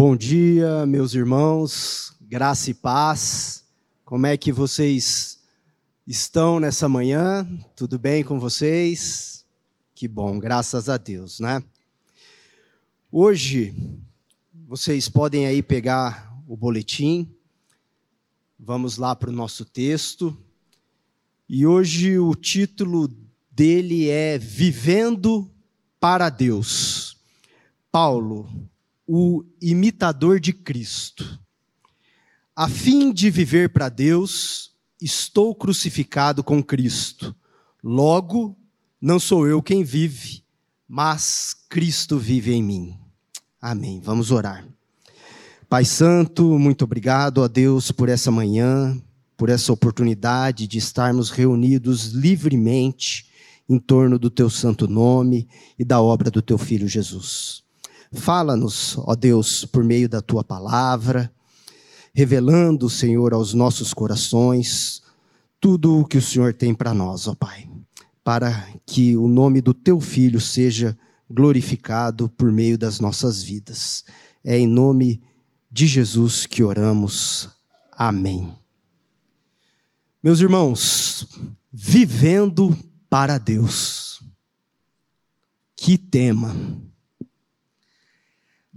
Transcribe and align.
Bom 0.00 0.14
dia, 0.14 0.86
meus 0.86 1.12
irmãos, 1.12 2.14
graça 2.20 2.70
e 2.70 2.74
paz. 2.74 3.64
Como 4.04 4.28
é 4.28 4.36
que 4.36 4.52
vocês 4.52 5.40
estão 6.06 6.60
nessa 6.60 6.88
manhã? 6.88 7.44
Tudo 7.74 7.98
bem 7.98 8.22
com 8.22 8.38
vocês? 8.38 9.44
Que 9.96 10.06
bom, 10.06 10.38
graças 10.38 10.88
a 10.88 10.96
Deus, 10.98 11.40
né? 11.40 11.60
Hoje, 13.10 13.74
vocês 14.68 15.08
podem 15.08 15.46
aí 15.46 15.64
pegar 15.64 16.32
o 16.46 16.56
boletim, 16.56 17.28
vamos 18.56 18.98
lá 18.98 19.16
para 19.16 19.30
o 19.30 19.34
nosso 19.34 19.64
texto. 19.64 20.38
E 21.48 21.66
hoje 21.66 22.20
o 22.20 22.36
título 22.36 23.10
dele 23.50 24.08
é 24.08 24.38
Vivendo 24.38 25.50
para 25.98 26.30
Deus. 26.30 27.16
Paulo, 27.90 28.48
o 29.08 29.42
imitador 29.58 30.38
de 30.38 30.52
Cristo. 30.52 31.40
A 32.54 32.68
fim 32.68 33.10
de 33.10 33.30
viver 33.30 33.70
para 33.70 33.88
Deus, 33.88 34.72
estou 35.00 35.54
crucificado 35.54 36.44
com 36.44 36.62
Cristo. 36.62 37.34
Logo, 37.82 38.54
não 39.00 39.18
sou 39.18 39.48
eu 39.48 39.62
quem 39.62 39.82
vive, 39.82 40.44
mas 40.86 41.56
Cristo 41.70 42.18
vive 42.18 42.52
em 42.52 42.62
mim. 42.62 42.98
Amém. 43.58 43.98
Vamos 44.04 44.30
orar. 44.30 44.68
Pai 45.70 45.86
Santo, 45.86 46.58
muito 46.58 46.84
obrigado 46.84 47.42
a 47.42 47.48
Deus 47.48 47.90
por 47.90 48.10
essa 48.10 48.30
manhã, 48.30 49.00
por 49.38 49.48
essa 49.48 49.72
oportunidade 49.72 50.66
de 50.66 50.76
estarmos 50.76 51.30
reunidos 51.30 52.08
livremente 52.08 53.26
em 53.66 53.78
torno 53.78 54.18
do 54.18 54.28
teu 54.28 54.50
santo 54.50 54.86
nome 54.86 55.48
e 55.78 55.84
da 55.84 56.00
obra 56.00 56.30
do 56.30 56.42
teu 56.42 56.58
filho 56.58 56.88
Jesus. 56.88 57.67
Fala-nos, 58.12 58.96
ó 58.98 59.14
Deus, 59.14 59.64
por 59.64 59.84
meio 59.84 60.08
da 60.08 60.20
tua 60.20 60.42
palavra, 60.42 61.30
revelando, 62.14 62.88
Senhor, 62.88 63.32
aos 63.34 63.54
nossos 63.54 63.92
corações 63.92 65.02
tudo 65.60 65.98
o 65.98 66.04
que 66.04 66.18
o 66.18 66.22
Senhor 66.22 66.54
tem 66.54 66.74
para 66.74 66.94
nós, 66.94 67.26
ó 67.26 67.34
Pai, 67.34 67.68
para 68.22 68.68
que 68.86 69.16
o 69.16 69.26
nome 69.26 69.60
do 69.60 69.74
teu 69.74 70.00
filho 70.00 70.40
seja 70.40 70.96
glorificado 71.28 72.28
por 72.28 72.50
meio 72.52 72.78
das 72.78 73.00
nossas 73.00 73.42
vidas. 73.42 74.04
É 74.44 74.58
em 74.58 74.66
nome 74.66 75.20
de 75.70 75.86
Jesus 75.86 76.46
que 76.46 76.62
oramos. 76.62 77.48
Amém. 77.92 78.52
Meus 80.22 80.40
irmãos, 80.40 81.26
vivendo 81.72 82.76
para 83.10 83.38
Deus. 83.38 84.22
Que 85.76 85.96
tema! 85.98 86.54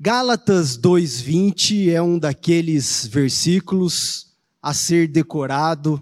Gálatas 0.03 0.77
2:20 0.77 1.91
é 1.91 2.01
um 2.01 2.17
daqueles 2.17 3.05
versículos 3.05 4.31
a 4.59 4.73
ser 4.73 5.07
decorado 5.07 6.01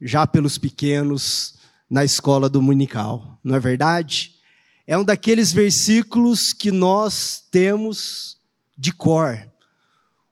já 0.00 0.26
pelos 0.26 0.58
pequenos 0.58 1.54
na 1.88 2.04
escola 2.04 2.48
dominical, 2.48 3.38
não 3.44 3.54
é 3.54 3.60
verdade? 3.60 4.34
É 4.84 4.98
um 4.98 5.04
daqueles 5.04 5.52
versículos 5.52 6.52
que 6.52 6.72
nós 6.72 7.44
temos 7.52 8.36
de 8.76 8.92
cor, 8.92 9.48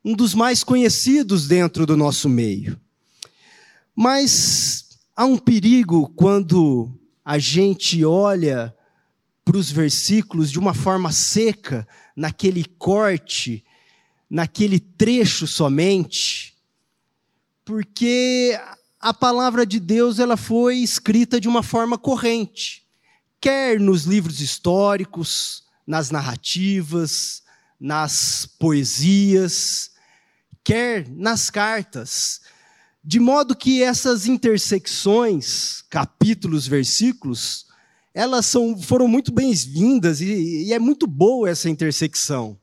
um 0.05 0.17
dos 0.17 0.35
mais 0.35 0.65
conhecidos 0.65 1.47
dentro 1.47 1.87
do 1.87 1.97
nosso 1.97 2.29
meio. 2.29 2.81
Mas 3.95 4.99
há 5.15 5.25
um 5.25 5.39
perigo 5.39 6.09
quando 6.17 6.93
a 7.25 7.39
gente 7.39 8.05
olha 8.05 8.75
para 9.45 9.57
os 9.57 9.71
versículos 9.71 10.51
de 10.51 10.59
uma 10.59 10.75
forma 10.75 11.11
seca, 11.11 11.87
naquele 12.17 12.65
corte, 12.65 13.65
naquele 14.31 14.79
trecho 14.79 15.47
somente, 15.47 16.57
porque 17.65 18.59
a 19.01 19.13
palavra 19.13 19.67
de 19.67 19.81
Deus 19.81 20.19
ela 20.19 20.37
foi 20.37 20.79
escrita 20.79 21.41
de 21.41 21.49
uma 21.49 21.63
forma 21.63 21.99
corrente, 21.99 22.87
quer 23.41 23.81
nos 23.81 24.05
livros 24.05 24.41
históricos, 24.41 25.65
nas 25.87 26.11
narrativas, 26.11 27.43
nas 27.79 28.47
poesias, 28.59 29.91
quer 30.63 31.09
nas 31.09 31.51
cartas, 31.51 32.41
de 33.03 33.19
modo 33.19 33.57
que 33.57 33.83
essas 33.83 34.27
intersecções, 34.27 35.83
capítulos, 35.91 36.69
versículos, 36.69 37.67
elas 38.15 38.47
são, 38.47 38.79
foram 38.79 39.09
muito 39.09 39.33
bem-vindas 39.33 40.21
e, 40.21 40.67
e, 40.67 40.73
é 40.73 40.79
muito 40.79 41.07
boa 41.07 41.49
essa 41.49 41.71
intersecção. 41.71 42.59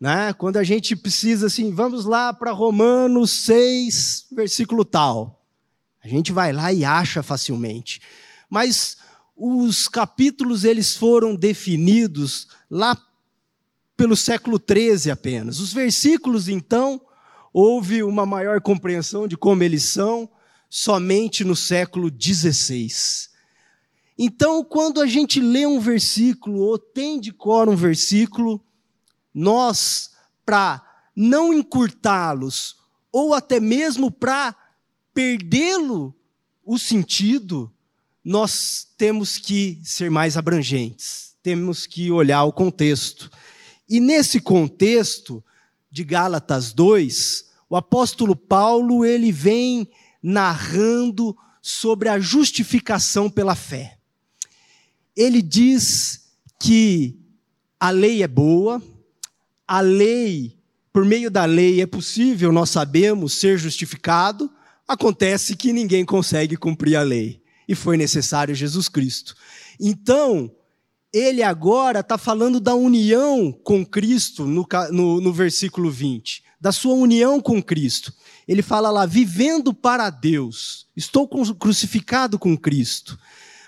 Né? 0.00 0.32
Quando 0.32 0.56
a 0.56 0.64
gente 0.64 0.96
precisa 0.96 1.46
assim, 1.46 1.72
vamos 1.72 2.04
lá 2.04 2.32
para 2.32 2.52
Romanos 2.52 3.30
6, 3.30 4.26
versículo 4.32 4.84
tal. 4.84 5.44
A 6.02 6.08
gente 6.08 6.32
vai 6.32 6.52
lá 6.52 6.72
e 6.72 6.84
acha 6.84 7.22
facilmente. 7.22 8.00
Mas 8.48 8.96
os 9.36 9.88
capítulos 9.88 10.64
eles 10.64 10.96
foram 10.96 11.34
definidos 11.34 12.48
lá 12.70 12.96
pelo 13.96 14.16
século 14.16 14.58
13 14.58 15.10
apenas. 15.10 15.58
Os 15.58 15.72
versículos, 15.72 16.48
então, 16.48 17.00
houve 17.52 18.02
uma 18.02 18.24
maior 18.24 18.60
compreensão 18.60 19.26
de 19.26 19.36
como 19.36 19.62
eles 19.62 19.84
são 19.84 20.30
somente 20.68 21.44
no 21.44 21.56
século 21.56 22.10
16. 22.10 23.35
Então, 24.18 24.64
quando 24.64 25.00
a 25.00 25.06
gente 25.06 25.40
lê 25.40 25.66
um 25.66 25.78
versículo 25.78 26.60
ou 26.60 26.78
tem 26.78 27.20
de 27.20 27.32
cor 27.32 27.68
um 27.68 27.76
versículo, 27.76 28.64
nós, 29.34 30.12
para 30.44 30.82
não 31.14 31.52
encurtá-los, 31.52 32.76
ou 33.12 33.34
até 33.34 33.60
mesmo 33.60 34.10
para 34.10 34.56
perdê-lo 35.12 36.14
o 36.64 36.78
sentido, 36.78 37.70
nós 38.24 38.88
temos 38.96 39.36
que 39.36 39.78
ser 39.84 40.10
mais 40.10 40.36
abrangentes, 40.36 41.34
temos 41.42 41.86
que 41.86 42.10
olhar 42.10 42.44
o 42.44 42.52
contexto. 42.52 43.30
E 43.88 44.00
nesse 44.00 44.40
contexto 44.40 45.44
de 45.90 46.02
Gálatas 46.02 46.72
2, 46.72 47.50
o 47.68 47.76
apóstolo 47.76 48.34
Paulo, 48.34 49.04
ele 49.04 49.30
vem 49.30 49.88
narrando 50.22 51.36
sobre 51.60 52.08
a 52.08 52.18
justificação 52.18 53.28
pela 53.28 53.54
fé 53.54 53.95
ele 55.16 55.40
diz 55.40 56.26
que 56.60 57.18
a 57.80 57.90
lei 57.90 58.22
é 58.22 58.28
boa, 58.28 58.82
a 59.66 59.80
lei, 59.80 60.58
por 60.92 61.04
meio 61.04 61.30
da 61.30 61.44
lei 61.44 61.80
é 61.80 61.86
possível, 61.86 62.52
nós 62.52 62.70
sabemos, 62.70 63.38
ser 63.38 63.58
justificado, 63.58 64.50
acontece 64.86 65.56
que 65.56 65.72
ninguém 65.72 66.04
consegue 66.04 66.56
cumprir 66.56 66.96
a 66.96 67.02
lei, 67.02 67.42
e 67.66 67.74
foi 67.74 67.96
necessário 67.96 68.54
Jesus 68.54 68.88
Cristo. 68.88 69.34
Então, 69.80 70.50
ele 71.12 71.42
agora 71.42 72.00
está 72.00 72.18
falando 72.18 72.60
da 72.60 72.74
união 72.74 73.52
com 73.52 73.84
Cristo, 73.84 74.44
no, 74.44 74.66
no, 74.90 75.20
no 75.20 75.32
versículo 75.32 75.90
20, 75.90 76.44
da 76.60 76.72
sua 76.72 76.94
união 76.94 77.40
com 77.40 77.62
Cristo. 77.62 78.12
Ele 78.46 78.62
fala 78.62 78.90
lá, 78.90 79.06
vivendo 79.06 79.74
para 79.74 80.10
Deus, 80.10 80.86
estou 80.96 81.28
crucificado 81.56 82.38
com 82.38 82.56
Cristo. 82.56 83.18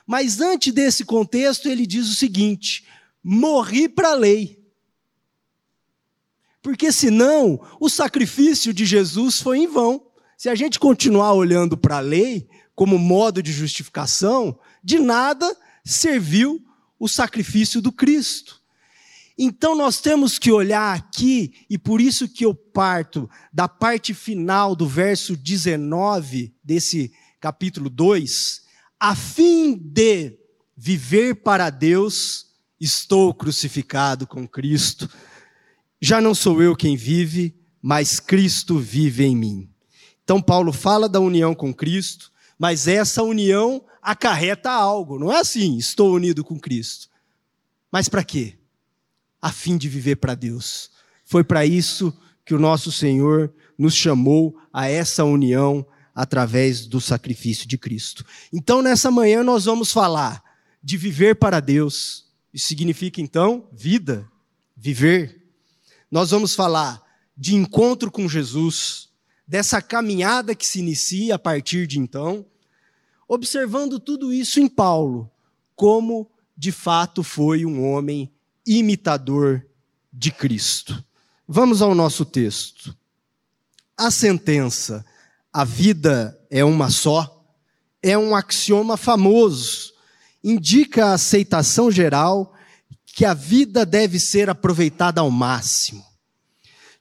Mas 0.09 0.41
antes 0.41 0.73
desse 0.73 1.05
contexto, 1.05 1.69
ele 1.69 1.87
diz 1.87 2.09
o 2.09 2.15
seguinte: 2.15 2.87
morri 3.23 3.91
para 3.91 4.13
a 4.13 4.15
lei. 4.15 4.59
Porque 6.63 6.91
senão 6.91 7.61
o 7.79 7.91
sacrifício 7.91 8.73
de 8.73 8.87
Jesus 8.87 9.39
foi 9.39 9.59
em 9.59 9.67
vão. 9.67 10.11
Se 10.35 10.49
a 10.49 10.55
gente 10.55 10.79
continuar 10.79 11.35
olhando 11.35 11.77
para 11.77 11.99
a 11.99 12.01
lei 12.01 12.49
como 12.75 12.99
modo 12.99 13.43
de 13.43 13.53
justificação, 13.53 14.59
de 14.83 14.99
nada 14.99 15.55
serviu 15.85 16.65
o 16.99 17.07
sacrifício 17.07 17.83
do 17.83 17.93
Cristo. 17.93 18.63
Então 19.37 19.77
nós 19.77 20.01
temos 20.01 20.39
que 20.39 20.51
olhar 20.51 20.97
aqui, 20.97 21.53
e 21.69 21.77
por 21.77 22.01
isso 22.01 22.27
que 22.27 22.47
eu 22.47 22.55
parto 22.55 23.29
da 23.53 23.69
parte 23.69 24.15
final 24.15 24.75
do 24.75 24.89
verso 24.89 25.37
19 25.37 26.55
desse 26.65 27.13
capítulo 27.41 27.91
2, 27.91 28.68
a 28.99 29.15
fim 29.15 29.77
de 29.77 30.39
viver 30.77 31.37
para 31.37 31.71
Deus, 31.71 32.47
estou 32.81 33.33
crucificado 33.33 34.27
com 34.27 34.47
Cristo. 34.47 35.09
Já 36.01 36.21
não 36.21 36.35
sou 36.35 36.63
eu 36.63 36.77
quem 36.77 36.97
vive, 36.97 37.55
mas 37.81 38.21
Cristo 38.21 38.79
vive 38.79 39.25
em 39.25 39.37
mim. 39.37 39.71
Então, 40.23 40.43
Paulo 40.43 40.73
fala 40.73 41.09
da 41.09 41.21
união 41.21 41.55
com 41.55 41.73
Cristo, 41.73 42.31
mas 42.59 42.87
essa 42.87 43.23
união 43.23 43.85
acarreta 44.03 44.71
algo. 44.71 45.19
Não 45.19 45.33
é 45.33 45.41
assim, 45.41 45.77
estou 45.77 46.15
unido 46.15 46.45
com 46.45 46.59
Cristo. 46.59 47.09
Mas 47.91 48.09
para 48.09 48.25
quê? 48.25 48.59
A 49.41 49.51
fim 49.51 49.77
de 49.77 49.89
viver 49.89 50.17
para 50.17 50.35
Deus. 50.35 50.91
Foi 51.25 51.45
para 51.45 51.65
isso 51.65 52.17
que 52.45 52.55
o 52.55 52.59
nosso 52.59 52.91
Senhor 52.91 53.53
nos 53.77 53.95
chamou 53.95 54.57
a 54.73 54.89
essa 54.89 55.25
união 55.25 55.87
através 56.19 56.85
do 56.85 57.01
sacrifício 57.01 57.69
de 57.69 57.79
Cristo. 57.79 58.27
Então, 58.53 58.83
nessa 58.83 59.09
manhã, 59.09 59.45
nós 59.45 59.67
vamos 59.67 59.93
falar 59.93 60.43
de 60.83 60.97
viver 60.97 61.37
para 61.37 61.61
Deus. 61.61 62.27
Isso 62.53 62.67
significa, 62.67 63.21
então, 63.21 63.69
vida, 63.73 64.29
viver. 64.77 65.47
nós 66.11 66.33
vamos 66.33 66.57
falar 66.57 67.01
de 67.37 67.55
encontro 67.55 68.11
com 68.11 68.29
Jesus, 68.29 69.11
dessa 69.47 69.81
caminhada 69.81 70.57
que 70.57 70.67
se 70.67 70.81
inicia 70.81 71.37
a 71.37 71.39
partir 71.39 71.87
de 71.87 72.01
então, 72.01 72.45
observando 73.29 74.01
tudo 74.01 74.33
isso 74.33 74.59
em 74.59 74.67
Paulo, 74.67 75.31
como 75.77 76.29
de 76.57 76.73
fato 76.73 77.23
foi 77.23 77.65
um 77.65 77.89
homem 77.89 78.29
imitador 78.67 79.65
de 80.13 80.33
Cristo. 80.33 81.01
Vamos 81.47 81.81
ao 81.81 81.95
nosso 81.95 82.25
texto. 82.25 82.93
A 83.97 84.11
sentença, 84.11 85.05
a 85.53 85.65
vida 85.65 86.39
é 86.51 86.65
uma 86.65 86.91
só, 86.91 87.45
é 88.03 88.17
um 88.17 88.35
axioma 88.35 88.97
famoso, 88.97 89.93
indica 90.43 91.07
a 91.07 91.13
aceitação 91.15 91.91
geral 91.91 92.55
que 93.07 93.25
a 93.25 93.35
vida 93.35 93.85
deve 93.85 94.21
ser 94.21 94.49
aproveitada 94.49 95.21
ao 95.21 95.31
máximo, 95.31 96.05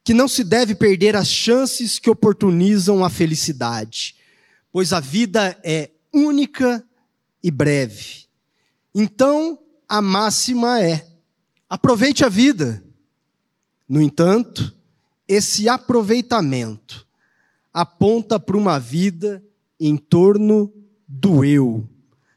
que 0.03 0.13
não 0.13 0.27
se 0.27 0.43
deve 0.43 0.73
perder 0.73 1.15
as 1.15 1.27
chances 1.27 1.99
que 1.99 2.09
oportunizam 2.09 3.03
a 3.03 3.09
felicidade, 3.09 4.15
pois 4.71 4.93
a 4.93 4.99
vida 4.99 5.57
é 5.63 5.91
única 6.13 6.83
e 7.43 7.51
breve. 7.51 8.25
Então, 8.95 9.59
a 9.87 10.01
máxima 10.01 10.81
é: 10.81 11.07
aproveite 11.69 12.25
a 12.25 12.29
vida. 12.29 12.83
No 13.87 14.01
entanto, 14.01 14.75
esse 15.27 15.69
aproveitamento 15.69 17.06
aponta 17.73 18.39
para 18.39 18.57
uma 18.57 18.79
vida 18.79 19.43
em 19.79 19.95
torno 19.95 20.73
do 21.07 21.45
eu, 21.45 21.87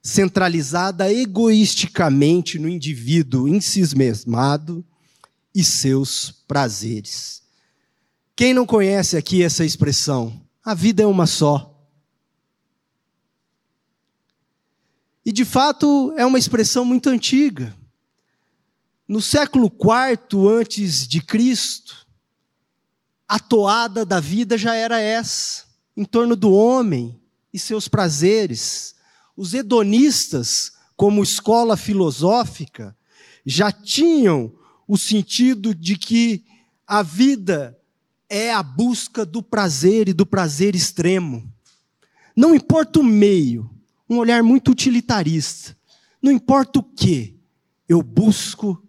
centralizada 0.02 1.12
egoisticamente 1.12 2.58
no 2.58 2.68
indivíduo 2.68 3.48
encismado 3.48 4.84
e 5.54 5.64
seus 5.64 6.30
prazeres. 6.46 7.42
Quem 8.36 8.54
não 8.54 8.64
conhece 8.64 9.16
aqui 9.16 9.42
essa 9.42 9.64
expressão? 9.64 10.40
A 10.64 10.74
vida 10.74 11.02
é 11.02 11.06
uma 11.06 11.26
só. 11.26 11.66
E 15.24 15.32
de 15.32 15.44
fato 15.44 16.14
é 16.16 16.24
uma 16.24 16.38
expressão 16.38 16.84
muito 16.84 17.08
antiga. 17.08 17.74
No 19.06 19.20
século 19.20 19.66
IV 19.66 20.48
antes 20.48 21.06
de 21.06 21.20
Cristo, 21.20 22.06
a 23.30 23.38
toada 23.38 24.04
da 24.04 24.18
vida 24.18 24.58
já 24.58 24.74
era 24.74 25.00
essa, 25.00 25.62
em 25.96 26.04
torno 26.04 26.34
do 26.34 26.52
homem 26.52 27.16
e 27.54 27.60
seus 27.60 27.86
prazeres. 27.86 28.96
Os 29.36 29.54
hedonistas, 29.54 30.72
como 30.96 31.22
escola 31.22 31.76
filosófica, 31.76 32.96
já 33.46 33.70
tinham 33.70 34.52
o 34.86 34.98
sentido 34.98 35.72
de 35.72 35.96
que 35.96 36.44
a 36.84 37.04
vida 37.04 37.78
é 38.28 38.52
a 38.52 38.64
busca 38.64 39.24
do 39.24 39.44
prazer 39.44 40.08
e 40.08 40.12
do 40.12 40.26
prazer 40.26 40.74
extremo. 40.74 41.48
Não 42.34 42.52
importa 42.52 42.98
o 42.98 43.04
meio, 43.04 43.70
um 44.08 44.18
olhar 44.18 44.42
muito 44.42 44.72
utilitarista. 44.72 45.76
Não 46.20 46.32
importa 46.32 46.80
o 46.80 46.82
que, 46.82 47.38
eu 47.88 48.02
busco 48.02 48.84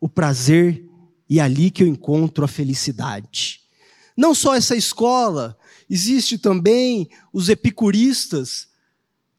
o 0.00 0.08
prazer 0.08 0.85
e 1.28 1.38
é 1.38 1.42
ali 1.42 1.70
que 1.70 1.82
eu 1.82 1.86
encontro 1.86 2.44
a 2.44 2.48
felicidade. 2.48 3.60
Não 4.16 4.34
só 4.34 4.54
essa 4.54 4.76
escola, 4.76 5.56
existe 5.90 6.38
também 6.38 7.08
os 7.32 7.48
epicuristas, 7.48 8.68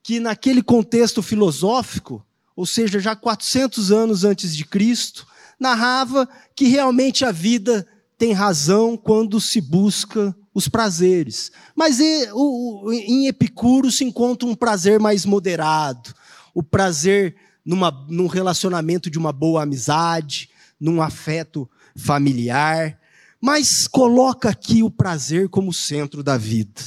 que 0.03 0.19
naquele 0.19 0.61
contexto 0.61 1.21
filosófico, 1.21 2.25
ou 2.55 2.65
seja, 2.65 2.99
já 2.99 3.15
400 3.15 3.91
anos 3.91 4.23
antes 4.23 4.55
de 4.55 4.65
Cristo, 4.65 5.27
narrava 5.59 6.27
que 6.55 6.67
realmente 6.67 7.25
a 7.25 7.31
vida 7.31 7.87
tem 8.17 8.33
razão 8.33 8.95
quando 8.95 9.39
se 9.39 9.59
busca 9.59 10.35
os 10.53 10.67
prazeres. 10.67 11.51
Mas 11.75 11.99
em 11.99 13.27
Epicuro 13.27 13.91
se 13.91 14.03
encontra 14.03 14.47
um 14.47 14.55
prazer 14.55 14.99
mais 14.99 15.25
moderado, 15.25 16.13
o 16.53 16.63
prazer 16.63 17.35
numa, 17.63 17.91
num 18.09 18.27
relacionamento 18.27 19.09
de 19.09 19.17
uma 19.17 19.31
boa 19.31 19.63
amizade, 19.63 20.49
num 20.79 21.01
afeto 21.01 21.69
familiar, 21.97 22.99
mas 23.41 23.87
coloca 23.87 24.49
aqui 24.49 24.83
o 24.83 24.91
prazer 24.91 25.49
como 25.49 25.73
centro 25.73 26.23
da 26.23 26.37
vida. 26.37 26.81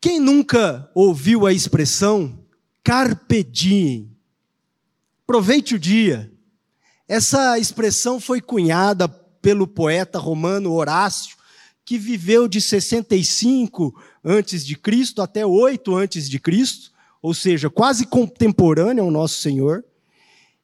Quem 0.00 0.18
nunca 0.18 0.90
ouviu 0.94 1.46
a 1.46 1.52
expressão 1.52 2.42
carpe 2.82 3.44
diem? 3.44 4.16
Aproveite 5.24 5.74
o 5.74 5.78
dia. 5.78 6.32
Essa 7.06 7.58
expressão 7.58 8.18
foi 8.18 8.40
cunhada 8.40 9.08
pelo 9.08 9.66
poeta 9.66 10.18
romano 10.18 10.72
Horácio, 10.72 11.36
que 11.84 11.98
viveu 11.98 12.46
de 12.46 12.60
65 12.60 13.94
antes 14.24 14.64
de 14.64 14.76
Cristo 14.76 15.20
até 15.20 15.44
8 15.44 15.94
antes 15.94 16.30
de 16.30 16.38
Cristo, 16.38 16.92
ou 17.20 17.34
seja, 17.34 17.68
quase 17.68 18.06
contemporâneo 18.06 19.04
ao 19.04 19.10
nosso 19.10 19.40
Senhor. 19.42 19.84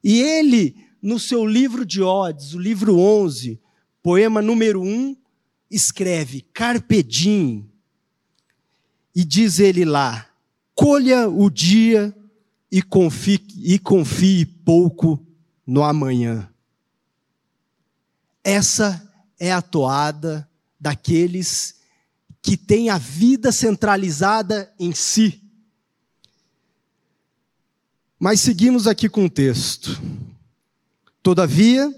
E 0.02 0.22
ele, 0.22 0.85
no 1.00 1.18
seu 1.18 1.46
livro 1.46 1.84
de 1.84 2.02
Odes, 2.02 2.54
o 2.54 2.58
livro 2.58 2.98
11, 2.98 3.60
poema 4.02 4.40
número 4.42 4.82
1, 4.82 5.16
escreve 5.70 6.42
Carpe 6.52 7.02
diem. 7.02 7.70
E 9.14 9.24
diz 9.24 9.58
ele 9.58 9.84
lá: 9.84 10.28
colha 10.74 11.28
o 11.28 11.50
dia 11.50 12.14
e 12.70 12.82
confie, 12.82 13.40
e 13.56 13.78
confie 13.78 14.44
pouco 14.44 15.24
no 15.66 15.82
amanhã. 15.82 16.48
Essa 18.44 19.12
é 19.38 19.52
a 19.52 19.60
toada 19.60 20.48
daqueles 20.78 21.76
que 22.40 22.56
têm 22.56 22.90
a 22.90 22.98
vida 22.98 23.50
centralizada 23.50 24.72
em 24.78 24.94
si. 24.94 25.42
Mas 28.18 28.40
seguimos 28.40 28.86
aqui 28.86 29.08
com 29.08 29.24
o 29.24 29.30
texto. 29.30 30.00
Todavia, 31.26 31.92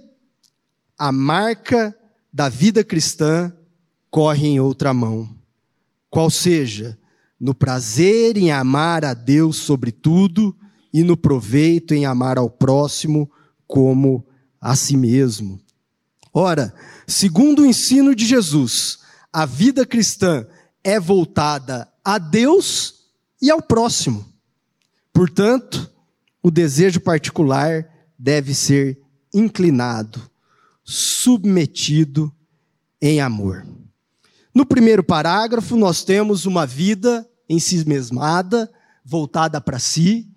a 0.96 1.12
marca 1.12 1.94
da 2.32 2.48
vida 2.48 2.82
cristã 2.82 3.52
corre 4.10 4.46
em 4.46 4.58
outra 4.58 4.94
mão, 4.94 5.28
qual 6.08 6.30
seja, 6.30 6.98
no 7.38 7.54
prazer 7.54 8.38
em 8.38 8.50
amar 8.50 9.04
a 9.04 9.12
Deus 9.12 9.56
sobre 9.56 9.92
tudo 9.92 10.56
e 10.90 11.02
no 11.02 11.14
proveito 11.14 11.92
em 11.92 12.06
amar 12.06 12.38
ao 12.38 12.48
próximo 12.48 13.30
como 13.66 14.26
a 14.58 14.74
si 14.74 14.96
mesmo. 14.96 15.60
Ora, 16.32 16.72
segundo 17.06 17.60
o 17.60 17.66
ensino 17.66 18.14
de 18.14 18.24
Jesus, 18.24 19.00
a 19.30 19.44
vida 19.44 19.84
cristã 19.84 20.46
é 20.82 20.98
voltada 20.98 21.86
a 22.02 22.16
Deus 22.16 23.10
e 23.42 23.50
ao 23.50 23.60
próximo. 23.60 24.24
Portanto, 25.12 25.92
o 26.42 26.50
desejo 26.50 26.98
particular 26.98 27.86
deve 28.18 28.54
ser 28.54 29.06
inclinado, 29.32 30.20
submetido 30.84 32.34
em 33.00 33.20
amor. 33.20 33.66
No 34.54 34.66
primeiro 34.66 35.04
parágrafo, 35.04 35.76
nós 35.76 36.02
temos 36.02 36.46
uma 36.46 36.66
vida 36.66 37.28
em 37.48 37.58
si 37.60 37.86
mesmada, 37.86 38.70
voltada 39.04 39.60
para 39.60 39.78
si, 39.78 40.28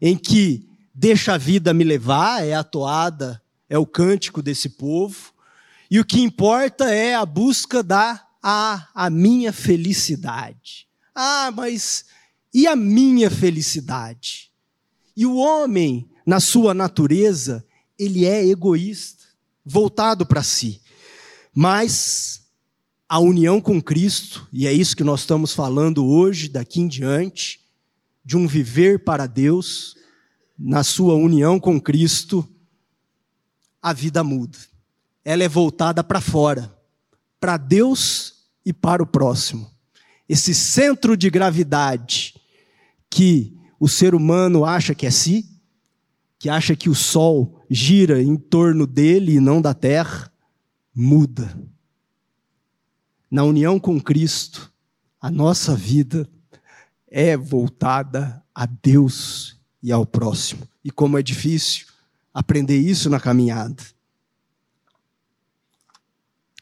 em 0.00 0.16
que 0.16 0.66
deixa 0.94 1.34
a 1.34 1.38
vida 1.38 1.74
me 1.74 1.84
levar, 1.84 2.44
é 2.44 2.54
a 2.54 2.64
toada, 2.64 3.42
é 3.68 3.76
o 3.76 3.86
cântico 3.86 4.42
desse 4.42 4.70
povo, 4.70 5.32
e 5.90 6.00
o 6.00 6.04
que 6.04 6.20
importa 6.20 6.90
é 6.90 7.14
a 7.14 7.26
busca 7.26 7.82
da 7.82 8.26
a, 8.42 8.88
a 8.94 9.10
minha 9.10 9.52
felicidade. 9.52 10.86
Ah, 11.12 11.50
mas 11.54 12.04
e 12.54 12.66
a 12.66 12.76
minha 12.76 13.28
felicidade? 13.28 14.52
E 15.16 15.26
o 15.26 15.36
homem, 15.36 16.08
na 16.24 16.38
sua 16.38 16.72
natureza, 16.72 17.65
ele 17.98 18.24
é 18.24 18.46
egoísta, 18.46 19.24
voltado 19.64 20.24
para 20.26 20.42
si. 20.42 20.80
Mas 21.54 22.42
a 23.08 23.18
união 23.18 23.60
com 23.60 23.80
Cristo, 23.80 24.46
e 24.52 24.66
é 24.66 24.72
isso 24.72 24.96
que 24.96 25.04
nós 25.04 25.20
estamos 25.20 25.52
falando 25.52 26.06
hoje, 26.06 26.48
daqui 26.48 26.80
em 26.80 26.88
diante, 26.88 27.60
de 28.24 28.36
um 28.36 28.46
viver 28.46 29.04
para 29.04 29.26
Deus, 29.26 29.96
na 30.58 30.82
sua 30.82 31.14
união 31.14 31.60
com 31.60 31.80
Cristo, 31.80 32.46
a 33.80 33.92
vida 33.92 34.24
muda 34.24 34.58
ela 35.26 35.42
é 35.42 35.48
voltada 35.48 36.04
para 36.04 36.20
fora, 36.20 36.72
para 37.40 37.56
Deus 37.56 38.44
e 38.64 38.72
para 38.72 39.02
o 39.02 39.06
próximo. 39.06 39.68
Esse 40.28 40.54
centro 40.54 41.16
de 41.16 41.28
gravidade 41.28 42.40
que 43.10 43.58
o 43.80 43.88
ser 43.88 44.14
humano 44.14 44.64
acha 44.64 44.94
que 44.94 45.04
é 45.04 45.10
si, 45.10 45.55
que 46.38 46.48
acha 46.48 46.76
que 46.76 46.88
o 46.88 46.94
sol 46.94 47.64
gira 47.70 48.22
em 48.22 48.36
torno 48.36 48.86
dele 48.86 49.34
e 49.34 49.40
não 49.40 49.60
da 49.60 49.74
terra, 49.74 50.30
muda. 50.94 51.56
Na 53.30 53.44
união 53.44 53.78
com 53.78 54.00
Cristo, 54.00 54.72
a 55.20 55.30
nossa 55.30 55.74
vida 55.74 56.28
é 57.08 57.36
voltada 57.36 58.42
a 58.54 58.66
Deus 58.66 59.58
e 59.82 59.90
ao 59.90 60.06
próximo. 60.06 60.68
E 60.84 60.90
como 60.90 61.18
é 61.18 61.22
difícil 61.22 61.86
aprender 62.32 62.76
isso 62.76 63.08
na 63.08 63.18
caminhada. 63.18 63.82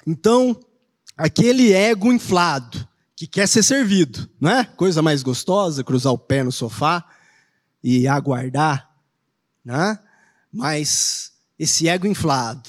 Então, 0.07 0.59
aquele 1.17 1.73
ego 1.73 2.13
inflado, 2.13 2.87
que 3.17 3.27
quer 3.27 3.49
ser 3.49 3.63
servido, 3.63 4.29
não 4.41 4.51
é? 4.51 4.65
Coisa 4.65 5.01
mais 5.01 5.23
gostosa, 5.23 5.85
cruzar 5.85 6.13
o 6.13 6.19
pé 6.19 6.43
no 6.43 6.53
sofá 6.53 7.05
e 7.83 8.07
aguardar, 8.09 8.94
né? 9.65 9.99
Mas 10.53 11.33
esse 11.59 11.89
ego 11.89 12.07
inflado, 12.07 12.69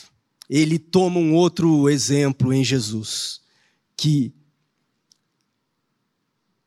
ele 0.50 0.80
toma 0.80 1.20
um 1.20 1.34
outro 1.34 1.90
exemplo 1.90 2.54
em 2.54 2.64
Jesus, 2.64 3.42
que 3.98 4.34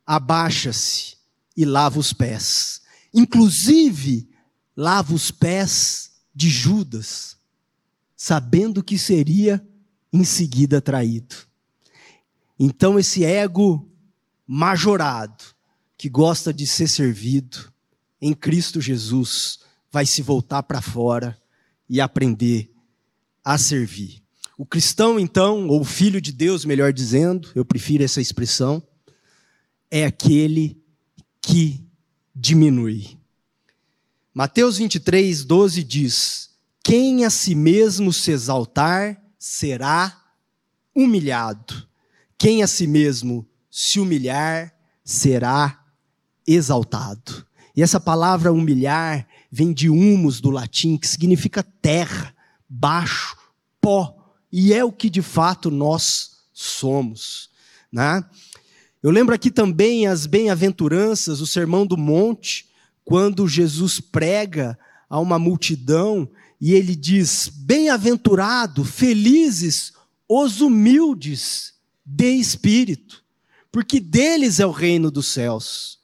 abaixa-se 0.07 1.17
e 1.57 1.65
lava 1.65 1.99
os 1.99 2.13
pés. 2.13 2.83
Inclusive, 3.13 4.29
lava 4.77 5.15
os 5.15 5.31
pés 5.31 6.13
de 6.35 6.49
Judas, 6.49 7.37
sabendo 8.17 8.83
que 8.83 8.99
seria 8.99 9.67
em 10.13 10.25
seguida 10.25 10.81
traído. 10.81 11.37
Então, 12.59 12.99
esse 12.99 13.25
ego 13.25 13.89
majorado, 14.47 15.45
que 15.97 16.09
gosta 16.09 16.53
de 16.53 16.67
ser 16.67 16.89
servido, 16.89 17.73
em 18.21 18.33
Cristo 18.35 18.81
Jesus, 18.81 19.61
vai 19.91 20.07
se 20.07 20.23
voltar 20.23 20.63
para 20.63 20.81
fora 20.81 21.37
e 21.89 22.01
aprender 22.01 22.71
a 23.45 23.57
servir. 23.57 24.23
O 24.57 24.67
cristão, 24.67 25.21
então, 25.21 25.69
ou 25.69 25.85
filho 25.85 26.21
de 26.21 26.33
Deus, 26.33 26.65
melhor 26.65 26.93
dizendo, 26.93 27.49
eu 27.55 27.65
prefiro 27.65 28.03
essa 28.03 28.21
expressão, 28.21 28.83
é 29.91 30.05
aquele 30.05 30.83
que 31.41 31.87
diminui. 32.35 33.17
Mateus 34.35 34.79
23, 34.79 35.45
12 35.45 35.85
diz: 35.85 36.51
Quem 36.83 37.25
a 37.25 37.31
si 37.31 37.55
mesmo 37.55 38.13
se 38.13 38.33
exaltar 38.33 39.23
será 39.39 40.25
humilhado, 40.95 41.87
quem 42.37 42.63
a 42.63 42.67
si 42.67 42.87
mesmo 42.87 43.49
se 43.71 44.01
humilhar 44.01 44.75
será 45.05 45.85
exaltado. 46.47 47.47
E 47.77 47.83
essa 47.83 48.01
palavra 48.01 48.53
humilhar 48.53 49.28
vem 49.51 49.73
de 49.73 49.89
humus 49.89 50.41
do 50.41 50.51
latim, 50.51 50.97
que 50.97 51.09
significa 51.09 51.63
terra, 51.63 52.35
baixo, 52.69 53.37
pó, 53.81 54.35
e 54.51 54.73
é 54.73 54.85
o 54.85 54.93
que 54.93 55.09
de 55.11 55.23
fato 55.23 55.71
nós 55.71 56.39
somos. 56.53 57.51
Né? 57.91 58.25
Eu 59.03 59.11
lembro 59.11 59.35
aqui 59.35 59.51
também 59.51 60.07
as 60.07 60.27
bem-aventuranças, 60.27 61.41
o 61.41 61.47
Sermão 61.47 61.87
do 61.87 61.97
Monte, 61.97 62.69
quando 63.05 63.49
Jesus 63.49 64.01
prega 64.01 64.79
a 65.09 65.19
uma 65.19 65.39
multidão 65.39 66.29
e 66.61 66.75
ele 66.75 66.95
diz: 66.95 67.49
Bem-aventurado, 67.49 68.85
felizes 68.85 69.93
os 70.29 70.61
humildes 70.61 71.75
de 72.05 72.33
espírito, 72.33 73.25
porque 73.71 74.01
deles 74.01 74.61
é 74.61 74.67
o 74.67 74.71
reino 74.71 75.11
dos 75.11 75.29
céus. 75.29 75.99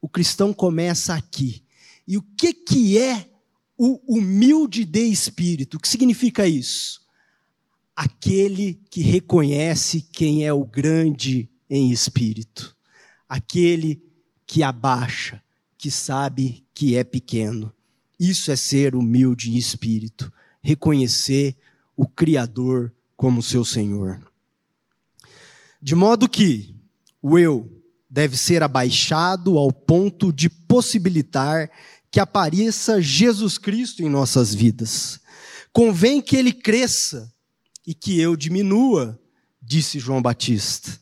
O 0.00 0.08
cristão 0.08 0.52
começa 0.52 1.14
aqui. 1.14 1.64
E 2.06 2.16
o 2.16 2.22
que, 2.22 2.52
que 2.52 2.98
é 2.98 3.28
o 3.76 4.00
humilde 4.06 4.84
de 4.84 5.04
espírito? 5.04 5.76
O 5.76 5.80
que 5.80 5.88
significa 5.88 6.46
isso? 6.46 7.00
Aquele 7.94 8.80
que 8.90 9.00
reconhece 9.00 10.00
quem 10.00 10.46
é 10.46 10.52
o 10.52 10.64
grande 10.64 11.48
em 11.68 11.90
espírito, 11.90 12.76
aquele 13.28 14.02
que 14.46 14.62
abaixa, 14.62 15.42
que 15.76 15.90
sabe 15.90 16.64
que 16.72 16.94
é 16.96 17.02
pequeno. 17.02 17.72
Isso 18.18 18.50
é 18.50 18.56
ser 18.56 18.94
humilde 18.94 19.50
em 19.50 19.56
espírito, 19.56 20.32
reconhecer 20.62 21.56
o 21.96 22.06
Criador 22.06 22.92
como 23.16 23.42
seu 23.42 23.64
Senhor. 23.64 24.20
De 25.80 25.94
modo 25.94 26.28
que 26.28 26.74
o 27.20 27.38
eu 27.38 27.70
deve 28.08 28.36
ser 28.36 28.62
abaixado 28.62 29.58
ao 29.58 29.72
ponto 29.72 30.32
de 30.32 30.48
possibilitar 30.48 31.70
que 32.16 32.20
apareça 32.20 32.98
Jesus 32.98 33.58
Cristo 33.58 34.02
em 34.02 34.08
nossas 34.08 34.54
vidas. 34.54 35.20
Convém 35.70 36.22
que 36.22 36.34
ele 36.34 36.50
cresça 36.50 37.30
e 37.86 37.92
que 37.92 38.18
eu 38.18 38.34
diminua, 38.34 39.20
disse 39.60 39.98
João 39.98 40.22
Batista. 40.22 40.98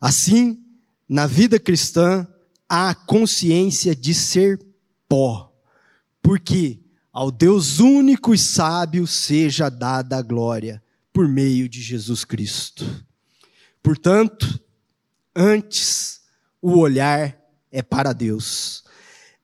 Assim, 0.00 0.64
na 1.06 1.26
vida 1.26 1.60
cristã, 1.60 2.26
há 2.66 2.94
consciência 2.94 3.94
de 3.94 4.14
ser 4.14 4.58
pó, 5.06 5.54
porque 6.22 6.80
ao 7.12 7.30
Deus 7.30 7.78
único 7.78 8.32
e 8.32 8.38
sábio 8.38 9.06
seja 9.06 9.68
dada 9.68 10.16
a 10.16 10.22
glória 10.22 10.82
por 11.12 11.28
meio 11.28 11.68
de 11.68 11.82
Jesus 11.82 12.24
Cristo. 12.24 13.04
Portanto, 13.82 14.58
antes 15.36 16.22
o 16.62 16.78
olhar 16.78 17.38
é 17.70 17.82
para 17.82 18.14
Deus. 18.14 18.87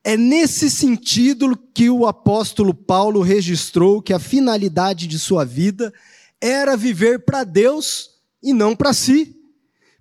É 0.07 0.15
nesse 0.15 0.69
sentido 0.69 1.57
que 1.73 1.89
o 1.89 2.05
apóstolo 2.05 2.75
Paulo 2.75 3.23
registrou 3.23 4.03
que 4.03 4.13
a 4.13 4.19
finalidade 4.19 5.07
de 5.07 5.17
sua 5.17 5.43
vida 5.43 5.91
era 6.39 6.77
viver 6.77 7.25
para 7.25 7.43
Deus 7.43 8.11
e 8.39 8.53
não 8.53 8.75
para 8.75 8.93
si. 8.93 9.35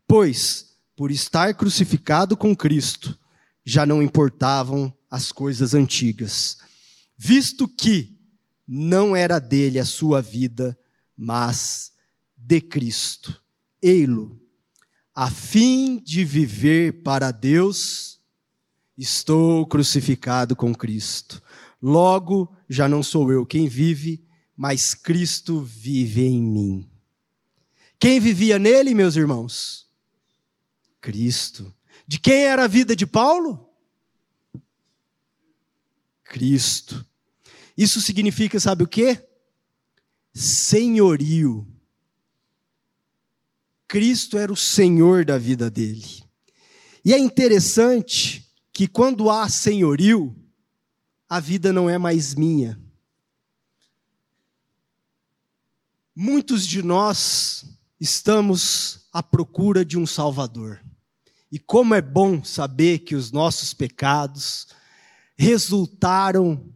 Pois, 0.07 0.77
por 0.95 1.11
estar 1.11 1.55
crucificado 1.55 2.37
com 2.37 2.55
Cristo, 2.55 3.19
já 3.65 3.87
não 3.87 4.03
importavam 4.03 4.95
as 5.11 5.33
coisas 5.33 5.73
antigas, 5.73 6.59
visto 7.17 7.67
que 7.67 8.15
não 8.69 9.17
era 9.17 9.39
dele 9.39 9.79
a 9.79 9.87
sua 9.87 10.21
vida, 10.21 10.79
mas 11.17 11.93
de 12.37 12.61
Cristo 12.61 13.43
ei-lo, 13.81 14.39
a 15.15 15.31
fim 15.31 15.99
de 15.99 16.27
viver 16.27 17.03
para 17.03 17.31
Deus, 17.31 18.14
estou 18.97 19.67
crucificado 19.67 20.55
com 20.55 20.75
Cristo. 20.75 21.43
Logo, 21.83 22.55
já 22.69 22.89
não 22.89 23.03
sou 23.03 23.33
eu 23.33 23.45
quem 23.45 23.69
vive, 23.69 24.25
mas 24.57 24.95
Cristo 24.95 25.61
vive 25.61 26.23
em 26.23 26.43
mim. 26.43 26.91
Quem 27.99 28.21
vivia 28.21 28.59
nele, 28.59 28.95
meus 28.95 29.17
irmãos? 29.17 29.89
Cristo. 31.01 31.75
De 32.07 32.19
quem 32.19 32.45
era 32.45 32.65
a 32.65 32.69
vida 32.69 32.95
de 32.95 33.07
Paulo? 33.07 33.69
Cristo. 36.23 37.05
Isso 37.77 38.01
significa, 38.01 38.61
sabe 38.61 38.85
o 38.85 38.89
quê? 38.89 39.27
Senhorio. 40.33 41.67
Cristo 43.87 44.39
era 44.39 44.53
o 44.53 44.57
Senhor 44.57 45.25
da 45.25 45.39
vida 45.39 45.71
dele. 45.71 46.25
E 47.05 47.13
é 47.13 47.19
interessante 47.19 48.44
que 48.75 48.89
quando 48.89 49.31
há 49.31 49.49
senhorio, 49.49 50.35
a 51.29 51.39
vida 51.39 51.73
não 51.73 51.89
é 51.89 51.97
mais 51.97 52.35
minha. 52.35 52.79
Muitos 56.15 56.67
de 56.67 56.83
nós 56.83 57.65
estamos 58.01 59.07
à 59.13 59.23
procura 59.23 59.85
de 59.85 59.97
um 59.97 60.05
Salvador. 60.05 60.81
E 61.53 61.59
como 61.59 61.95
é 61.95 62.03
bom 62.03 62.43
saber 62.43 62.99
que 62.99 63.15
os 63.15 63.31
nossos 63.31 63.73
pecados 63.73 64.67
resultaram 65.37 66.69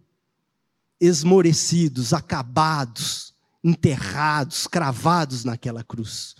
esmorecidos, 1.01 2.13
acabados, 2.13 3.35
enterrados, 3.63 4.69
cravados 4.69 5.45
naquela 5.45 5.83
cruz. 5.83 6.37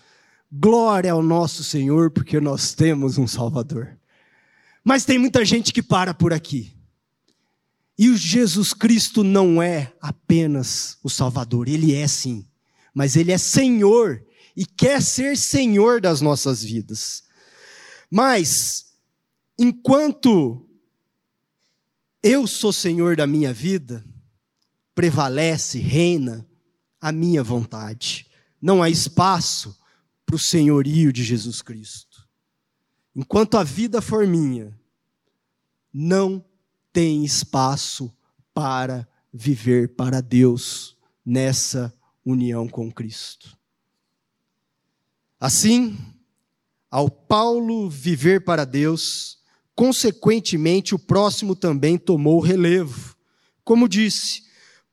Glória 0.51 1.11
ao 1.13 1.23
nosso 1.23 1.65
Senhor, 1.65 2.13
porque 2.13 2.41
nós 2.41 2.75
temos 2.75 3.19
um 3.19 3.27
Salvador. 3.27 3.98
Mas 4.89 5.05
tem 5.05 5.19
muita 5.19 5.45
gente 5.45 5.71
que 5.71 5.83
para 5.83 6.15
por 6.15 6.33
aqui. 6.33 6.75
E 7.99 8.09
o 8.09 8.17
Jesus 8.17 8.73
Cristo 8.73 9.23
não 9.23 9.61
é 9.63 9.93
apenas 10.01 10.97
o 11.03 11.11
Salvador, 11.11 11.69
ele 11.69 11.95
é 11.95 12.09
sim, 12.09 12.49
mas 12.95 13.15
ele 13.15 13.31
é 13.31 13.37
Senhor 13.37 14.25
e 14.57 14.65
quer 14.65 15.03
ser 15.03 15.37
Senhor 15.37 16.01
das 16.01 16.23
nossas 16.23 16.63
vidas. 16.63 17.25
Mas, 18.11 18.95
enquanto 19.59 20.67
eu 22.23 22.47
sou 22.47 22.73
Senhor 22.73 23.15
da 23.15 23.27
minha 23.27 23.53
vida, 23.53 24.03
prevalece, 24.95 25.79
reina 25.79 26.49
a 26.99 27.13
minha 27.13 27.43
vontade. 27.43 28.27
Não 28.59 28.83
há 28.83 28.89
espaço 28.89 29.79
para 30.25 30.37
o 30.37 30.39
senhorio 30.39 31.13
de 31.13 31.23
Jesus 31.23 31.61
Cristo. 31.61 32.27
Enquanto 33.15 33.59
a 33.59 33.65
vida 33.65 34.01
for 34.01 34.27
minha, 34.27 34.78
não 35.93 36.45
tem 36.93 37.25
espaço 37.25 38.13
para 38.53 39.07
viver 39.33 39.95
para 39.95 40.21
Deus 40.21 40.97
nessa 41.25 41.95
união 42.25 42.69
com 42.69 42.91
Cristo. 42.91 43.57
Assim, 45.39 45.97
ao 46.91 47.11
Paulo 47.11 47.89
viver 47.89 48.45
para 48.45 48.65
Deus, 48.65 49.39
consequentemente 49.75 50.95
o 50.95 50.99
próximo 50.99 51.55
também 51.55 51.97
tomou 51.97 52.41
relevo. 52.41 53.17
Como 53.63 53.89
disse, 53.89 54.43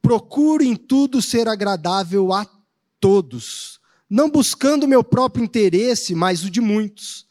procure 0.01 0.67
em 0.67 0.75
tudo 0.75 1.21
ser 1.21 1.47
agradável 1.47 2.31
a 2.31 2.45
todos, 2.99 3.79
não 4.09 4.29
buscando 4.29 4.87
meu 4.87 5.03
próprio 5.03 5.43
interesse, 5.43 6.13
mas 6.13 6.43
o 6.43 6.49
de 6.49 6.61
muitos, 6.61 7.25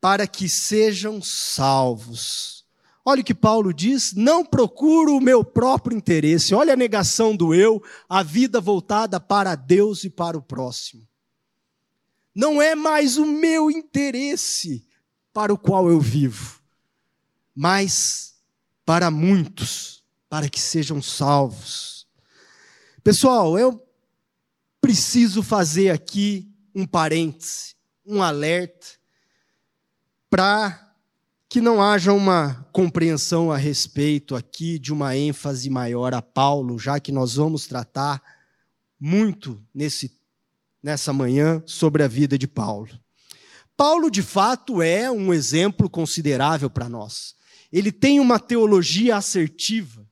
para 0.00 0.26
que 0.26 0.48
sejam 0.48 1.22
salvos. 1.22 2.59
Olha 3.10 3.22
o 3.22 3.24
que 3.24 3.34
Paulo 3.34 3.74
diz: 3.74 4.14
não 4.14 4.44
procuro 4.44 5.16
o 5.16 5.20
meu 5.20 5.44
próprio 5.44 5.96
interesse. 5.96 6.54
Olha 6.54 6.74
a 6.74 6.76
negação 6.76 7.34
do 7.34 7.52
eu, 7.52 7.82
a 8.08 8.22
vida 8.22 8.60
voltada 8.60 9.18
para 9.18 9.56
Deus 9.56 10.04
e 10.04 10.10
para 10.10 10.38
o 10.38 10.42
próximo. 10.42 11.04
Não 12.32 12.62
é 12.62 12.76
mais 12.76 13.18
o 13.18 13.26
meu 13.26 13.68
interesse 13.68 14.86
para 15.32 15.52
o 15.52 15.58
qual 15.58 15.90
eu 15.90 16.00
vivo, 16.00 16.60
mas 17.52 18.36
para 18.86 19.10
muitos, 19.10 20.04
para 20.28 20.48
que 20.48 20.60
sejam 20.60 21.02
salvos. 21.02 22.06
Pessoal, 23.02 23.58
eu 23.58 23.84
preciso 24.80 25.42
fazer 25.42 25.90
aqui 25.90 26.48
um 26.72 26.86
parêntese, 26.86 27.74
um 28.06 28.22
alerta, 28.22 28.86
para 30.30 30.89
que 31.50 31.60
não 31.60 31.82
haja 31.82 32.12
uma 32.12 32.64
compreensão 32.70 33.50
a 33.50 33.56
respeito 33.56 34.36
aqui 34.36 34.78
de 34.78 34.92
uma 34.92 35.16
ênfase 35.16 35.68
maior 35.68 36.14
a 36.14 36.22
Paulo, 36.22 36.78
já 36.78 37.00
que 37.00 37.10
nós 37.10 37.34
vamos 37.34 37.66
tratar 37.66 38.22
muito 39.00 39.60
nesse, 39.74 40.16
nessa 40.80 41.12
manhã 41.12 41.60
sobre 41.66 42.04
a 42.04 42.08
vida 42.08 42.38
de 42.38 42.46
Paulo. 42.46 42.88
Paulo, 43.76 44.12
de 44.12 44.22
fato, 44.22 44.80
é 44.80 45.10
um 45.10 45.34
exemplo 45.34 45.90
considerável 45.90 46.70
para 46.70 46.88
nós. 46.88 47.34
Ele 47.72 47.90
tem 47.90 48.20
uma 48.20 48.38
teologia 48.38 49.16
assertiva. 49.16 50.06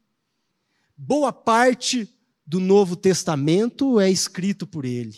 Boa 0.97 1.33
parte 1.33 2.13
do 2.45 2.59
Novo 2.59 2.97
Testamento 2.97 4.01
é 4.01 4.11
escrito 4.11 4.67
por 4.67 4.85
ele. 4.85 5.17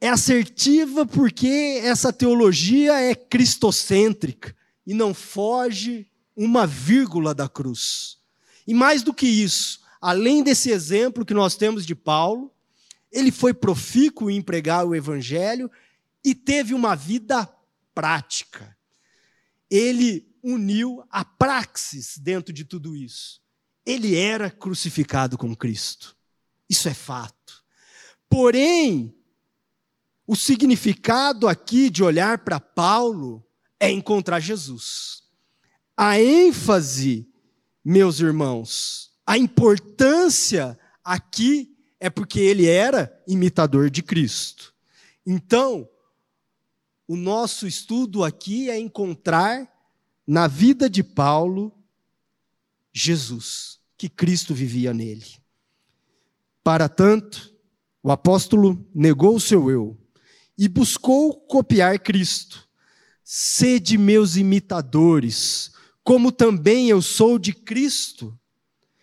É 0.00 0.08
assertiva 0.08 1.06
porque 1.06 1.80
essa 1.84 2.12
teologia 2.12 3.00
é 3.00 3.14
cristocêntrica 3.14 4.55
e 4.86 4.94
não 4.94 5.12
foge 5.12 6.06
uma 6.36 6.66
vírgula 6.66 7.34
da 7.34 7.48
cruz. 7.48 8.18
E 8.66 8.74
mais 8.74 9.02
do 9.02 9.12
que 9.12 9.26
isso, 9.26 9.80
além 10.00 10.42
desse 10.42 10.70
exemplo 10.70 11.24
que 11.24 11.34
nós 11.34 11.56
temos 11.56 11.84
de 11.84 11.94
Paulo, 11.94 12.52
ele 13.10 13.32
foi 13.32 13.54
profícuo 13.54 14.30
em 14.30 14.42
pregar 14.42 14.86
o 14.86 14.94
evangelho 14.94 15.70
e 16.24 16.34
teve 16.34 16.74
uma 16.74 16.94
vida 16.94 17.48
prática. 17.94 18.76
Ele 19.70 20.28
uniu 20.42 21.02
a 21.10 21.24
praxis 21.24 22.18
dentro 22.18 22.52
de 22.52 22.64
tudo 22.64 22.94
isso. 22.94 23.40
Ele 23.84 24.16
era 24.16 24.50
crucificado 24.50 25.38
com 25.38 25.54
Cristo. 25.56 26.16
Isso 26.68 26.88
é 26.88 26.94
fato. 26.94 27.64
Porém, 28.28 29.14
o 30.26 30.34
significado 30.34 31.46
aqui 31.46 31.88
de 31.88 32.02
olhar 32.02 32.38
para 32.38 32.58
Paulo 32.58 33.45
é 33.78 33.90
encontrar 33.90 34.40
Jesus. 34.40 35.22
A 35.96 36.20
ênfase, 36.20 37.28
meus 37.84 38.20
irmãos, 38.20 39.12
a 39.26 39.38
importância 39.38 40.78
aqui 41.04 41.76
é 41.98 42.10
porque 42.10 42.40
ele 42.40 42.66
era 42.66 43.22
imitador 43.26 43.90
de 43.90 44.02
Cristo. 44.02 44.74
Então, 45.26 45.88
o 47.08 47.16
nosso 47.16 47.66
estudo 47.66 48.24
aqui 48.24 48.68
é 48.68 48.78
encontrar 48.78 49.72
na 50.26 50.46
vida 50.46 50.90
de 50.90 51.02
Paulo 51.02 51.72
Jesus, 52.92 53.78
que 53.96 54.08
Cristo 54.08 54.54
vivia 54.54 54.92
nele. 54.92 55.26
Para 56.64 56.88
tanto, 56.88 57.54
o 58.02 58.10
apóstolo 58.10 58.84
negou 58.94 59.36
o 59.36 59.40
seu 59.40 59.70
eu 59.70 59.96
e 60.58 60.68
buscou 60.68 61.34
copiar 61.34 61.98
Cristo 61.98 62.65
Sede 63.28 63.98
meus 63.98 64.36
imitadores, 64.36 65.72
como 66.04 66.30
também 66.30 66.88
eu 66.88 67.02
sou 67.02 67.40
de 67.40 67.52
Cristo. 67.52 68.38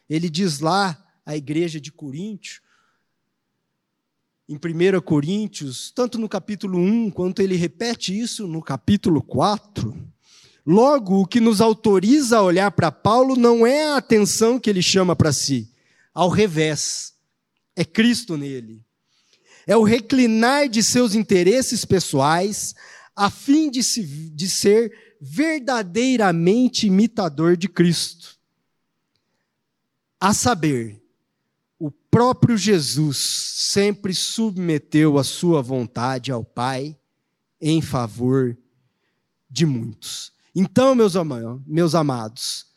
Ele 0.09 0.29
diz 0.29 0.61
lá 0.61 0.97
à 1.25 1.35
igreja 1.35 1.77
de 1.77 1.91
Coríntio, 1.91 2.61
em 4.47 4.55
1 4.55 5.01
Coríntios, 5.01 5.91
tanto 5.91 6.17
no 6.17 6.29
capítulo 6.29 6.79
1, 6.79 7.11
quanto 7.11 7.41
ele 7.41 7.57
repete 7.57 8.17
isso 8.17 8.47
no 8.47 8.61
capítulo 8.61 9.21
4. 9.21 9.93
Logo, 10.65 11.19
o 11.19 11.27
que 11.27 11.41
nos 11.41 11.59
autoriza 11.59 12.37
a 12.37 12.43
olhar 12.43 12.71
para 12.71 12.89
Paulo 12.93 13.35
não 13.35 13.67
é 13.67 13.89
a 13.89 13.97
atenção 13.97 14.57
que 14.57 14.69
ele 14.69 14.81
chama 14.81 15.17
para 15.17 15.33
si, 15.33 15.69
ao 16.13 16.29
revés, 16.29 17.13
é 17.75 17.83
Cristo 17.83 18.37
nele. 18.37 18.81
É 19.67 19.75
o 19.75 19.83
reclinar 19.83 20.69
de 20.69 20.81
seus 20.81 21.13
interesses 21.13 21.83
pessoais, 21.83 22.73
a 23.15 23.29
fim 23.29 23.69
de, 23.69 23.83
se, 23.83 24.03
de 24.03 24.49
ser 24.49 24.91
verdadeiramente 25.19 26.87
imitador 26.87 27.55
de 27.55 27.67
Cristo. 27.67 28.37
A 30.19 30.33
saber, 30.33 31.01
o 31.77 31.91
próprio 31.91 32.57
Jesus 32.57 33.17
sempre 33.17 34.13
submeteu 34.13 35.17
a 35.17 35.23
sua 35.23 35.61
vontade 35.61 36.31
ao 36.31 36.43
Pai 36.43 36.97
em 37.61 37.81
favor 37.81 38.57
de 39.49 39.65
muitos. 39.65 40.31
Então, 40.55 40.95
meus, 40.95 41.13
meus 41.65 41.95
amados, 41.95 42.67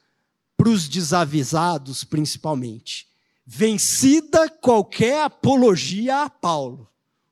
para 0.57 0.68
os 0.68 0.88
desavisados 0.88 2.05
principalmente, 2.05 3.07
vencida 3.44 4.49
qualquer 4.49 5.22
apologia 5.22 6.22
a 6.22 6.31
Paulo, 6.31 6.88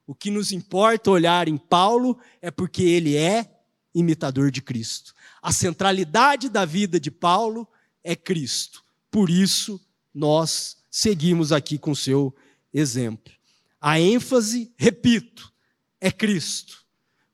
o 0.07 0.13
que 0.13 0.29
nos 0.29 0.51
importa 0.51 1.09
olhar 1.09 1.47
em 1.47 1.57
Paulo 1.57 2.19
é 2.41 2.51
porque 2.51 2.83
ele 2.83 3.15
é 3.15 3.59
imitador 3.93 4.51
de 4.51 4.61
Cristo. 4.61 5.13
A 5.41 5.51
centralidade 5.51 6.49
da 6.49 6.65
vida 6.65 6.99
de 6.99 7.09
Paulo 7.09 7.67
é 8.03 8.15
Cristo. 8.15 8.83
Por 9.09 9.29
isso, 9.29 9.79
nós 10.13 10.77
seguimos 10.91 11.51
aqui 11.51 11.77
com 11.77 11.95
seu 11.95 12.35
exemplo. 12.73 13.33
A 13.79 13.99
ênfase, 13.99 14.73
repito, 14.77 15.51
é 15.99 16.11
Cristo. 16.11 16.85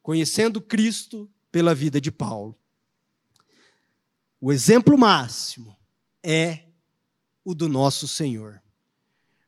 Conhecendo 0.02 0.62
Cristo 0.62 1.30
pela 1.52 1.76
vida 1.76 2.00
de 2.00 2.12
Paulo. 2.12 2.58
O 4.40 4.52
exemplo 4.52 4.98
máximo 4.98 5.78
é 6.24 6.66
o 7.44 7.54
do 7.54 7.68
nosso 7.68 8.08
Senhor. 8.08 8.62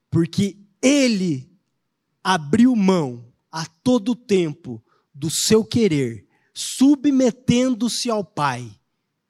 Porque 0.09 0.57
ele 0.81 1.52
abriu 2.23 2.75
mão 2.75 3.25
a 3.51 3.65
todo 3.65 4.15
tempo 4.15 4.83
do 5.13 5.29
seu 5.29 5.63
querer, 5.63 6.25
submetendo-se 6.53 8.09
ao 8.09 8.23
Pai 8.23 8.71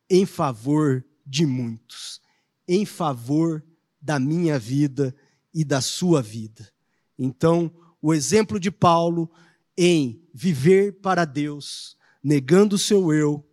em 0.10 0.26
favor 0.26 1.04
de 1.26 1.46
muitos, 1.46 2.22
em 2.68 2.86
favor 2.86 3.64
da 4.02 4.20
minha 4.20 4.60
vida 4.60 5.16
e 5.54 5.64
da 5.64 5.82
sua 5.82 6.22
vida. 6.22 6.70
Então, 7.18 7.72
o 8.02 8.14
exemplo 8.14 8.60
de 8.60 8.70
Paulo 8.70 9.32
em 9.78 10.22
viver 10.34 11.00
para 11.02 11.26
Deus, 11.26 11.98
negando 12.24 12.76
o 12.76 12.80
seu 12.80 13.14
eu, 13.14 13.46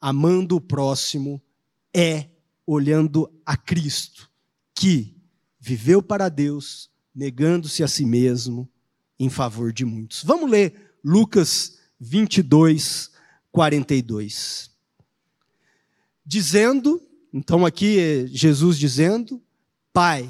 amando 0.00 0.56
o 0.56 0.60
próximo, 0.60 1.40
é 1.94 2.28
olhando 2.66 3.32
a 3.44 3.56
Cristo, 3.56 4.30
que 4.74 5.16
viveu 5.58 6.02
para 6.02 6.28
Deus, 6.28 6.90
negando-se 7.14 7.82
a 7.82 7.88
si 7.88 8.04
mesmo, 8.04 8.68
em 9.18 9.28
favor 9.28 9.72
de 9.72 9.84
muitos. 9.84 10.22
Vamos 10.22 10.50
ler 10.50 10.96
Lucas 11.04 11.78
22, 12.00 13.10
42. 13.52 14.70
Dizendo, 16.24 17.00
então 17.32 17.64
aqui 17.64 17.98
é 17.98 18.26
Jesus 18.26 18.78
dizendo: 18.78 19.42
Pai, 19.92 20.28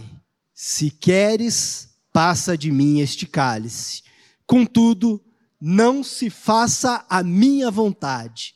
se 0.52 0.90
queres, 0.90 1.96
passa 2.12 2.56
de 2.56 2.70
mim 2.70 3.00
este 3.00 3.26
cálice. 3.26 4.02
Contudo, 4.46 5.24
não 5.60 6.04
se 6.04 6.28
faça 6.28 7.04
a 7.08 7.22
minha 7.22 7.70
vontade, 7.70 8.54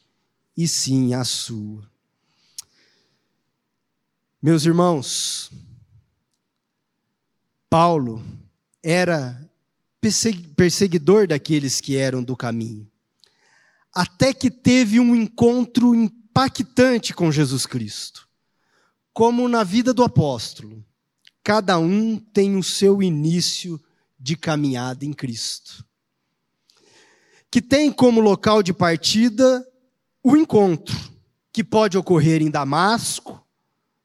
e 0.57 0.69
sim 0.69 1.15
a 1.15 1.25
sua. 1.25 1.91
Meus 4.41 4.65
irmãos, 4.67 5.51
Paulo 7.69 8.23
era 8.83 9.48
perseguidor 10.01 11.27
daqueles 11.27 11.81
que 11.81 11.97
eram 11.97 12.23
do 12.23 12.37
caminho. 12.37 12.89
Até 13.93 14.33
que 14.33 14.51
teve 14.51 15.01
um 15.01 15.15
encontro 15.15 15.95
impactante 15.95 17.13
com 17.13 17.33
Jesus 17.33 17.67
Cristo. 17.67 18.29
Como 19.13 19.49
na 19.49 19.65
vida 19.65 19.93
do 19.93 20.05
apóstolo, 20.05 20.85
cada 21.43 21.79
um 21.79 22.17
tem 22.17 22.57
o 22.57 22.63
seu 22.63 23.03
início 23.03 23.81
de 24.19 24.37
caminhada 24.37 25.05
em 25.05 25.13
Cristo. 25.13 25.85
Que 27.51 27.61
tem 27.61 27.91
como 27.91 28.21
local 28.21 28.63
de 28.63 28.73
partida 28.73 29.67
o 30.23 30.37
encontro, 30.37 30.97
que 31.53 31.65
pode 31.65 31.97
ocorrer 31.97 32.43
em 32.43 32.51
Damasco, 32.51 33.45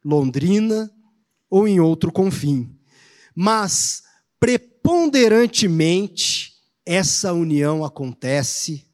Londrina 0.03 0.89
ou 1.49 1.67
em 1.67 1.79
outro 1.79 2.11
confim. 2.11 2.75
Mas 3.35 4.03
preponderantemente 4.83 6.61
essa 6.85 7.31
união 7.31 7.85
acontece 7.85 8.85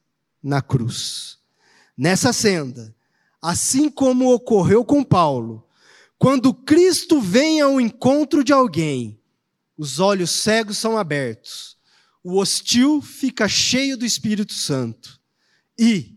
na 0.42 0.62
cruz. 0.62 1.40
Nessa 1.98 2.32
senda, 2.32 2.96
assim 3.42 3.90
como 3.90 4.32
ocorreu 4.32 4.86
com 4.86 5.04
Paulo, 5.04 5.68
quando 6.20 6.54
Cristo 6.54 7.20
vem 7.20 7.60
ao 7.60 7.82
encontro 7.82 8.44
de 8.44 8.54
alguém, 8.54 9.20
os 9.76 10.00
olhos 10.00 10.30
cegos 10.30 10.78
são 10.78 10.96
abertos, 10.96 11.76
o 12.24 12.38
hostil 12.38 13.02
fica 13.02 13.48
cheio 13.48 13.98
do 13.98 14.06
Espírito 14.06 14.54
Santo 14.54 15.20
e 15.78 16.16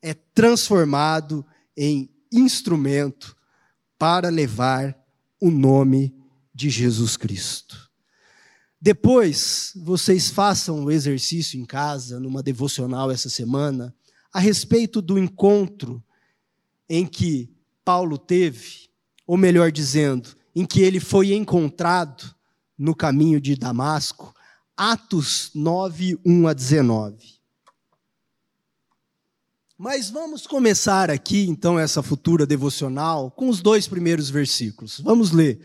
é 0.00 0.14
transformado 0.14 1.44
em 1.76 2.08
instrumento 2.32 3.36
para 3.98 4.28
levar 4.28 4.96
o 5.40 5.50
nome 5.50 6.14
de 6.54 6.70
Jesus 6.70 7.16
Cristo. 7.16 7.87
Depois, 8.80 9.72
vocês 9.76 10.30
façam 10.30 10.84
o 10.84 10.90
exercício 10.90 11.60
em 11.60 11.64
casa, 11.64 12.20
numa 12.20 12.42
devocional 12.42 13.10
essa 13.10 13.28
semana, 13.28 13.94
a 14.32 14.38
respeito 14.38 15.02
do 15.02 15.18
encontro 15.18 16.02
em 16.88 17.04
que 17.06 17.50
Paulo 17.84 18.16
teve, 18.16 18.88
ou 19.26 19.36
melhor 19.36 19.72
dizendo, 19.72 20.36
em 20.54 20.64
que 20.64 20.80
ele 20.80 21.00
foi 21.00 21.34
encontrado 21.34 22.34
no 22.76 22.94
caminho 22.94 23.40
de 23.40 23.56
Damasco, 23.56 24.32
Atos 24.76 25.50
9, 25.54 26.20
1 26.24 26.46
a 26.46 26.52
19. 26.52 27.38
Mas 29.76 30.10
vamos 30.10 30.46
começar 30.46 31.10
aqui, 31.10 31.46
então, 31.48 31.78
essa 31.78 32.02
futura 32.02 32.46
devocional 32.46 33.30
com 33.30 33.48
os 33.48 33.60
dois 33.60 33.86
primeiros 33.86 34.30
versículos. 34.30 35.00
Vamos 35.00 35.30
ler. 35.30 35.60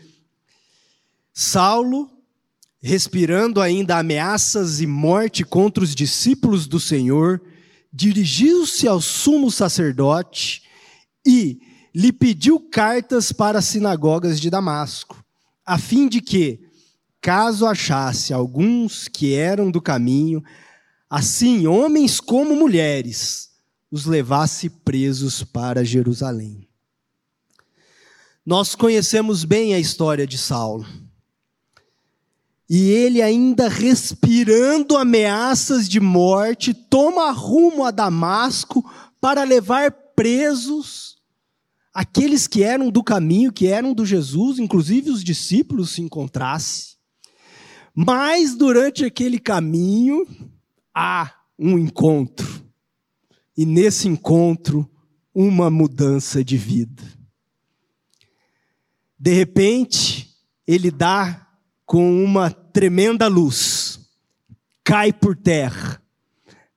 Saulo, 1.32 2.10
respirando 2.86 3.62
ainda 3.62 3.96
ameaças 3.96 4.82
e 4.82 4.86
morte 4.86 5.42
contra 5.42 5.82
os 5.82 5.94
discípulos 5.94 6.66
do 6.66 6.78
Senhor, 6.78 7.40
dirigiu-se 7.90 8.86
ao 8.86 9.00
sumo 9.00 9.50
sacerdote 9.50 10.64
e 11.26 11.62
lhe 11.94 12.12
pediu 12.12 12.60
cartas 12.60 13.32
para 13.32 13.60
as 13.60 13.64
sinagogas 13.64 14.38
de 14.38 14.50
Damasco, 14.50 15.24
a 15.64 15.78
fim 15.78 16.06
de 16.06 16.20
que, 16.20 16.60
caso 17.22 17.66
achasse 17.66 18.34
alguns 18.34 19.08
que 19.08 19.32
eram 19.32 19.70
do 19.70 19.80
caminho, 19.80 20.44
assim 21.08 21.66
homens 21.66 22.20
como 22.20 22.54
mulheres, 22.54 23.48
os 23.90 24.04
levasse 24.04 24.68
presos 24.68 25.42
para 25.42 25.82
Jerusalém. 25.86 26.68
Nós 28.44 28.74
conhecemos 28.74 29.42
bem 29.42 29.72
a 29.72 29.78
história 29.78 30.26
de 30.26 30.36
Saulo. 30.36 30.84
E 32.68 32.90
ele, 32.90 33.20
ainda 33.20 33.68
respirando 33.68 34.96
ameaças 34.96 35.88
de 35.88 36.00
morte, 36.00 36.72
toma 36.72 37.30
rumo 37.30 37.84
a 37.84 37.90
Damasco 37.90 38.84
para 39.20 39.42
levar 39.42 39.90
presos 40.14 41.18
aqueles 41.92 42.46
que 42.46 42.62
eram 42.62 42.90
do 42.90 43.02
caminho, 43.02 43.52
que 43.52 43.66
eram 43.66 43.92
do 43.92 44.04
Jesus, 44.04 44.58
inclusive 44.58 45.10
os 45.10 45.22
discípulos 45.22 45.90
se 45.90 46.02
encontrasse. 46.02 46.94
Mas 47.94 48.56
durante 48.56 49.04
aquele 49.04 49.38
caminho 49.38 50.26
há 50.92 51.32
um 51.58 51.78
encontro 51.78 52.64
e 53.56 53.64
nesse 53.64 54.08
encontro, 54.08 54.90
uma 55.34 55.70
mudança 55.70 56.44
de 56.44 56.56
vida. 56.56 57.02
De 59.18 59.32
repente, 59.32 60.30
ele 60.66 60.90
dá 60.90 61.43
com 61.86 62.24
uma 62.24 62.50
tremenda 62.50 63.26
luz, 63.28 64.00
cai 64.82 65.12
por 65.12 65.36
terra. 65.36 66.00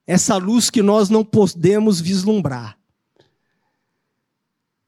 Essa 0.06 0.36
luz 0.36 0.70
que 0.70 0.82
nós 0.82 1.10
não 1.10 1.24
podemos 1.24 2.00
vislumbrar. 2.00 2.78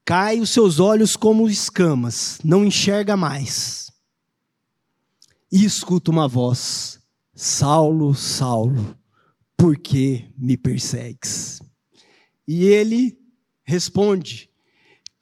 Cai 0.03 0.39
os 0.39 0.49
seus 0.49 0.79
olhos 0.79 1.15
como 1.15 1.47
escamas, 1.47 2.39
não 2.43 2.65
enxerga 2.65 3.15
mais. 3.15 3.91
E 5.51 5.63
escuta 5.63 6.09
uma 6.09 6.27
voz: 6.27 6.99
Saulo, 7.35 8.13
Saulo, 8.15 8.97
por 9.55 9.77
que 9.77 10.33
me 10.37 10.57
persegues? 10.57 11.61
E 12.47 12.65
ele 12.65 13.17
responde: 13.63 14.49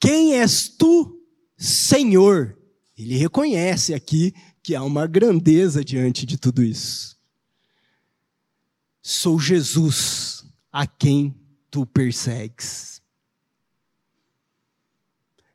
Quem 0.00 0.34
és 0.38 0.68
tu, 0.68 1.20
Senhor? 1.56 2.58
Ele 2.96 3.16
reconhece 3.16 3.94
aqui 3.94 4.34
que 4.62 4.74
há 4.74 4.82
uma 4.82 5.06
grandeza 5.06 5.84
diante 5.84 6.26
de 6.26 6.36
tudo 6.36 6.62
isso. 6.62 7.16
Sou 9.02 9.38
Jesus 9.38 10.44
a 10.70 10.86
quem 10.86 11.34
tu 11.70 11.86
persegues. 11.86 13.00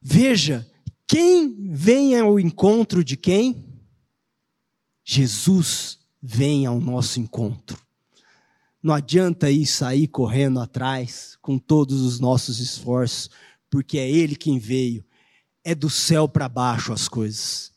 Veja, 0.01 0.69
quem 1.07 1.69
vem 1.71 2.19
ao 2.19 2.39
encontro 2.39 3.03
de 3.03 3.15
quem? 3.15 3.65
Jesus 5.03 5.99
vem 6.21 6.65
ao 6.65 6.79
nosso 6.81 7.19
encontro. 7.19 7.79
Não 8.81 8.93
adianta 8.93 9.49
ir 9.49 9.65
sair 9.65 10.07
correndo 10.07 10.59
atrás 10.59 11.37
com 11.41 11.57
todos 11.57 12.01
os 12.01 12.19
nossos 12.19 12.59
esforços, 12.59 13.29
porque 13.69 13.97
é 13.97 14.09
Ele 14.09 14.35
quem 14.35 14.59
veio. 14.59 15.03
É 15.63 15.73
do 15.73 15.89
céu 15.89 16.29
para 16.29 16.47
baixo 16.47 16.93
as 16.93 17.07
coisas. 17.07 17.74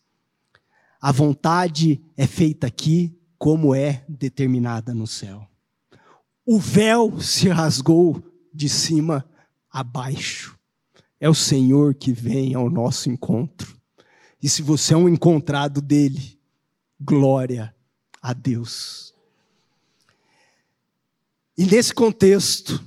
A 1.01 1.13
vontade 1.13 2.03
é 2.17 2.27
feita 2.27 2.67
aqui 2.67 3.17
como 3.39 3.75
é 3.75 4.05
determinada 4.09 4.93
no 4.93 5.07
céu. 5.07 5.49
O 6.45 6.59
véu 6.59 7.21
se 7.21 7.49
rasgou 7.49 8.23
de 8.53 8.69
cima 8.69 9.29
a 9.71 9.85
baixo. 9.85 10.59
É 11.21 11.29
o 11.29 11.35
Senhor 11.35 11.95
que 11.95 12.13
vem 12.13 12.55
ao 12.55 12.69
nosso 12.69 13.11
encontro. 13.11 13.77
E 14.43 14.49
se 14.49 14.63
você 14.63 14.95
é 14.95 14.97
um 14.97 15.09
encontrado 15.09 15.81
dele, 15.81 16.39
glória 17.01 17.75
a 18.21 18.33
Deus. 18.33 19.15
E 21.57 21.67
nesse 21.67 21.93
contexto, 21.93 22.85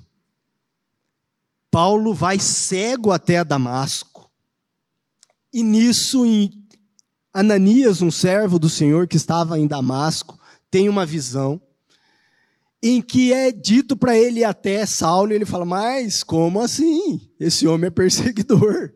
Paulo 1.70 2.14
vai 2.14 2.40
cego 2.40 3.12
até 3.12 3.44
Damasco. 3.44 4.30
E 5.54 5.62
nisso, 5.62 6.26
Ananias, 7.34 8.02
um 8.02 8.12
servo 8.12 8.60
do 8.60 8.70
Senhor 8.70 9.08
que 9.08 9.18
estava 9.18 9.58
em 9.58 9.68
Damasco, 9.68 10.40
tem 10.70 10.90
uma 10.90 11.06
visão 11.06 11.62
em 12.84 13.02
que 13.02 13.32
é 13.32 13.52
dito 13.52 13.96
para 13.96 14.18
ele 14.18 14.44
até 14.44 14.86
Saulo, 14.86 15.32
ele 15.32 15.46
fala: 15.46 15.66
Mas 15.66 16.24
como 16.24 16.60
assim? 16.60 17.30
Esse 17.40 17.68
homem 17.68 17.88
é 17.88 17.92
perseguidor. 17.92 18.92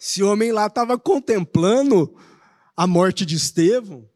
Esse 0.00 0.22
homem 0.22 0.50
lá 0.50 0.66
estava 0.66 0.98
contemplando 0.98 2.14
a 2.76 2.86
morte 2.86 3.26
de 3.26 3.36
Estevão, 3.36 4.08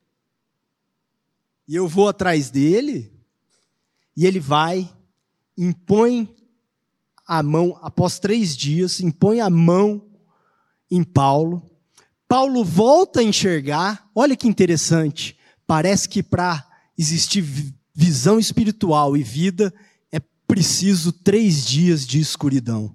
e 1.69 1.77
eu 1.77 1.87
vou 1.87 2.09
atrás 2.09 2.51
dele. 2.51 3.13
E 4.17 4.25
ele 4.25 4.41
vai, 4.41 4.91
impõe 5.59 6.35
a 7.27 7.43
mão, 7.43 7.79
após 7.83 8.19
três 8.19 8.57
dias, 8.57 8.99
impõe 9.01 9.41
a 9.41 9.51
mão 9.51 10.03
em 10.91 11.05
Paulo. 11.05 11.63
Paulo 12.29 12.65
volta 12.65 13.21
a 13.21 13.23
enxergar, 13.23 14.09
olha 14.15 14.37
que 14.37 14.49
interessante, 14.49 15.37
parece 15.67 16.09
que 16.09 16.23
para 16.23 16.67
existir 16.99 17.45
visão 17.95 18.39
espiritual 18.39 19.17
e 19.17 19.23
vida 19.23 19.73
é 20.12 20.21
preciso 20.47 21.12
três 21.12 21.65
dias 21.65 22.07
de 22.07 22.19
escuridão. 22.19 22.95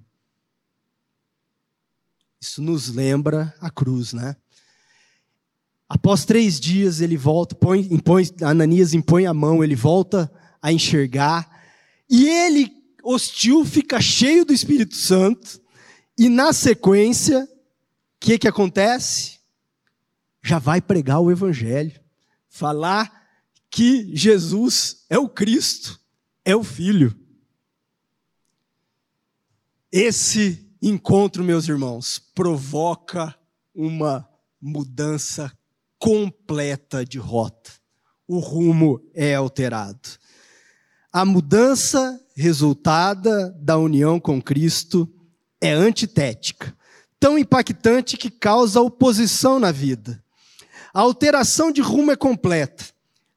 Isso 2.39 2.61
nos 2.61 2.89
lembra 2.89 3.53
a 3.59 3.69
cruz, 3.69 4.13
né? 4.13 4.35
Após 5.87 6.25
três 6.25 6.59
dias 6.59 7.01
ele 7.01 7.17
volta, 7.17 7.53
põe, 7.53 7.81
impõe, 7.91 8.29
Ananias 8.41 8.93
impõe 8.93 9.25
a 9.25 9.33
mão, 9.33 9.63
ele 9.63 9.75
volta 9.75 10.31
a 10.61 10.71
enxergar, 10.71 11.49
e 12.09 12.27
ele, 12.27 12.71
hostil, 13.03 13.65
fica 13.65 13.99
cheio 14.01 14.45
do 14.45 14.53
Espírito 14.53 14.95
Santo, 14.95 15.61
e 16.17 16.29
na 16.29 16.53
sequência, 16.53 17.47
que, 18.21 18.37
que 18.37 18.47
acontece? 18.47 19.39
Já 20.43 20.59
vai 20.59 20.79
pregar 20.79 21.19
o 21.19 21.31
Evangelho, 21.31 21.99
falar 22.47 23.11
que 23.69 24.15
Jesus 24.15 25.05
é 25.09 25.17
o 25.17 25.27
Cristo, 25.27 25.99
é 26.45 26.55
o 26.55 26.63
Filho. 26.63 27.17
Esse 29.91 30.71
encontro, 30.79 31.43
meus 31.43 31.67
irmãos, 31.67 32.19
provoca 32.19 33.35
uma 33.73 34.29
mudança 34.61 35.51
completa 35.97 37.03
de 37.03 37.17
rota. 37.17 37.71
O 38.27 38.37
rumo 38.37 39.01
é 39.15 39.33
alterado. 39.33 40.09
A 41.11 41.25
mudança 41.25 42.23
resultada 42.35 43.49
da 43.59 43.77
união 43.77 44.19
com 44.19 44.39
Cristo 44.39 45.11
é 45.59 45.71
antitética, 45.71 46.75
tão 47.21 47.37
impactante 47.37 48.17
que 48.17 48.31
causa 48.31 48.81
oposição 48.81 49.59
na 49.59 49.71
vida. 49.71 50.21
A 50.91 51.01
alteração 51.01 51.71
de 51.71 51.79
rumo 51.79 52.11
é 52.11 52.15
completa. 52.15 52.83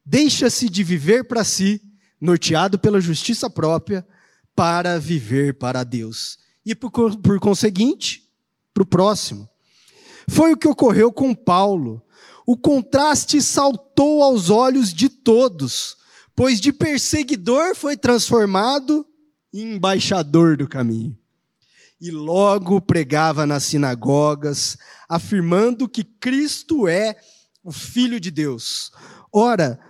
Deixa-se 0.03 0.71
de 0.71 0.83
viver 0.83 1.25
para 1.25 1.45
si, 1.45 1.83
norteado 2.19 2.79
pela 2.79 2.99
justiça 2.99 3.51
própria, 3.51 4.05
para 4.57 4.99
viver 4.99 5.59
para 5.59 5.85
Deus. 5.85 6.39
E 6.65 6.75
por, 6.75 6.91
por 6.91 7.39
conseguinte, 7.39 8.27
para 8.73 8.83
o 8.83 8.87
próximo. 8.87 9.47
Foi 10.27 10.55
o 10.55 10.57
que 10.57 10.67
ocorreu 10.67 11.13
com 11.13 11.35
Paulo. 11.35 12.03
O 12.47 12.57
contraste 12.57 13.43
saltou 13.43 14.23
aos 14.23 14.49
olhos 14.49 14.95
de 14.95 15.11
todos, 15.11 15.99
pois 16.35 16.59
de 16.59 16.73
perseguidor 16.73 17.77
foi 17.77 17.99
transformado 17.99 19.07
em 19.53 19.75
embaixador 19.75 20.57
do 20.57 20.67
caminho. 20.67 21.15
E 22.05 22.11
logo 22.11 22.83
pregava 22.83 23.47
nas 23.47 23.65
sinagogas, 23.65 24.77
afirmando 25.09 25.89
que 25.89 26.05
Cristo 26.05 26.87
é 26.87 27.19
o 27.63 27.73
Filho 27.73 28.21
de 28.21 28.31
Deus. 28.31 28.93
Ora, 29.33 29.81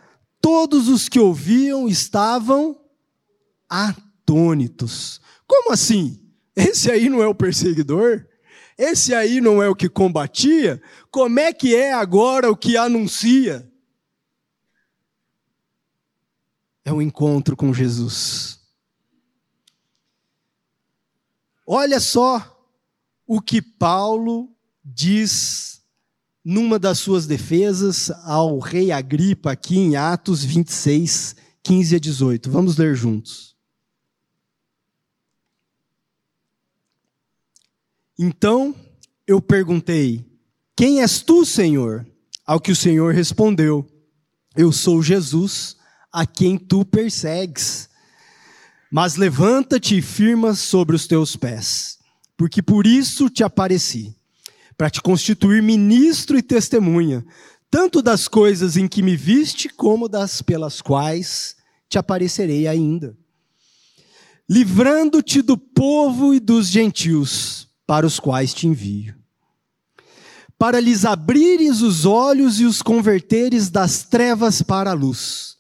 todos 0.41 0.87
os 0.87 1.09
que 1.09 1.19
ouviam 1.19 1.89
estavam 1.89 2.81
atônitos. 3.69 5.21
Como 5.45 5.73
assim? 5.73 6.25
Esse 6.55 6.89
aí 6.89 7.09
não 7.09 7.21
é 7.21 7.27
o 7.27 7.35
perseguidor? 7.35 8.25
Esse 8.79 9.13
aí 9.13 9.41
não 9.41 9.61
é 9.61 9.69
o 9.69 9.75
que 9.75 9.89
combatia? 9.89 10.81
Como 11.11 11.41
é 11.41 11.53
que 11.53 11.75
é 11.75 11.93
agora 11.93 12.49
o 12.49 12.57
que 12.57 12.77
anuncia? 12.77 13.69
É 16.85 16.93
o 16.93 16.99
um 16.99 17.03
encontro 17.03 17.57
com 17.57 17.75
Jesus. 17.75 18.64
Olha 21.67 21.99
só 21.99 22.51
o 23.27 23.41
que 23.41 23.63
Paulo 23.63 24.55
diz 24.85 25.83
numa 26.45 26.79
das 26.79 26.99
suas 26.99 27.27
defesas 27.27 28.11
ao 28.25 28.59
rei 28.59 28.93
Agripa, 28.93 29.53
aqui 29.53 29.79
em 29.79 29.97
Atos 29.97 30.45
26, 30.45 31.35
15 31.63 31.97
a 31.97 31.99
18. 31.99 32.51
Vamos 32.51 32.77
ler 32.77 32.95
juntos. 32.95 33.57
Então 38.19 38.75
eu 39.27 39.41
perguntei: 39.41 40.25
Quem 40.77 41.01
és 41.01 41.23
tu, 41.23 41.45
Senhor? 41.47 42.07
Ao 42.47 42.61
que 42.61 42.71
o 42.71 42.77
Senhor 42.77 43.15
respondeu: 43.15 43.87
Eu 44.55 44.71
sou 44.71 45.03
Jesus, 45.03 45.77
a 46.13 46.27
quem 46.27 46.59
tu 46.59 46.85
persegues. 46.85 47.89
Mas 48.95 49.17
levanta-te 49.17 49.99
e 49.99 50.01
firma 50.01 50.55
sobre 50.55 50.95
os 50.95 51.09
teus 51.09 51.35
pés, 51.35 51.99
porque 52.37 52.63
por 52.63 52.87
isso 52.87 53.29
te 53.29 53.43
apareci 53.43 54.15
para 54.79 54.89
te 54.89 55.03
constituir 55.03 55.61
ministro 55.61 56.39
e 56.39 56.43
testemunha, 56.43 57.27
tanto 57.69 58.01
das 58.01 58.29
coisas 58.29 58.77
em 58.77 58.87
que 58.87 59.03
me 59.03 59.17
viste, 59.17 59.69
como 59.69 60.09
das 60.09 60.41
pelas 60.41 60.81
quais 60.81 61.57
te 61.89 61.99
aparecerei 61.99 62.69
ainda. 62.69 63.17
Livrando-te 64.49 65.43
do 65.43 65.59
povo 65.59 66.33
e 66.33 66.39
dos 66.39 66.69
gentios, 66.69 67.67
para 67.85 68.07
os 68.07 68.21
quais 68.21 68.55
te 68.55 68.69
envio. 68.69 69.17
Para 70.57 70.79
lhes 70.79 71.05
abrires 71.05 71.83
os 71.83 72.05
olhos 72.05 72.61
e 72.61 72.65
os 72.65 72.81
converteres 72.81 73.71
das 73.71 74.05
trevas 74.05 74.63
para 74.63 74.93
a 74.93 74.95
luz, 74.95 75.57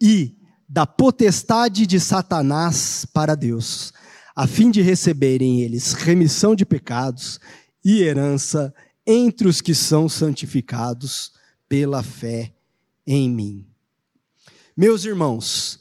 e 0.00 0.39
da 0.70 0.86
potestade 0.86 1.84
de 1.84 1.98
Satanás 1.98 3.04
para 3.12 3.34
Deus, 3.34 3.92
a 4.36 4.46
fim 4.46 4.70
de 4.70 4.80
receberem 4.80 5.62
eles 5.62 5.94
remissão 5.94 6.54
de 6.54 6.64
pecados 6.64 7.40
e 7.84 8.02
herança 8.02 8.72
entre 9.04 9.48
os 9.48 9.60
que 9.60 9.74
são 9.74 10.08
santificados 10.08 11.32
pela 11.68 12.04
fé 12.04 12.54
em 13.04 13.28
mim. 13.28 13.66
Meus 14.76 15.04
irmãos, 15.04 15.80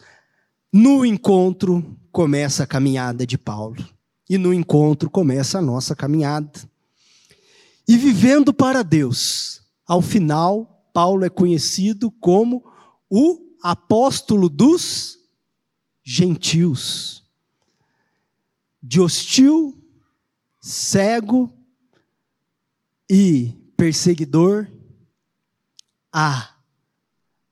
no 0.74 1.06
encontro 1.06 1.96
começa 2.12 2.64
a 2.64 2.68
caminhada 2.68 3.28
de 3.28 3.38
Paulo, 3.38 3.88
e 4.28 4.40
no 4.40 4.52
encontro 4.52 5.08
começa 5.08 5.60
a 5.60 5.62
nossa 5.62 5.96
caminhada. 5.96 6.52
E 7.88 7.96
vivendo 7.96 8.52
para 8.52 8.82
Deus, 8.82 9.62
ao 9.86 10.02
final, 10.02 10.90
Paulo 10.92 11.24
é 11.26 11.30
conhecido 11.30 12.10
como 12.10 12.64
o 13.08 13.49
apóstolo 13.62 14.50
dos 14.50 15.20
gentios. 16.04 17.24
De 18.82 19.00
hostil, 19.00 19.78
cego, 20.60 21.54
e 23.10 23.56
perseguidor 23.76 24.68
a 26.14 26.56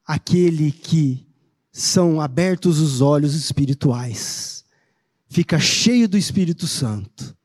aquele 0.05 0.71
que 0.71 1.27
são 1.71 2.21
abertos 2.21 2.79
os 2.79 3.01
olhos 3.01 3.33
espirituais, 3.33 4.63
fica 5.27 5.59
cheio 5.59 6.07
do 6.07 6.17
Espírito 6.17 6.67
Santo 6.67 7.35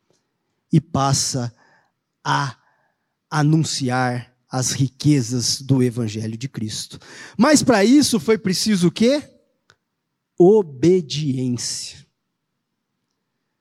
e 0.71 0.81
passa 0.81 1.55
a 2.25 2.57
anunciar 3.31 4.32
as 4.53 4.73
riquezas 4.73 5.63
do 5.63 5.83
evangelho 5.83 6.37
de 6.37 6.47
Cristo. 6.47 6.99
Mas 7.39 7.63
para 7.63 7.83
isso 7.83 8.21
foi 8.21 8.37
preciso 8.37 8.89
o 8.89 8.93
quê? 8.93 9.23
Obediência. 10.39 12.07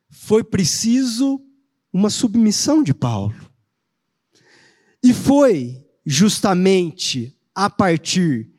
Foi 0.10 0.44
preciso 0.44 1.42
uma 1.94 2.10
submissão 2.10 2.84
de 2.84 2.94
Paulo. 2.94 3.34
E 5.02 5.14
foi 5.14 5.82
justamente 6.06 7.34
a 7.56 7.70
partir 7.70 8.52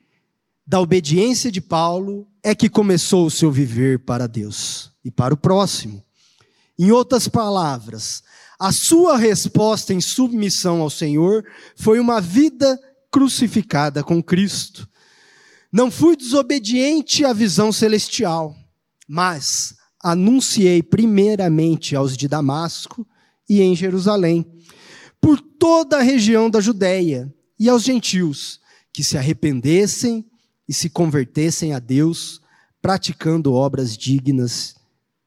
da 0.66 0.80
obediência 0.80 1.52
de 1.52 1.60
Paulo 1.60 2.26
é 2.42 2.54
que 2.54 2.70
começou 2.70 3.26
o 3.26 3.30
seu 3.30 3.52
viver 3.52 3.98
para 4.00 4.26
Deus 4.26 4.90
e 5.04 5.10
para 5.10 5.34
o 5.34 5.36
próximo. 5.36 6.02
Em 6.78 6.90
outras 6.90 7.28
palavras, 7.28 8.22
a 8.62 8.70
sua 8.70 9.16
resposta 9.16 9.92
em 9.92 10.00
submissão 10.00 10.82
ao 10.82 10.88
Senhor 10.88 11.44
foi 11.74 11.98
uma 11.98 12.20
vida 12.20 12.80
crucificada 13.10 14.04
com 14.04 14.22
Cristo. 14.22 14.88
Não 15.72 15.90
fui 15.90 16.14
desobediente 16.14 17.24
à 17.24 17.32
visão 17.32 17.72
celestial, 17.72 18.54
mas 19.08 19.74
anunciei 20.00 20.80
primeiramente 20.80 21.96
aos 21.96 22.16
de 22.16 22.28
Damasco 22.28 23.04
e 23.48 23.60
em 23.60 23.74
Jerusalém 23.74 24.46
por 25.20 25.40
toda 25.40 25.96
a 25.96 26.02
região 26.02 26.48
da 26.48 26.60
Judéia 26.60 27.34
e 27.58 27.68
aos 27.68 27.82
gentios 27.82 28.60
que 28.92 29.02
se 29.02 29.18
arrependessem 29.18 30.24
e 30.68 30.72
se 30.72 30.88
convertessem 30.88 31.72
a 31.72 31.80
Deus, 31.80 32.40
praticando 32.80 33.54
obras 33.54 33.98
dignas 33.98 34.76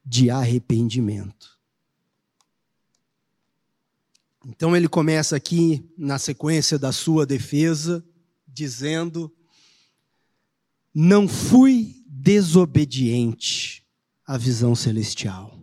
de 0.02 0.30
arrependimento. 0.30 1.55
Então 4.48 4.76
ele 4.76 4.88
começa 4.88 5.34
aqui 5.34 5.84
na 5.98 6.20
sequência 6.20 6.78
da 6.78 6.92
sua 6.92 7.26
defesa, 7.26 8.06
dizendo: 8.46 9.34
Não 10.94 11.26
fui 11.26 12.04
desobediente 12.06 13.84
à 14.24 14.38
visão 14.38 14.76
celestial. 14.76 15.60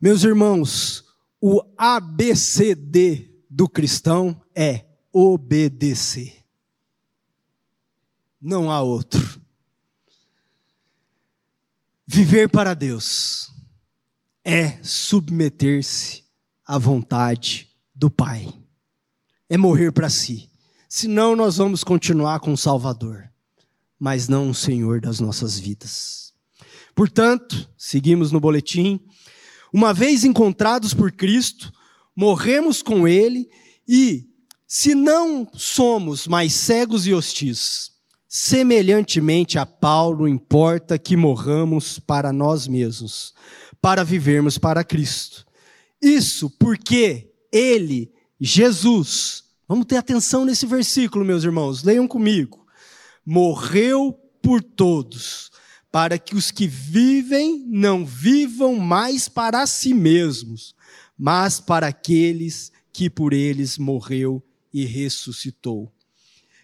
Meus 0.00 0.24
irmãos, 0.24 1.04
o 1.40 1.62
ABCD 1.78 3.30
do 3.48 3.68
cristão 3.68 4.42
é 4.52 4.84
obedecer. 5.12 6.44
Não 8.40 8.68
há 8.68 8.82
outro. 8.82 9.40
Viver 12.04 12.48
para 12.48 12.74
Deus 12.74 13.52
é 14.44 14.82
submeter-se 14.82 16.27
à 16.68 16.76
vontade 16.76 17.70
do 17.94 18.10
Pai. 18.10 18.46
É 19.48 19.56
morrer 19.56 19.90
para 19.90 20.10
si. 20.10 20.50
Senão 20.86 21.34
nós 21.34 21.56
vamos 21.56 21.82
continuar 21.82 22.40
com 22.40 22.52
o 22.52 22.58
Salvador, 22.58 23.24
mas 23.98 24.28
não 24.28 24.50
o 24.50 24.54
Senhor 24.54 25.00
das 25.00 25.18
nossas 25.18 25.58
vidas. 25.58 26.34
Portanto, 26.94 27.68
seguimos 27.76 28.30
no 28.30 28.38
boletim. 28.38 29.00
Uma 29.72 29.94
vez 29.94 30.24
encontrados 30.24 30.92
por 30.92 31.10
Cristo, 31.10 31.72
morremos 32.14 32.82
com 32.82 33.08
Ele 33.08 33.48
e, 33.86 34.28
se 34.66 34.94
não 34.94 35.48
somos 35.54 36.26
mais 36.26 36.52
cegos 36.52 37.06
e 37.06 37.14
hostis, 37.14 37.92
semelhantemente 38.28 39.58
a 39.58 39.64
Paulo, 39.64 40.28
importa 40.28 40.98
que 40.98 41.16
morramos 41.16 41.98
para 41.98 42.30
nós 42.30 42.68
mesmos, 42.68 43.32
para 43.80 44.04
vivermos 44.04 44.58
para 44.58 44.84
Cristo. 44.84 45.47
Isso 46.00 46.50
porque 46.50 47.30
Ele, 47.52 48.12
Jesus, 48.40 49.44
vamos 49.66 49.86
ter 49.86 49.96
atenção 49.96 50.44
nesse 50.44 50.66
versículo, 50.66 51.24
meus 51.24 51.44
irmãos, 51.44 51.82
leiam 51.82 52.06
comigo. 52.06 52.66
Morreu 53.24 54.12
por 54.40 54.62
todos 54.62 55.50
para 55.90 56.18
que 56.18 56.34
os 56.34 56.50
que 56.50 56.66
vivem 56.66 57.64
não 57.66 58.04
vivam 58.04 58.76
mais 58.76 59.28
para 59.28 59.66
si 59.66 59.92
mesmos, 59.92 60.74
mas 61.18 61.58
para 61.60 61.88
aqueles 61.88 62.70
que 62.92 63.10
por 63.10 63.32
eles 63.32 63.78
morreu 63.78 64.42
e 64.72 64.84
ressuscitou. 64.84 65.92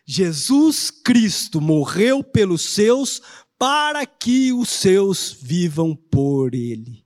Jesus 0.07 0.91
Cristo 0.91 1.61
morreu 1.61 2.23
pelos 2.23 2.75
seus 2.75 3.23
para 3.59 4.05
que 4.05 4.53
os 4.53 4.69
seus 4.69 5.33
vivam 5.33 5.97
por 5.97 6.55
ele. 6.55 7.04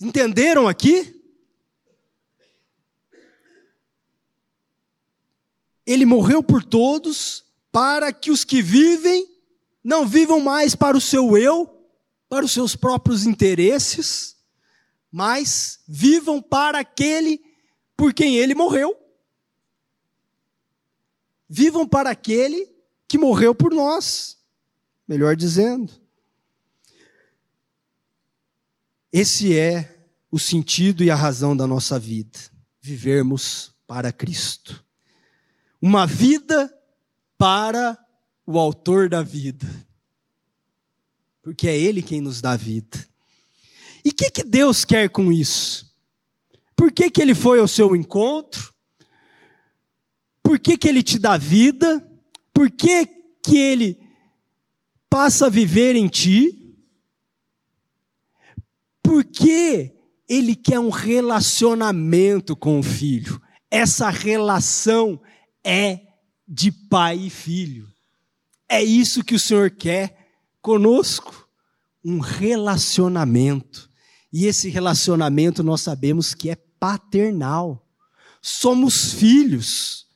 Entenderam 0.00 0.66
aqui? 0.66 1.20
Ele 5.84 6.06
morreu 6.06 6.42
por 6.42 6.64
todos, 6.64 7.44
para 7.70 8.12
que 8.12 8.30
os 8.30 8.44
que 8.44 8.62
vivem 8.62 9.28
não 9.82 10.06
vivam 10.06 10.40
mais 10.40 10.74
para 10.74 10.96
o 10.96 11.00
seu 11.00 11.36
eu, 11.36 11.68
para 12.28 12.44
os 12.44 12.52
seus 12.52 12.76
próprios 12.76 13.26
interesses, 13.26 14.36
mas 15.10 15.80
vivam 15.86 16.40
para 16.40 16.78
aquele 16.78 17.42
por 17.96 18.14
quem 18.14 18.36
ele 18.36 18.54
morreu. 18.54 18.96
Vivam 21.48 21.86
para 21.86 22.10
aquele 22.10 22.72
que 23.08 23.18
morreu 23.18 23.54
por 23.54 23.74
nós, 23.74 24.38
melhor 25.06 25.34
dizendo. 25.34 25.99
Esse 29.12 29.56
é 29.58 30.06
o 30.30 30.38
sentido 30.38 31.02
e 31.02 31.10
a 31.10 31.16
razão 31.16 31.56
da 31.56 31.66
nossa 31.66 31.98
vida, 31.98 32.38
vivermos 32.80 33.74
para 33.86 34.12
Cristo. 34.12 34.84
Uma 35.82 36.06
vida 36.06 36.72
para 37.36 37.98
o 38.46 38.58
autor 38.58 39.08
da 39.08 39.22
vida. 39.22 39.66
Porque 41.42 41.66
é 41.66 41.76
ele 41.76 42.02
quem 42.02 42.20
nos 42.20 42.40
dá 42.40 42.54
vida. 42.54 43.04
E 44.04 44.10
o 44.10 44.14
que, 44.14 44.30
que 44.30 44.44
Deus 44.44 44.84
quer 44.84 45.08
com 45.08 45.32
isso? 45.32 45.92
Por 46.76 46.92
que, 46.92 47.10
que 47.10 47.20
ele 47.20 47.34
foi 47.34 47.58
ao 47.58 47.68
seu 47.68 47.96
encontro? 47.96 48.72
Por 50.42 50.58
que, 50.58 50.78
que 50.78 50.88
ele 50.88 51.02
te 51.02 51.18
dá 51.18 51.36
vida? 51.36 52.06
Por 52.52 52.70
que, 52.70 53.06
que 53.42 53.58
ele 53.58 53.98
passa 55.08 55.46
a 55.46 55.50
viver 55.50 55.96
em 55.96 56.08
ti? 56.08 56.59
Porque 59.10 59.92
ele 60.28 60.54
quer 60.54 60.78
um 60.78 60.88
relacionamento 60.88 62.54
com 62.54 62.78
o 62.78 62.82
filho. 62.82 63.42
Essa 63.68 64.08
relação 64.08 65.20
é 65.64 65.98
de 66.46 66.70
pai 66.70 67.18
e 67.18 67.28
filho. 67.28 67.88
É 68.68 68.80
isso 68.80 69.24
que 69.24 69.34
o 69.34 69.38
Senhor 69.40 69.68
quer 69.68 70.28
conosco, 70.62 71.48
um 72.04 72.20
relacionamento. 72.20 73.90
E 74.32 74.46
esse 74.46 74.68
relacionamento 74.68 75.64
nós 75.64 75.80
sabemos 75.80 76.32
que 76.32 76.48
é 76.48 76.54
paternal. 76.78 77.84
Somos 78.40 79.12
filhos. 79.12 80.06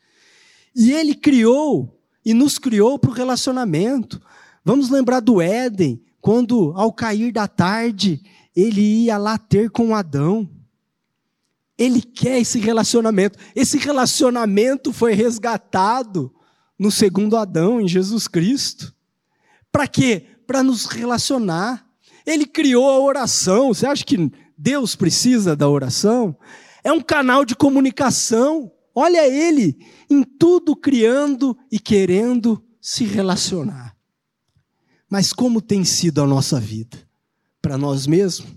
E 0.73 0.93
ele 0.93 1.17
criou 1.17 2.01
e 2.25 2.33
nos 2.33 2.61
criou 2.61 2.97
para 2.97 3.11
o 3.11 3.15
relacionamento. 3.15 4.23
Vamos 4.65 4.89
lembrar 4.89 5.19
do 5.19 5.43
Éden, 5.43 6.01
quando 6.21 6.73
ao 6.77 6.93
cair 6.93 7.33
da 7.33 7.49
tarde 7.49 8.23
ele 8.55 9.05
ia 9.05 9.19
lá 9.19 9.37
ter 9.37 9.71
com 9.71 9.95
Adão. 9.95 10.49
Ele 11.77 12.01
quer 12.01 12.41
esse 12.41 12.59
relacionamento. 12.59 13.39
Esse 13.55 13.79
relacionamento 13.79 14.93
foi 14.93 15.13
resgatado 15.13 16.33
no 16.79 16.91
segundo 16.91 17.37
Adão, 17.37 17.81
em 17.81 17.89
Jesus 17.89 18.29
Cristo. 18.29 18.95
Para 19.73 19.89
quê? 19.89 20.27
Para 20.47 20.63
nos 20.63 20.87
relacionar. 20.87 21.85
Ele 22.25 22.47
criou 22.47 22.89
a 22.91 23.01
oração. 23.01 23.75
Você 23.75 23.87
acha 23.87 24.05
que 24.05 24.31
Deus 24.57 24.95
precisa 24.95 25.57
da 25.57 25.69
oração? 25.69 26.37
É 26.85 26.93
um 26.93 27.01
canal 27.01 27.45
de 27.45 27.57
comunicação. 27.57 28.71
Olha 28.95 29.27
ele 29.27 29.77
em 30.09 30.23
tudo 30.23 30.77
criando 30.77 31.59
e 31.73 31.81
querendo 31.81 32.63
se 32.81 33.05
relacionar. 33.05 33.97
Mas 35.11 35.33
como 35.33 35.61
tem 35.61 35.85
sido 35.85 36.23
a 36.23 36.27
nossa 36.27 36.61
vida? 36.61 37.04
Para 37.65 37.79
nós 37.79 38.07
mesmos? 38.07 38.53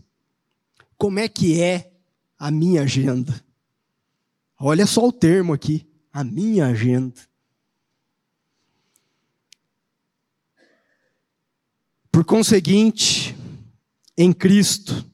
Como 0.98 1.18
é 1.18 1.30
que 1.30 1.62
é 1.62 1.94
a 2.38 2.52
minha 2.52 2.84
agenda. 2.84 3.44
Olha 4.60 4.86
só 4.86 5.08
o 5.08 5.14
termo 5.14 5.54
aqui, 5.54 5.88
a 6.12 6.26
minha 6.26 6.68
agenda. 6.68 7.16
Por 12.12 12.26
conseguinte, 12.26 13.34
em 14.18 14.34
Cristo, 14.34 15.06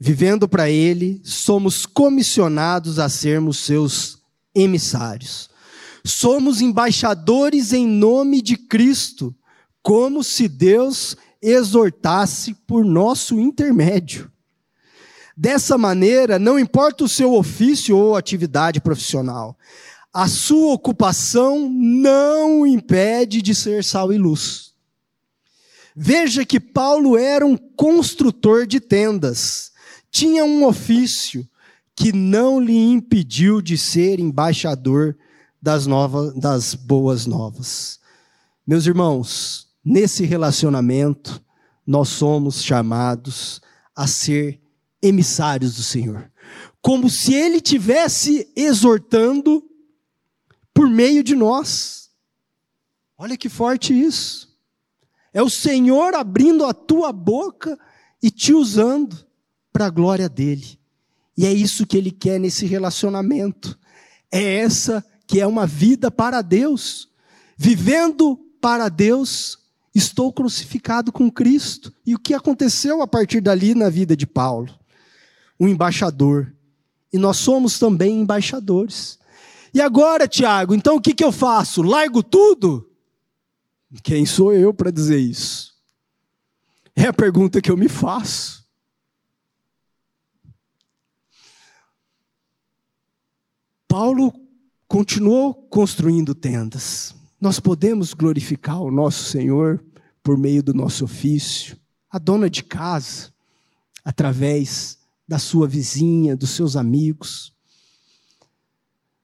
vivendo 0.00 0.48
para 0.48 0.68
Ele, 0.68 1.20
somos 1.22 1.86
comissionados 1.86 2.98
a 2.98 3.08
sermos 3.08 3.58
seus 3.58 4.18
emissários. 4.52 5.48
Somos 6.04 6.60
embaixadores 6.60 7.72
em 7.72 7.86
nome 7.86 8.42
de 8.42 8.56
Cristo, 8.56 9.32
como 9.80 10.24
se 10.24 10.48
Deus 10.48 11.16
exortasse 11.42 12.54
por 12.66 12.84
nosso 12.84 13.38
intermédio. 13.38 14.30
Dessa 15.36 15.76
maneira, 15.76 16.38
não 16.38 16.58
importa 16.58 17.04
o 17.04 17.08
seu 17.08 17.34
ofício 17.34 17.96
ou 17.96 18.14
atividade 18.14 18.80
profissional, 18.80 19.58
a 20.12 20.28
sua 20.28 20.74
ocupação 20.74 21.68
não 21.70 22.66
impede 22.66 23.40
de 23.40 23.54
ser 23.54 23.82
sal 23.82 24.12
e 24.12 24.18
luz. 24.18 24.72
Veja 25.96 26.44
que 26.44 26.60
Paulo 26.60 27.16
era 27.16 27.44
um 27.44 27.56
construtor 27.56 28.66
de 28.66 28.78
tendas, 28.78 29.72
tinha 30.10 30.44
um 30.44 30.64
ofício 30.64 31.48
que 31.94 32.12
não 32.12 32.60
lhe 32.60 32.76
impediu 32.76 33.60
de 33.60 33.76
ser 33.76 34.20
embaixador 34.20 35.16
das, 35.60 35.86
novas, 35.86 36.34
das 36.34 36.74
boas 36.74 37.26
novas. 37.26 38.00
Meus 38.66 38.86
irmãos, 38.86 39.68
nesse 39.84 40.24
relacionamento, 40.24 41.42
nós 41.86 42.08
somos 42.08 42.62
chamados 42.62 43.60
a 43.94 44.06
ser 44.06 44.60
emissários 45.00 45.76
do 45.76 45.82
Senhor. 45.82 46.30
Como 46.80 47.08
se 47.10 47.34
ele 47.34 47.60
tivesse 47.60 48.50
exortando 48.56 49.62
por 50.74 50.88
meio 50.88 51.22
de 51.22 51.34
nós. 51.34 52.10
Olha 53.16 53.36
que 53.36 53.48
forte 53.48 53.92
isso. 53.92 54.52
É 55.32 55.42
o 55.42 55.50
Senhor 55.50 56.14
abrindo 56.14 56.64
a 56.64 56.74
tua 56.74 57.12
boca 57.12 57.78
e 58.22 58.30
te 58.30 58.52
usando 58.52 59.16
para 59.72 59.86
a 59.86 59.90
glória 59.90 60.28
dele. 60.28 60.78
E 61.36 61.46
é 61.46 61.52
isso 61.52 61.86
que 61.86 61.96
ele 61.96 62.10
quer 62.10 62.38
nesse 62.38 62.66
relacionamento. 62.66 63.78
É 64.30 64.56
essa 64.56 65.04
que 65.26 65.40
é 65.40 65.46
uma 65.46 65.66
vida 65.66 66.10
para 66.10 66.42
Deus. 66.42 67.08
Vivendo 67.56 68.36
para 68.60 68.88
Deus, 68.88 69.58
estou 69.94 70.32
crucificado 70.32 71.12
com 71.12 71.30
Cristo. 71.30 71.92
E 72.06 72.14
o 72.14 72.18
que 72.18 72.34
aconteceu 72.34 73.02
a 73.02 73.06
partir 73.06 73.40
dali 73.40 73.74
na 73.74 73.88
vida 73.88 74.16
de 74.16 74.26
Paulo? 74.26 74.82
um 75.62 75.68
embaixador. 75.68 76.52
E 77.12 77.18
nós 77.18 77.36
somos 77.36 77.78
também 77.78 78.20
embaixadores. 78.20 79.16
E 79.72 79.80
agora, 79.80 80.26
Tiago, 80.26 80.74
então 80.74 80.96
o 80.96 81.00
que, 81.00 81.14
que 81.14 81.22
eu 81.22 81.30
faço? 81.30 81.82
Largo 81.82 82.20
tudo? 82.20 82.90
Quem 84.02 84.26
sou 84.26 84.52
eu 84.52 84.74
para 84.74 84.90
dizer 84.90 85.18
isso? 85.18 85.72
É 86.96 87.06
a 87.06 87.12
pergunta 87.12 87.60
que 87.60 87.70
eu 87.70 87.76
me 87.76 87.88
faço. 87.88 88.66
Paulo 93.86 94.32
continuou 94.88 95.54
construindo 95.54 96.34
tendas. 96.34 97.14
Nós 97.42 97.58
podemos 97.58 98.14
glorificar 98.14 98.80
o 98.80 98.88
nosso 98.88 99.24
Senhor 99.24 99.84
por 100.22 100.38
meio 100.38 100.62
do 100.62 100.72
nosso 100.72 101.06
ofício, 101.06 101.76
a 102.08 102.16
dona 102.16 102.48
de 102.48 102.62
casa, 102.62 103.34
através 104.04 104.96
da 105.26 105.40
sua 105.40 105.66
vizinha, 105.66 106.36
dos 106.36 106.50
seus 106.50 106.76
amigos. 106.76 107.52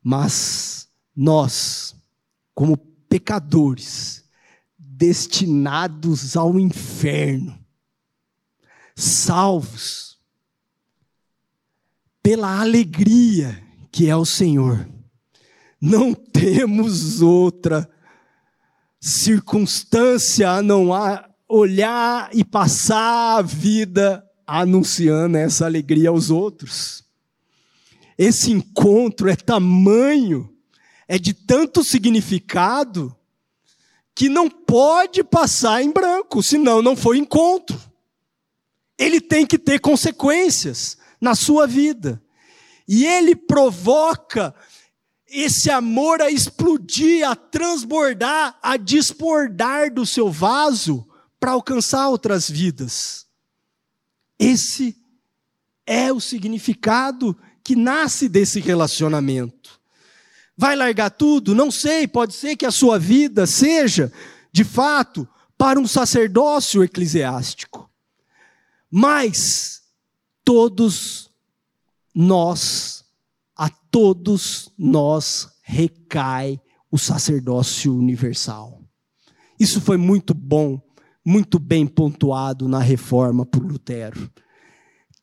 Mas 0.03 0.89
nós, 1.15 1.95
como 2.57 2.77
pecadores, 3.09 4.25
destinados 4.77 6.37
ao 6.37 6.59
inferno, 6.59 7.57
salvos 8.97 10.19
pela 12.21 12.61
alegria 12.61 13.63
que 13.93 14.09
é 14.09 14.17
o 14.17 14.27
Senhor, 14.27 14.89
não 15.81 16.13
temos 16.13 17.23
outra 17.23 17.89
circunstância 19.01 20.51
a 20.51 20.63
não 20.63 20.89
olhar 21.49 22.31
e 22.33 22.45
passar 22.45 23.39
a 23.39 23.43
vida 23.43 24.25
anunciando 24.47 25.37
essa 25.37 25.67
alegria 25.67 26.09
aos 26.09 26.31
outros. 26.31 27.05
Esse 28.17 28.51
encontro 28.51 29.29
é 29.29 29.37
tamanho, 29.37 30.53
é 31.07 31.19
de 31.19 31.33
tanto 31.33 31.85
significado, 31.85 33.15
que 34.15 34.29
não 34.29 34.51
pode 34.51 35.23
passar 35.23 35.81
em 35.81 35.93
branco, 35.93 36.43
senão 36.43 36.83
não 36.83 36.97
foi 36.97 37.19
encontro. 37.19 37.81
Ele 38.99 39.21
tem 39.21 39.47
que 39.47 39.57
ter 39.57 39.79
consequências 39.79 40.99
na 41.21 41.37
sua 41.37 41.69
vida. 41.69 42.21
E 42.89 43.07
ele 43.07 43.37
provoca 43.37 44.53
esse 45.31 45.71
amor 45.71 46.21
a 46.23 46.31
explodir, 46.31 47.29
a 47.29 47.37
transbordar, 47.37 48.59
a 48.63 48.77
desbordar 48.77 49.93
do 49.93 50.07
seu 50.07 50.31
vaso 50.31 51.07
para 51.39 51.53
alcançar 51.53 52.09
outras 52.09 52.49
vidas. 52.49 53.27
Esse 54.39 54.97
é 55.87 56.13
o 56.13 56.21
significado 56.21 57.37
que 57.63 57.77
nasce 57.77 58.29
desse 58.29 58.61
relacionamento. 58.61 59.79
Vai 60.57 60.75
largar 60.75 61.11
tudo? 61.11 61.55
Não 61.55 61.71
sei, 61.71 62.09
pode 62.09 62.35
ser 62.35 62.57
que 62.57 62.67
a 62.67 62.71
sua 62.71 62.99
vida 62.99 63.47
seja, 63.47 64.13
de 64.51 64.65
fato, 64.65 65.29
para 65.57 65.79
um 65.79 65.87
sacerdócio 65.87 66.83
eclesiástico. 66.83 67.91
Mas 68.91 69.83
todos 70.45 71.31
nós, 72.15 72.98
a 73.59 73.69
todos 73.69 74.73
nós 74.79 75.49
recai 75.63 76.61
o 76.91 76.97
sacerdócio 76.97 77.93
universal. 77.93 78.81
Isso 79.59 79.81
foi 79.81 79.97
muito 79.97 80.33
bom, 80.33 80.81
muito 81.25 81.59
bem 81.59 81.85
pontuado 81.85 82.69
na 82.69 82.79
reforma 82.79 83.45
por 83.45 83.63
Lutero. 83.63 84.31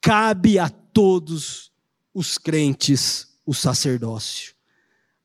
Cabe 0.01 0.59
a 0.59 0.69
todos 0.69 1.71
os 2.13 2.37
crentes 2.37 3.27
o 3.45 3.53
sacerdócio. 3.53 4.53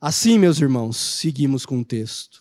Assim, 0.00 0.38
meus 0.38 0.60
irmãos, 0.60 0.96
seguimos 0.96 1.66
com 1.66 1.80
o 1.80 1.84
texto 1.84 2.40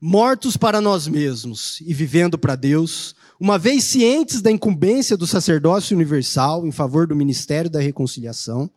mortos 0.00 0.56
para 0.56 0.80
nós 0.80 1.08
mesmos 1.08 1.80
e 1.80 1.92
vivendo 1.94 2.38
para 2.38 2.54
Deus, 2.54 3.14
uma 3.40 3.58
vez 3.58 3.84
cientes 3.84 4.40
da 4.40 4.50
incumbência 4.50 5.16
do 5.16 5.26
sacerdócio 5.26 5.96
universal 5.96 6.66
em 6.66 6.72
favor 6.72 7.06
do 7.06 7.16
ministério 7.16 7.70
da 7.70 7.80
reconciliação, 7.80 8.70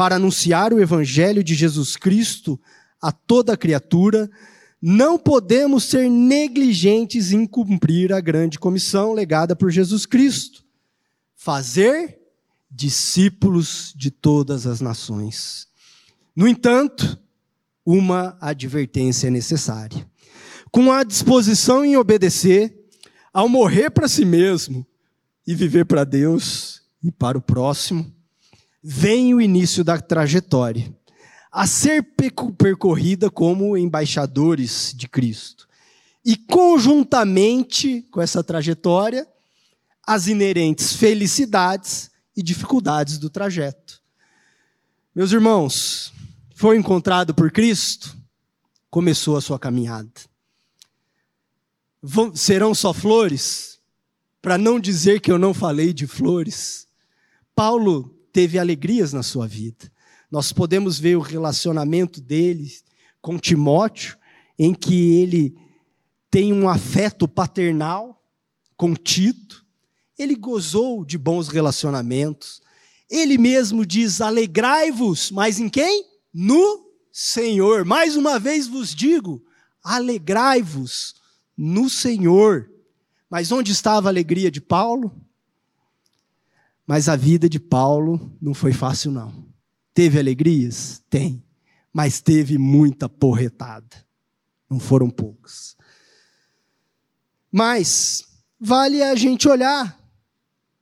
para 0.00 0.16
anunciar 0.16 0.72
o 0.72 0.80
evangelho 0.80 1.44
de 1.44 1.54
Jesus 1.54 1.94
Cristo 1.94 2.58
a 3.02 3.12
toda 3.12 3.54
criatura, 3.54 4.30
não 4.80 5.18
podemos 5.18 5.84
ser 5.84 6.08
negligentes 6.08 7.32
em 7.32 7.46
cumprir 7.46 8.10
a 8.10 8.18
grande 8.18 8.58
comissão 8.58 9.12
legada 9.12 9.54
por 9.54 9.70
Jesus 9.70 10.06
Cristo: 10.06 10.64
fazer 11.36 12.18
discípulos 12.70 13.92
de 13.94 14.10
todas 14.10 14.66
as 14.66 14.80
nações. 14.80 15.68
No 16.34 16.48
entanto, 16.48 17.18
uma 17.84 18.38
advertência 18.40 19.26
é 19.26 19.30
necessária 19.30 20.08
com 20.72 20.90
a 20.90 21.04
disposição 21.04 21.84
em 21.84 21.98
obedecer, 21.98 22.88
ao 23.34 23.50
morrer 23.50 23.90
para 23.90 24.08
si 24.08 24.24
mesmo 24.24 24.86
e 25.46 25.54
viver 25.54 25.84
para 25.84 26.04
Deus 26.04 26.80
e 27.04 27.12
para 27.12 27.36
o 27.36 27.42
próximo, 27.42 28.10
vem 28.82 29.34
o 29.34 29.40
início 29.40 29.84
da 29.84 30.00
trajetória, 30.00 30.94
a 31.52 31.66
ser 31.66 32.02
percorrida 32.56 33.30
como 33.30 33.76
embaixadores 33.76 34.92
de 34.96 35.08
Cristo. 35.08 35.68
E 36.24 36.36
conjuntamente 36.36 38.02
com 38.10 38.20
essa 38.20 38.44
trajetória, 38.44 39.26
as 40.06 40.26
inerentes 40.26 40.92
felicidades 40.92 42.10
e 42.36 42.42
dificuldades 42.42 43.18
do 43.18 43.28
trajeto. 43.28 44.00
Meus 45.14 45.32
irmãos, 45.32 46.12
foi 46.54 46.76
encontrado 46.76 47.34
por 47.34 47.50
Cristo, 47.50 48.16
começou 48.90 49.36
a 49.36 49.40
sua 49.40 49.58
caminhada 49.58 50.10
vão, 52.02 52.34
serão 52.34 52.74
só 52.74 52.92
flores? 52.92 53.78
Para 54.40 54.56
não 54.56 54.80
dizer 54.80 55.20
que 55.20 55.30
eu 55.30 55.38
não 55.38 55.52
falei 55.52 55.92
de 55.92 56.06
flores. 56.06 56.86
Paulo 57.54 58.16
teve 58.32 58.58
alegrias 58.58 59.12
na 59.12 59.22
sua 59.22 59.46
vida. 59.46 59.90
Nós 60.30 60.52
podemos 60.52 60.98
ver 60.98 61.16
o 61.16 61.20
relacionamento 61.20 62.20
dele 62.20 62.70
com 63.20 63.38
Timóteo, 63.38 64.16
em 64.58 64.72
que 64.72 65.20
ele 65.20 65.56
tem 66.30 66.52
um 66.52 66.68
afeto 66.68 67.26
paternal 67.26 68.22
com 68.76 68.94
Tito. 68.94 69.66
Ele 70.18 70.36
gozou 70.36 71.04
de 71.04 71.18
bons 71.18 71.48
relacionamentos. 71.48 72.62
Ele 73.10 73.36
mesmo 73.36 73.84
diz: 73.84 74.20
alegrai-vos, 74.20 75.30
mas 75.30 75.58
em 75.58 75.68
quem? 75.68 76.04
No 76.32 76.88
Senhor. 77.12 77.84
Mais 77.84 78.16
uma 78.16 78.38
vez 78.38 78.68
vos 78.68 78.94
digo: 78.94 79.44
alegrai-vos 79.82 81.16
no 81.56 81.90
Senhor. 81.90 82.70
Mas 83.28 83.50
onde 83.50 83.72
estava 83.72 84.08
a 84.08 84.12
alegria 84.12 84.50
de 84.50 84.60
Paulo? 84.60 85.19
Mas 86.90 87.08
a 87.08 87.14
vida 87.14 87.48
de 87.48 87.60
Paulo 87.60 88.36
não 88.42 88.52
foi 88.52 88.72
fácil, 88.72 89.12
não. 89.12 89.46
Teve 89.94 90.18
alegrias? 90.18 91.00
Tem. 91.08 91.40
Mas 91.92 92.20
teve 92.20 92.58
muita 92.58 93.08
porretada. 93.08 94.04
Não 94.68 94.80
foram 94.80 95.08
poucos. 95.08 95.76
Mas 97.48 98.24
vale 98.58 99.04
a 99.04 99.14
gente 99.14 99.48
olhar 99.48 99.96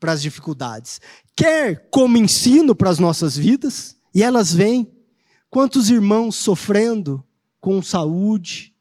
para 0.00 0.12
as 0.12 0.22
dificuldades. 0.22 0.98
Quer 1.36 1.90
como 1.90 2.16
ensino 2.16 2.74
para 2.74 2.88
as 2.88 2.98
nossas 2.98 3.36
vidas, 3.36 3.94
e 4.14 4.22
elas 4.22 4.50
vêm. 4.50 4.90
Quantos 5.50 5.90
irmãos 5.90 6.36
sofrendo 6.36 7.22
com 7.60 7.82
saúde, 7.82 8.74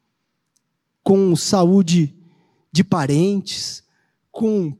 com 1.03 1.35
saúde 1.35 2.15
de 2.71 2.85
parentes, 2.85 3.83
com 4.31 4.73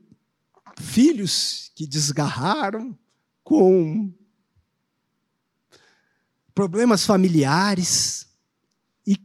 filhos 0.80 1.70
que 1.74 1.86
desgarraram, 1.86 2.96
com 3.42 4.12
problemas 6.54 7.06
familiares 7.06 8.26
e 9.06 9.16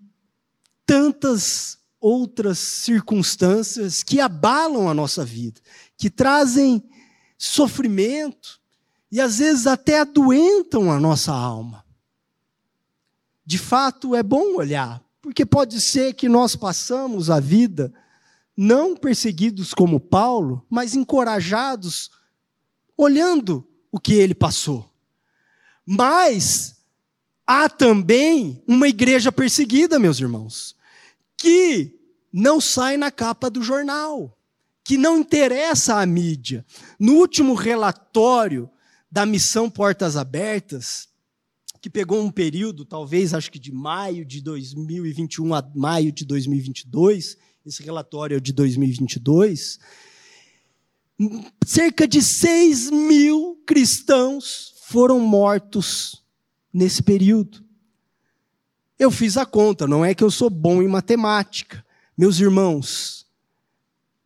tantas 0.85 1.77
outras 1.99 2.59
circunstâncias 2.59 4.03
que 4.03 4.19
abalam 4.19 4.87
a 4.87 4.93
nossa 4.93 5.25
vida, 5.25 5.59
que 5.97 6.09
trazem 6.09 6.83
sofrimento 7.37 8.61
e 9.11 9.19
às 9.19 9.39
vezes 9.39 9.67
até 9.67 9.99
adoentam 9.99 10.91
a 10.91 10.99
nossa 10.99 11.31
alma. 11.31 11.83
De 13.45 13.57
fato, 13.57 14.15
é 14.15 14.23
bom 14.23 14.55
olhar 14.55 15.03
porque 15.21 15.45
pode 15.45 15.79
ser 15.79 16.13
que 16.13 16.27
nós 16.27 16.53
passamos 16.53 17.29
a 17.29 17.39
vida 17.39 17.93
não 18.55 18.95
perseguidos 18.95 19.73
como 19.73 19.99
Paulo, 19.99 20.65
mas 20.69 20.95
encorajados, 20.95 22.11
olhando 22.95 23.67
o 23.91 23.99
que 23.99 24.13
ele 24.13 24.35
passou. 24.35 24.91
Mas 25.85 26.75
há 27.45 27.67
também 27.67 28.63
uma 28.67 28.87
igreja 28.87 29.31
perseguida, 29.31 29.99
meus 29.99 30.19
irmãos, 30.19 30.75
que 31.37 31.99
não 32.31 32.61
sai 32.61 32.97
na 32.97 33.11
capa 33.11 33.49
do 33.49 33.61
jornal, 33.61 34.37
que 34.83 34.97
não 34.97 35.19
interessa 35.19 35.95
à 35.95 36.05
mídia. 36.05 36.65
No 36.99 37.13
último 37.15 37.53
relatório 37.53 38.69
da 39.11 39.25
missão 39.25 39.69
Portas 39.69 40.15
Abertas, 40.15 41.09
que 41.79 41.89
pegou 41.89 42.21
um 42.21 42.31
período, 42.31 42.85
talvez 42.85 43.33
acho 43.33 43.51
que 43.51 43.59
de 43.59 43.71
maio 43.71 44.23
de 44.25 44.41
2021 44.41 45.53
a 45.53 45.71
maio 45.75 46.11
de 46.13 46.25
2022, 46.25 47.37
esse 47.65 47.81
relatório 47.81 48.41
de 48.41 48.51
2022, 48.51 49.79
cerca 51.65 52.05
de 52.05 52.21
6 52.21 52.91
mil 52.91 53.61
cristãos 53.65 54.73
foram 54.87 55.19
mortos 55.19 56.23
nesse 56.73 57.01
período. 57.01 57.63
Eu 58.99 59.09
fiz 59.09 59.37
a 59.37 59.45
conta, 59.45 59.87
não 59.87 60.03
é 60.03 60.13
que 60.13 60.23
eu 60.23 60.29
sou 60.29 60.49
bom 60.49 60.81
em 60.81 60.87
matemática. 60.87 61.85
Meus 62.17 62.39
irmãos, 62.39 63.25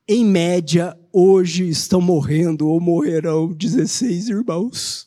em 0.08 0.26
média, 0.26 0.98
hoje 1.14 1.70
estão 1.70 2.02
morrendo 2.02 2.68
ou 2.68 2.80
morrerão 2.80 3.54
16 3.54 4.30
irmãos. 4.30 5.07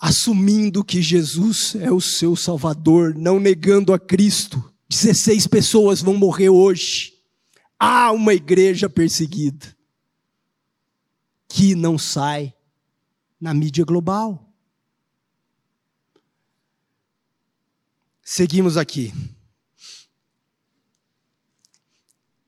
Assumindo 0.00 0.82
que 0.82 1.02
Jesus 1.02 1.74
é 1.74 1.92
o 1.92 2.00
seu 2.00 2.34
Salvador, 2.34 3.14
não 3.14 3.38
negando 3.38 3.92
a 3.92 3.98
Cristo. 3.98 4.72
16 4.88 5.46
pessoas 5.46 6.00
vão 6.00 6.16
morrer 6.16 6.48
hoje. 6.48 7.12
Há 7.78 8.10
uma 8.10 8.32
igreja 8.32 8.88
perseguida 8.88 9.76
que 11.46 11.74
não 11.74 11.98
sai 11.98 12.54
na 13.38 13.52
mídia 13.52 13.84
global. 13.84 14.50
Seguimos 18.22 18.78
aqui. 18.78 19.12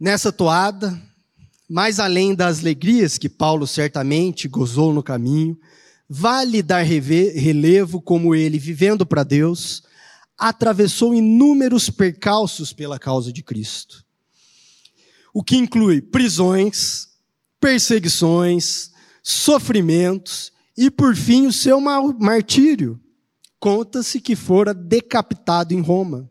Nessa 0.00 0.32
toada, 0.32 1.00
mais 1.68 2.00
além 2.00 2.34
das 2.34 2.60
alegrias 2.60 3.18
que 3.18 3.28
Paulo 3.28 3.66
certamente 3.66 4.48
gozou 4.48 4.92
no 4.92 5.02
caminho, 5.02 5.58
Vale 6.14 6.62
dar 6.62 6.82
relevo 6.82 7.98
como 7.98 8.34
ele, 8.34 8.58
vivendo 8.58 9.06
para 9.06 9.22
Deus, 9.22 9.82
atravessou 10.36 11.14
inúmeros 11.14 11.88
percalços 11.88 12.70
pela 12.70 12.98
causa 12.98 13.32
de 13.32 13.42
Cristo. 13.42 14.04
O 15.32 15.42
que 15.42 15.56
inclui 15.56 16.02
prisões, 16.02 17.08
perseguições, 17.58 18.90
sofrimentos 19.22 20.52
e 20.76 20.90
por 20.90 21.16
fim 21.16 21.46
o 21.46 21.52
seu 21.52 21.80
martírio. 21.80 23.00
Conta-se 23.58 24.20
que 24.20 24.36
fora 24.36 24.74
decapitado 24.74 25.72
em 25.72 25.80
Roma. 25.80 26.30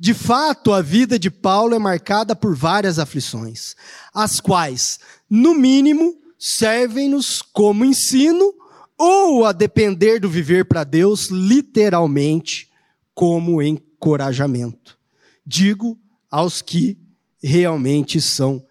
De 0.00 0.12
fato, 0.12 0.72
a 0.72 0.82
vida 0.82 1.16
de 1.16 1.30
Paulo 1.30 1.76
é 1.76 1.78
marcada 1.78 2.34
por 2.34 2.56
várias 2.56 2.98
aflições, 2.98 3.76
as 4.12 4.40
quais, 4.40 4.98
no 5.30 5.54
mínimo, 5.54 6.20
servem-nos 6.36 7.40
como 7.40 7.84
ensino 7.84 8.63
ou, 8.96 9.44
a 9.44 9.52
depender 9.52 10.20
do 10.20 10.28
viver 10.28 10.64
para 10.64 10.84
Deus, 10.84 11.28
literalmente, 11.28 12.70
como 13.14 13.62
encorajamento. 13.62 14.98
Digo 15.44 15.98
aos 16.30 16.62
que 16.62 16.98
realmente 17.42 18.20
são 18.20 18.66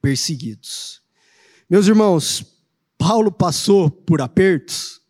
perseguidos. 0.00 1.02
Meus 1.68 1.86
irmãos, 1.86 2.44
Paulo 2.98 3.32
passou 3.32 3.90
por 3.90 4.20
apertos 4.20 5.00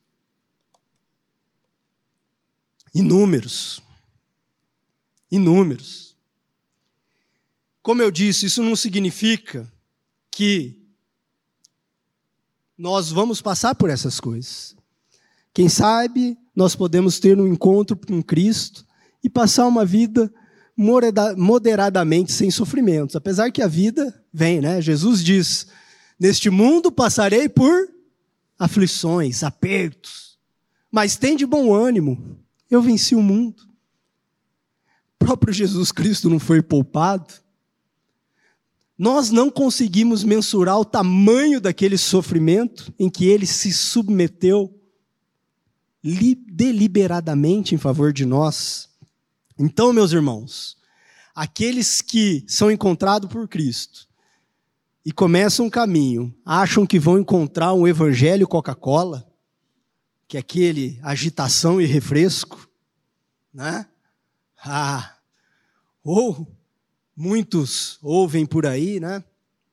inúmeros 2.95 3.83
inúmeros. 5.33 6.15
Como 7.83 8.03
eu 8.03 8.11
disse, 8.11 8.45
isso 8.45 8.63
não 8.63 8.77
significa 8.77 9.73
que 10.31 10.82
nós 12.83 13.11
vamos 13.11 13.41
passar 13.41 13.77
por 13.77 13.89
essas 13.89 14.19
coisas. 14.19 14.75
Quem 15.55 15.69
sabe 15.69 16.37
nós 16.55 16.75
podemos 16.75 17.21
ter 17.21 17.39
um 17.39 17.47
encontro 17.47 17.97
com 17.97 18.21
Cristo 18.21 18.85
e 19.23 19.31
passar 19.31 19.67
uma 19.67 19.85
vida 19.85 20.33
moderadamente 21.37 22.33
sem 22.33 22.51
sofrimentos, 22.51 23.15
apesar 23.15 23.53
que 23.53 23.63
a 23.63 23.69
vida 23.69 24.13
vem, 24.33 24.61
né? 24.61 24.83
Jesus 24.83 25.23
diz: 25.23 25.69
Neste 26.19 26.51
mundo 26.51 26.91
passarei 26.91 27.49
por 27.49 27.89
aflições, 28.59 29.45
apertos, 29.45 30.37
mas 30.91 31.17
tem 31.17 31.37
de 31.37 31.47
bom 31.47 31.73
ânimo, 31.73 32.37
eu 32.69 32.83
venci 32.83 33.15
o 33.15 33.23
mundo 33.23 33.73
próprio 35.23 35.55
Jesus 35.55 35.93
Cristo 35.93 36.29
não 36.29 36.41
foi 36.41 36.61
poupado? 36.61 37.33
Nós 39.03 39.33
não 39.33 39.51
conseguimos 39.51 40.23
mensurar 40.23 40.79
o 40.79 40.85
tamanho 40.85 41.61
daquele 41.61 41.99
sofrimento 41.99 42.95
em 42.97 43.11
que 43.11 43.27
ele 43.27 43.49
se 43.49 43.73
submeteu 43.73 44.73
deliberadamente 46.47 47.75
em 47.75 47.79
favor 47.79 48.13
de 48.13 48.25
nós. 48.25 48.89
Então, 49.59 49.93
meus 49.93 50.13
irmãos, 50.13 50.77
aqueles 51.35 52.01
que 52.01 52.45
são 52.47 52.71
encontrados 52.71 53.29
por 53.29 53.49
Cristo 53.49 54.09
e 55.05 55.11
começam 55.11 55.67
um 55.67 55.71
caminho, 55.71 56.33
acham 56.47 56.87
que 56.87 57.01
vão 57.01 57.19
encontrar 57.19 57.75
um 57.75 57.89
evangelho 57.89 58.47
Coca-Cola, 58.47 59.29
que 60.29 60.37
é 60.37 60.41
aquele 60.41 61.01
agitação 61.03 61.81
e 61.81 61.87
refresco, 61.87 62.69
né? 63.53 63.85
Ah, 64.65 65.17
ou 66.05 66.47
muitos 67.17 67.99
ouvem 68.03 68.47
por 68.47 68.67
aí, 68.67 68.99
né? 68.99 69.23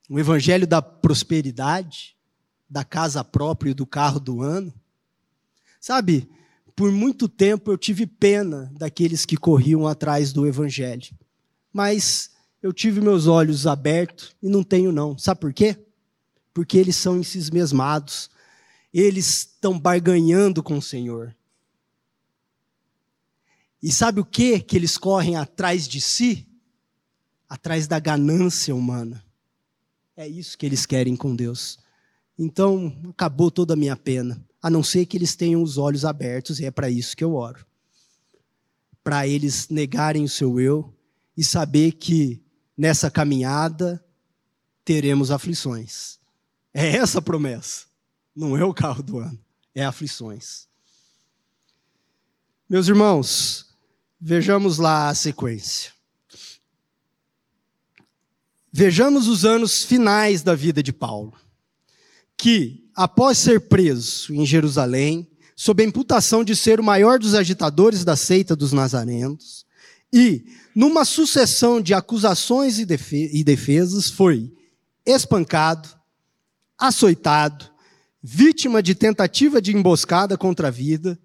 O 0.10 0.20
evangelho 0.20 0.66
da 0.66 0.82
prosperidade, 0.82 2.16
da 2.70 2.84
casa 2.84 3.24
própria 3.24 3.72
e 3.72 3.74
do 3.74 3.86
carro 3.86 4.20
do 4.20 4.42
ano. 4.42 4.74
Sabe, 5.80 6.30
por 6.76 6.92
muito 6.92 7.28
tempo 7.28 7.72
eu 7.72 7.78
tive 7.78 8.06
pena 8.06 8.72
daqueles 8.76 9.26
que 9.26 9.38
corriam 9.38 9.88
atrás 9.88 10.34
do 10.34 10.48
evangelho. 10.48 11.10
Mas 11.72 12.32
eu 12.62 12.74
tive 12.74 13.00
meus 13.02 13.28
olhos 13.28 13.66
abertos 13.68 14.36
e 14.42 14.50
não 14.50 14.64
tenho 14.64 14.92
não. 14.92 15.18
Sabe 15.18 15.40
por 15.40 15.54
quê? 15.54 15.78
Porque 16.54 16.78
eles 16.78 16.96
são 16.96 17.22
mesmados. 17.54 18.30
Eles 18.94 19.28
estão 19.28 19.80
barganhando 19.80 20.64
com 20.64 20.78
o 20.78 20.82
Senhor. 20.82 21.36
E 23.82 23.92
sabe 23.92 24.20
o 24.20 24.26
que 24.26 24.60
que 24.60 24.76
eles 24.76 24.98
correm 24.98 25.38
atrás 25.38 25.88
de 25.88 26.02
si? 26.02 26.49
Atrás 27.50 27.88
da 27.88 28.00
ganância 28.00 28.76
humana. 28.76 29.26
É 30.16 30.28
isso 30.28 30.58
que 30.58 30.66
eles 30.66 30.86
querem 30.86 31.16
com 31.16 31.36
Deus. 31.36 31.80
Então, 32.38 32.96
acabou 33.10 33.50
toda 33.50 33.74
a 33.74 33.78
minha 33.78 33.98
pena, 33.98 34.42
a 34.62 34.70
não 34.70 34.84
ser 34.84 35.06
que 35.06 35.18
eles 35.18 35.36
tenham 35.36 35.64
os 35.64 35.78
olhos 35.78 36.06
abertos, 36.06 36.60
e 36.60 36.66
é 36.66 36.72
para 36.72 36.90
isso 36.90 37.18
que 37.18 37.24
eu 37.24 37.34
oro. 37.34 37.66
Para 39.04 39.28
eles 39.28 39.68
negarem 39.70 40.24
o 40.24 40.30
seu 40.30 40.60
eu 40.60 40.94
e 41.36 41.44
saber 41.44 41.94
que 41.94 42.42
nessa 42.78 43.10
caminhada 43.10 44.04
teremos 44.86 45.32
aflições. 45.32 46.20
É 46.74 46.98
essa 46.98 47.20
a 47.20 47.22
promessa. 47.22 47.88
Não 48.36 48.56
é 48.56 48.64
o 48.64 48.74
carro 48.74 49.02
do 49.02 49.18
ano, 49.18 49.40
é 49.74 49.84
aflições. 49.84 50.68
Meus 52.70 52.88
irmãos, 52.88 53.70
Vejamos 54.22 54.80
lá 54.80 55.08
a 55.08 55.16
sequência. 55.16 55.94
Vejamos 58.72 59.28
os 59.28 59.46
anos 59.46 59.84
finais 59.84 60.44
da 60.44 60.54
vida 60.54 60.84
de 60.84 60.94
Paulo, 60.94 61.34
que, 62.38 62.88
após 62.96 63.38
ser 63.38 63.68
preso 63.68 64.34
em 64.34 64.46
Jerusalém, 64.46 65.28
sob 65.56 65.84
a 65.84 65.86
imputação 65.86 66.44
de 66.44 66.56
ser 66.56 66.80
o 66.80 66.84
maior 66.84 67.20
dos 67.20 67.34
agitadores 67.34 68.06
da 68.06 68.16
seita 68.16 68.56
dos 68.56 68.72
nazarenos, 68.72 69.66
e, 70.14 70.46
numa 70.76 71.04
sucessão 71.04 71.82
de 71.82 71.94
acusações 71.94 72.80
e 72.80 73.44
defesas, 73.44 74.10
foi 74.10 74.52
espancado, 75.06 75.90
açoitado, 76.78 77.70
vítima 78.22 78.82
de 78.82 78.94
tentativa 78.94 79.62
de 79.62 79.76
emboscada 79.76 80.38
contra 80.38 80.68
a 80.68 80.72
vida, 80.72 81.20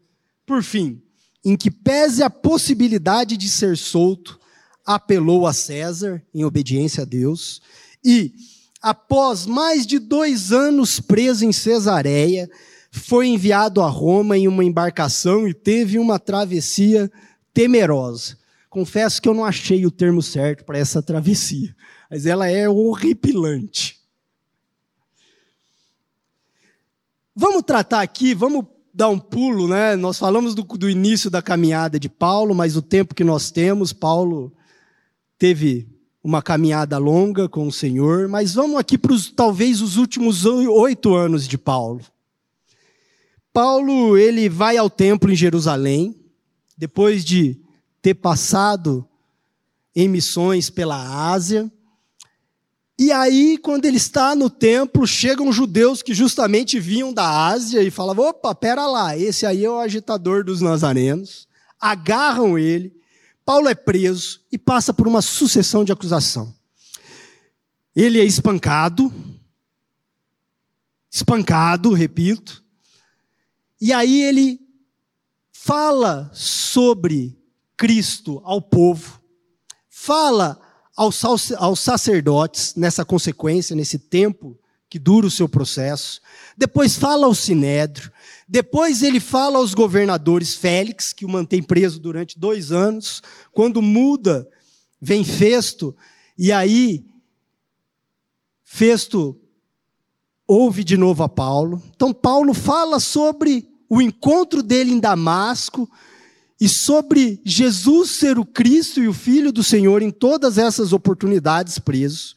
por 0.47 0.63
fim, 0.63 1.03
em 1.45 1.57
que 1.57 1.71
pese 1.71 2.23
a 2.23 2.31
possibilidade 2.31 3.37
de 3.37 3.49
ser 3.49 3.77
solto, 3.77 4.39
apelou 4.85 5.47
a 5.47 5.53
César 5.53 6.23
em 6.35 6.45
obediência 6.45 7.03
a 7.03 7.07
Deus 7.07 7.63
e, 8.05 8.35
após 8.83 9.47
mais 9.47 9.87
de 9.87 9.99
dois 9.99 10.53
anos 10.53 11.01
preso 11.01 11.45
em 11.45 11.53
Cesareia, 11.53 12.51
foi 12.91 13.27
enviado 13.27 13.81
a 13.81 13.89
Roma 13.89 14.37
em 14.37 14.47
uma 14.47 14.65
embarcação 14.65 15.49
e 15.49 15.55
teve 15.55 15.99
uma 15.99 16.19
travessia 16.19 17.11
temerosa. 17.53 18.39
Confesso 18.69 19.23
que 19.23 19.29
eu 19.29 19.35
não 19.35 19.45
achei 19.45 19.87
o 19.87 19.91
termo 19.91 20.23
certo 20.23 20.65
para 20.65 20.79
essa 20.79 21.03
travessia, 21.03 21.75
mas 22.11 22.27
ela 22.27 22.49
é 22.49 22.69
horripilante. 22.69 24.01
Vamos 27.35 27.63
tratar 27.63 28.01
aqui, 28.01 28.35
vamos 28.35 28.65
dar 28.93 29.09
um 29.09 29.19
pulo, 29.19 29.67
né? 29.67 29.97
Nós 29.97 30.19
falamos 30.19 30.55
do, 30.55 30.63
do 30.63 30.89
início 30.89 31.29
da 31.29 31.43
caminhada 31.43 31.99
de 31.99 32.09
Paulo, 32.09 32.55
mas 32.55 32.77
o 32.77 32.83
tempo 32.83 33.15
que 33.15 33.25
nós 33.25 33.51
temos, 33.51 33.93
Paulo 33.93 34.53
teve 35.45 35.87
uma 36.23 36.41
caminhada 36.41 36.97
longa 36.97 37.51
com 37.51 37.67
o 37.67 37.73
Senhor, 37.73 38.29
mas 38.29 38.55
vamos 38.55 38.79
aqui 38.79 38.97
para 38.97 39.13
os, 39.13 39.31
talvez 39.31 39.83
os 39.83 39.99
últimos 39.99 40.47
oito 40.47 41.15
anos 41.15 41.47
de 41.47 41.59
Paulo. 41.59 42.01
Paulo, 43.53 44.17
ele 44.17 44.49
vai 44.49 44.79
ao 44.79 44.89
templo 44.89 45.31
em 45.31 45.37
Jerusalém, 45.37 46.19
depois 46.79 47.23
de 47.23 47.61
ter 48.01 48.15
passado 48.15 49.07
em 49.95 50.09
missões 50.09 50.71
pela 50.71 51.31
Ásia, 51.31 51.71
e 52.99 53.13
aí, 53.13 53.59
quando 53.59 53.85
ele 53.85 53.99
está 53.99 54.35
no 54.35 54.49
templo, 54.49 55.07
chegam 55.07 55.53
judeus 55.53 56.01
que 56.01 56.15
justamente 56.15 56.81
vinham 56.81 57.13
da 57.13 57.49
Ásia 57.49 57.83
e 57.83 57.91
falavam: 57.91 58.29
opa, 58.29 58.55
pera 58.55 58.87
lá, 58.87 59.15
esse 59.15 59.45
aí 59.45 59.63
é 59.63 59.71
o 59.71 59.79
agitador 59.79 60.43
dos 60.43 60.63
nazarenos. 60.63 61.47
Agarram 61.79 62.59
ele, 62.59 62.95
Paulo 63.45 63.69
é 63.69 63.75
preso 63.75 64.41
e 64.51 64.57
passa 64.57 64.93
por 64.93 65.07
uma 65.07 65.21
sucessão 65.21 65.85
de 65.85 65.93
acusação. 65.93 66.55
Ele 67.95 68.21
é 68.21 68.25
espancado, 68.25 69.13
espancado, 71.11 71.93
repito, 71.93 72.65
e 73.81 73.93
aí 73.93 74.23
ele 74.23 74.61
fala 75.53 76.31
sobre 76.33 77.39
Cristo 77.77 78.41
ao 78.45 78.61
povo, 78.61 79.21
fala 79.89 80.61
aos, 80.97 81.25
aos 81.25 81.81
sacerdotes, 81.81 82.75
nessa 82.75 83.05
consequência, 83.05 83.77
nesse 83.77 83.99
tempo 83.99 84.59
que 84.89 84.99
dura 84.99 85.27
o 85.27 85.31
seu 85.31 85.49
processo. 85.49 86.21
Depois 86.57 86.97
fala 86.97 87.27
ao 87.27 87.35
sinédrio. 87.35 88.13
Depois 88.49 89.03
ele 89.03 89.21
fala 89.21 89.59
aos 89.59 89.75
governadores 89.75 90.55
Félix, 90.55 91.13
que 91.13 91.25
o 91.25 91.29
mantém 91.29 91.63
preso 91.63 91.99
durante 91.99 92.39
dois 92.39 92.71
anos. 92.73 93.23
Quando 93.53 93.81
muda, 93.81 94.49
vem 95.01 95.25
Festo, 95.25 95.97
e 96.37 96.53
aí 96.53 97.05
Festo 98.63 99.39
ouve 100.47 100.85
de 100.85 100.97
novo 100.97 101.23
a 101.23 101.29
Paulo. 101.29 101.83
Então 101.95 102.13
Paulo 102.13 102.53
fala 102.53 103.01
sobre 103.01 103.69
o 103.89 104.03
encontro 104.03 104.63
dele 104.63 104.93
em 104.93 105.01
Damasco, 105.01 105.89
e 106.61 106.69
sobre 106.69 107.41
Jesus 107.45 108.13
ser 108.13 108.39
o 108.39 108.45
Cristo 108.45 109.03
e 109.03 109.09
o 109.09 109.13
Filho 109.13 109.53
do 109.53 109.63
Senhor 109.63 110.01
em 110.03 110.11
todas 110.11 110.57
essas 110.57 110.93
oportunidades 110.93 111.79
presos. 111.79 112.37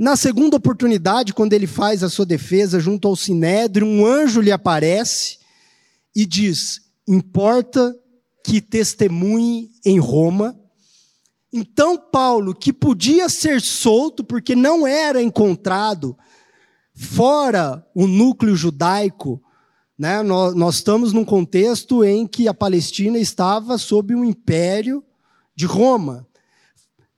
Na 0.00 0.16
segunda 0.16 0.56
oportunidade, 0.56 1.34
quando 1.34 1.52
ele 1.52 1.66
faz 1.66 2.02
a 2.02 2.08
sua 2.08 2.24
defesa 2.24 2.80
junto 2.80 3.06
ao 3.06 3.14
sinédrio, 3.14 3.86
um 3.86 4.06
anjo 4.06 4.40
lhe 4.40 4.50
aparece 4.50 5.36
e 6.16 6.24
diz: 6.24 6.80
Importa 7.06 7.94
que 8.42 8.62
testemunhe 8.62 9.70
em 9.84 9.98
Roma. 9.98 10.58
Então, 11.52 11.98
Paulo, 11.98 12.54
que 12.54 12.72
podia 12.72 13.28
ser 13.28 13.60
solto 13.60 14.24
porque 14.24 14.56
não 14.56 14.86
era 14.86 15.20
encontrado 15.20 16.16
fora 16.94 17.86
o 17.94 18.06
núcleo 18.06 18.56
judaico, 18.56 19.42
né? 19.98 20.22
nós, 20.22 20.54
nós 20.54 20.76
estamos 20.76 21.12
num 21.12 21.26
contexto 21.26 22.02
em 22.02 22.26
que 22.26 22.48
a 22.48 22.54
Palestina 22.54 23.18
estava 23.18 23.76
sob 23.76 24.14
o 24.14 24.24
império 24.24 25.04
de 25.54 25.66
Roma. 25.66 26.26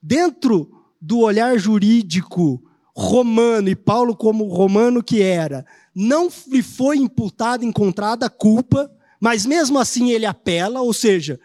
Dentro 0.03 0.85
do 1.01 1.21
olhar 1.21 1.57
jurídico 1.57 2.61
romano, 2.95 3.69
e 3.69 3.77
Paulo, 3.77 4.15
como 4.15 4.45
romano 4.45 5.03
que 5.03 5.23
era, 5.23 5.65
não 5.95 6.31
lhe 6.49 6.63
foi 6.63 6.99
imputada, 6.99 7.65
encontrada 7.65 8.29
culpa, 8.29 8.91
mas 9.21 9.47
mesmo 9.47 9.79
assim 9.79 10.11
ele 10.11 10.27
apela, 10.27 10.81
ou 10.83 10.93
seja, 10.93 11.41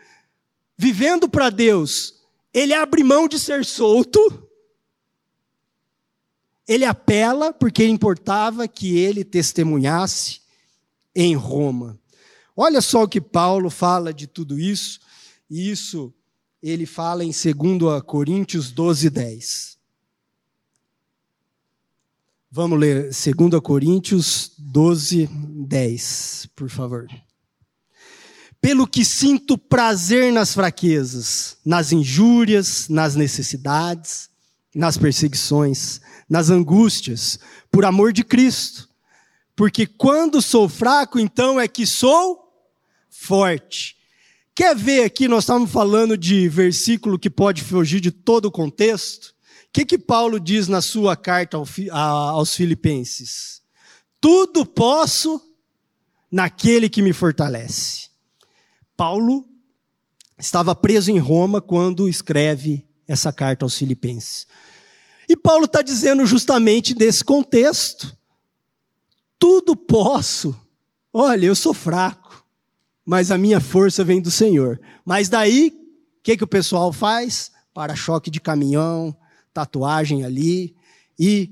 vivendo 0.78 1.30
para 1.30 1.50
Deus, 1.50 2.22
ele 2.54 2.74
abre 2.74 3.04
mão 3.04 3.28
de 3.28 3.40
ser 3.40 3.64
solto, 3.64 4.20
ele 6.68 6.84
apela 6.84 7.54
porque 7.54 7.86
importava 7.86 8.68
que 8.68 8.98
ele 8.98 9.24
testemunhasse 9.24 10.42
em 11.16 11.34
Roma. 11.34 11.98
Olha 12.56 12.82
só 12.82 13.04
o 13.04 13.08
que 13.08 13.22
Paulo 13.22 13.70
fala 13.70 14.14
de 14.14 14.28
tudo 14.28 14.60
isso, 14.60 15.00
e 15.50 15.70
isso 15.70 16.14
ele 16.62 16.86
fala 16.86 17.24
em 17.24 17.32
2 17.32 18.02
Coríntios 18.04 18.72
12, 18.72 19.10
10. 19.10 19.77
Vamos 22.50 22.80
ler 22.80 23.10
2 23.10 23.62
Coríntios 23.62 24.54
12, 24.58 25.28
10, 25.68 26.50
por 26.56 26.70
favor. 26.70 27.06
Pelo 28.62 28.88
que 28.88 29.04
sinto 29.04 29.58
prazer 29.58 30.32
nas 30.32 30.54
fraquezas, 30.54 31.58
nas 31.66 31.92
injúrias, 31.92 32.88
nas 32.88 33.16
necessidades, 33.16 34.30
nas 34.74 34.98
perseguições, 34.98 36.00
nas 36.30 36.50
angústias, 36.50 37.38
por 37.70 37.84
amor 37.84 38.14
de 38.14 38.24
Cristo. 38.24 38.88
Porque 39.54 39.86
quando 39.86 40.42
sou 40.42 40.70
fraco, 40.70 41.20
então 41.20 41.60
é 41.60 41.68
que 41.68 41.86
sou 41.86 42.48
forte. 43.10 43.98
Quer 44.56 44.74
ver 44.74 45.04
aqui, 45.04 45.28
nós 45.28 45.44
estávamos 45.44 45.70
falando 45.70 46.18
de 46.18 46.48
versículo 46.48 47.20
que 47.20 47.30
pode 47.30 47.62
fugir 47.62 48.00
de 48.00 48.10
todo 48.10 48.46
o 48.46 48.52
contexto. 48.52 49.36
O 49.70 49.74
que, 49.74 49.86
que 49.86 49.98
Paulo 49.98 50.40
diz 50.40 50.68
na 50.68 50.82
sua 50.82 51.16
carta 51.16 51.58
aos 51.92 52.56
Filipenses? 52.56 53.62
Tudo 54.20 54.66
posso 54.66 55.42
naquele 56.32 56.90
que 56.90 57.02
me 57.02 57.14
fortalece. 57.14 58.10
Paulo 58.96 59.48
estava 60.38 60.76
preso 60.76 61.12
em 61.12 61.20
Roma 61.20 61.62
quando 61.62 62.10
escreve 62.10 62.88
essa 63.08 63.32
carta 63.32 63.66
aos 63.66 63.78
Filipenses. 63.78 64.48
E 65.30 65.38
Paulo 65.38 65.66
está 65.66 65.82
dizendo 65.82 66.26
justamente 66.26 66.94
desse 66.94 67.24
contexto: 67.24 68.18
tudo 69.38 69.76
posso. 69.76 70.60
Olha, 71.14 71.46
eu 71.46 71.56
sou 71.56 71.74
fraco 71.74 72.28
mas 73.08 73.32
a 73.32 73.38
minha 73.38 73.62
força 73.62 74.04
vem 74.04 74.22
do 74.22 74.30
Senhor. 74.30 74.82
Mas 75.06 75.30
daí, 75.30 75.70
o 75.70 76.22
que, 76.22 76.36
que 76.36 76.44
o 76.44 76.48
pessoal 76.48 76.92
faz? 76.92 77.50
Para-choque 77.74 78.30
de 78.30 78.42
caminhão, 78.42 79.16
tatuagem 79.58 80.24
ali, 80.24 80.76
e 81.18 81.52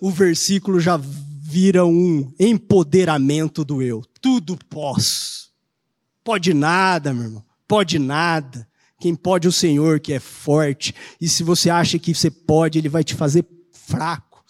o, 0.00 0.10
versículo 0.10 0.80
já 0.80 0.98
vira 0.98 1.84
um 1.84 2.32
empoderamento 2.40 3.62
do 3.62 3.82
eu. 3.82 4.02
Tudo 4.22 4.58
posso. 4.70 5.50
Pode 6.24 6.54
nada, 6.54 7.12
meu 7.12 7.24
irmão. 7.24 7.44
Pode 7.68 7.98
nada. 7.98 8.66
Quem 8.98 9.14
pode 9.14 9.46
é 9.46 9.50
o 9.50 9.52
Senhor, 9.52 10.00
que 10.00 10.14
é 10.14 10.18
forte. 10.18 10.94
E 11.20 11.28
se 11.28 11.42
você 11.42 11.68
acha 11.68 11.98
que 11.98 12.14
você 12.14 12.30
pode, 12.30 12.78
Ele 12.78 12.88
vai 12.88 13.04
te 13.04 13.14
fazer 13.14 13.46
fraco. 13.70 14.42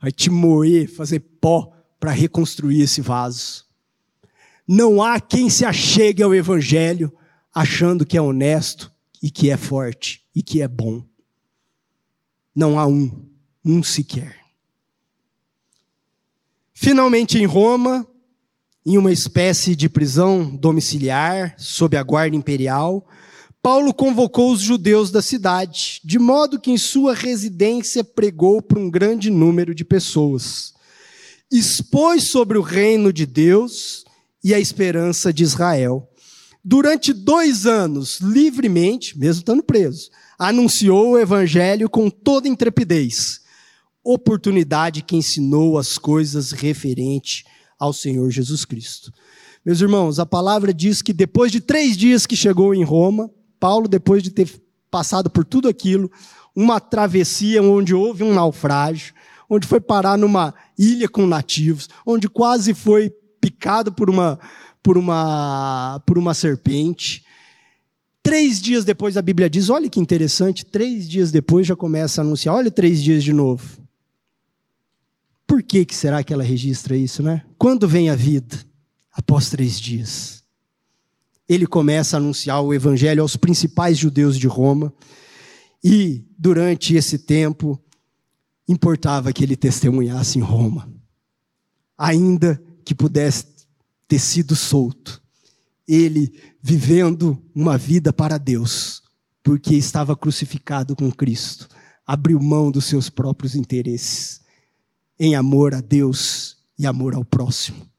Vai 0.00 0.10
te 0.10 0.30
moer, 0.30 0.90
fazer 0.90 1.20
pó 1.40 1.70
para 2.00 2.10
reconstruir 2.10 2.80
esse 2.80 3.02
vaso. 3.02 3.66
Não 4.66 5.02
há 5.02 5.20
quem 5.20 5.50
se 5.50 5.66
achegue 5.66 6.22
ao 6.22 6.34
Evangelho 6.34 7.12
achando 7.54 8.06
que 8.06 8.16
é 8.16 8.22
honesto 8.22 8.90
e 9.22 9.30
que 9.30 9.50
é 9.50 9.58
forte 9.58 10.22
e 10.34 10.42
que 10.42 10.62
é 10.62 10.68
bom. 10.68 11.04
Não 12.54 12.78
há 12.78 12.86
um, 12.86 13.28
um 13.64 13.82
sequer. 13.82 14.36
Finalmente, 16.72 17.38
em 17.38 17.44
Roma, 17.44 18.06
em 18.84 18.96
uma 18.96 19.12
espécie 19.12 19.76
de 19.76 19.88
prisão 19.88 20.56
domiciliar, 20.56 21.54
sob 21.58 21.96
a 21.96 22.02
guarda 22.02 22.34
imperial, 22.34 23.06
Paulo 23.62 23.92
convocou 23.92 24.50
os 24.52 24.60
judeus 24.60 25.10
da 25.10 25.20
cidade, 25.20 26.00
de 26.02 26.18
modo 26.18 26.58
que 26.58 26.70
em 26.70 26.78
sua 26.78 27.14
residência 27.14 28.02
pregou 28.02 28.62
para 28.62 28.78
um 28.78 28.90
grande 28.90 29.28
número 29.28 29.74
de 29.74 29.84
pessoas. 29.84 30.72
Expôs 31.52 32.24
sobre 32.24 32.56
o 32.56 32.62
reino 32.62 33.12
de 33.12 33.26
Deus 33.26 34.04
e 34.42 34.54
a 34.54 34.58
esperança 34.58 35.32
de 35.32 35.42
Israel. 35.42 36.08
Durante 36.64 37.12
dois 37.12 37.66
anos, 37.66 38.20
livremente, 38.20 39.18
mesmo 39.18 39.40
estando 39.40 39.62
preso, 39.62 40.10
anunciou 40.40 41.10
o 41.10 41.18
evangelho 41.18 41.90
com 41.90 42.08
toda 42.08 42.48
intrepidez, 42.48 43.42
oportunidade 44.02 45.02
que 45.02 45.14
ensinou 45.14 45.76
as 45.76 45.98
coisas 45.98 46.50
referente 46.50 47.44
ao 47.78 47.92
Senhor 47.92 48.30
Jesus 48.30 48.64
Cristo. 48.64 49.12
Meus 49.62 49.82
irmãos, 49.82 50.18
a 50.18 50.24
palavra 50.24 50.72
diz 50.72 51.02
que 51.02 51.12
depois 51.12 51.52
de 51.52 51.60
três 51.60 51.94
dias 51.94 52.24
que 52.24 52.34
chegou 52.34 52.74
em 52.74 52.82
Roma, 52.82 53.30
Paulo, 53.58 53.86
depois 53.86 54.22
de 54.22 54.30
ter 54.30 54.50
passado 54.90 55.28
por 55.28 55.44
tudo 55.44 55.68
aquilo, 55.68 56.10
uma 56.56 56.80
travessia 56.80 57.62
onde 57.62 57.94
houve 57.94 58.24
um 58.24 58.32
naufrágio, 58.32 59.12
onde 59.46 59.66
foi 59.66 59.78
parar 59.78 60.16
numa 60.16 60.54
ilha 60.78 61.06
com 61.06 61.26
nativos, 61.26 61.86
onde 62.06 62.30
quase 62.30 62.72
foi 62.72 63.10
picado 63.38 63.92
por 63.92 64.08
uma, 64.08 64.40
por 64.82 64.96
uma, 64.96 66.02
por 66.06 66.16
uma 66.16 66.32
serpente. 66.32 67.26
Três 68.22 68.60
dias 68.60 68.84
depois 68.84 69.16
a 69.16 69.22
Bíblia 69.22 69.48
diz: 69.48 69.70
olha 69.70 69.88
que 69.88 70.00
interessante, 70.00 70.64
três 70.64 71.08
dias 71.08 71.30
depois 71.30 71.66
já 71.66 71.74
começa 71.74 72.20
a 72.20 72.24
anunciar, 72.24 72.54
olha 72.54 72.70
três 72.70 73.02
dias 73.02 73.24
de 73.24 73.32
novo. 73.32 73.80
Por 75.46 75.62
que, 75.62 75.84
que 75.84 75.96
será 75.96 76.22
que 76.22 76.32
ela 76.32 76.44
registra 76.44 76.96
isso, 76.96 77.22
né? 77.22 77.44
Quando 77.58 77.88
vem 77.88 78.08
a 78.08 78.14
vida? 78.14 78.56
Após 79.12 79.50
três 79.50 79.80
dias. 79.80 80.44
Ele 81.48 81.66
começa 81.66 82.16
a 82.16 82.20
anunciar 82.20 82.62
o 82.62 82.72
evangelho 82.72 83.22
aos 83.22 83.34
principais 83.34 83.98
judeus 83.98 84.38
de 84.38 84.46
Roma. 84.46 84.94
E, 85.82 86.24
durante 86.38 86.94
esse 86.94 87.18
tempo, 87.18 87.82
importava 88.68 89.32
que 89.32 89.42
ele 89.42 89.56
testemunhasse 89.56 90.38
em 90.38 90.42
Roma. 90.42 90.88
Ainda 91.98 92.62
que 92.84 92.94
pudesse 92.94 93.46
ter 94.06 94.20
sido 94.20 94.54
solto. 94.54 95.20
Ele 95.92 96.32
vivendo 96.62 97.36
uma 97.52 97.76
vida 97.76 98.12
para 98.12 98.38
Deus, 98.38 99.02
porque 99.42 99.74
estava 99.74 100.16
crucificado 100.16 100.94
com 100.94 101.10
Cristo, 101.10 101.68
abriu 102.06 102.38
mão 102.38 102.70
dos 102.70 102.84
seus 102.84 103.10
próprios 103.10 103.56
interesses, 103.56 104.40
em 105.18 105.34
amor 105.34 105.74
a 105.74 105.80
Deus 105.80 106.58
e 106.78 106.86
amor 106.86 107.16
ao 107.16 107.24
próximo. 107.24 107.90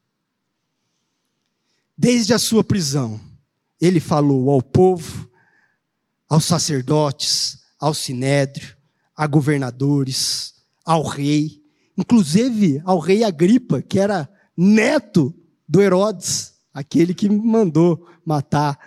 Desde 1.97 2.33
a 2.33 2.39
sua 2.39 2.63
prisão, 2.63 3.19
ele 3.79 3.99
falou 3.99 4.49
ao 4.49 4.61
povo, 4.61 5.29
aos 6.29 6.45
sacerdotes, 6.45 7.59
ao 7.77 7.93
sinédrio, 7.93 8.77
a 9.13 9.27
governadores, 9.27 10.53
ao 10.85 11.03
rei, 11.03 11.61
inclusive 11.97 12.81
ao 12.85 12.99
rei 12.99 13.25
Agripa, 13.25 13.81
que 13.81 13.99
era 13.99 14.29
neto 14.55 15.35
do 15.67 15.81
Herodes, 15.81 16.50
aquele 16.73 17.13
que 17.13 17.29
mandou 17.29 18.07
matar 18.25 18.77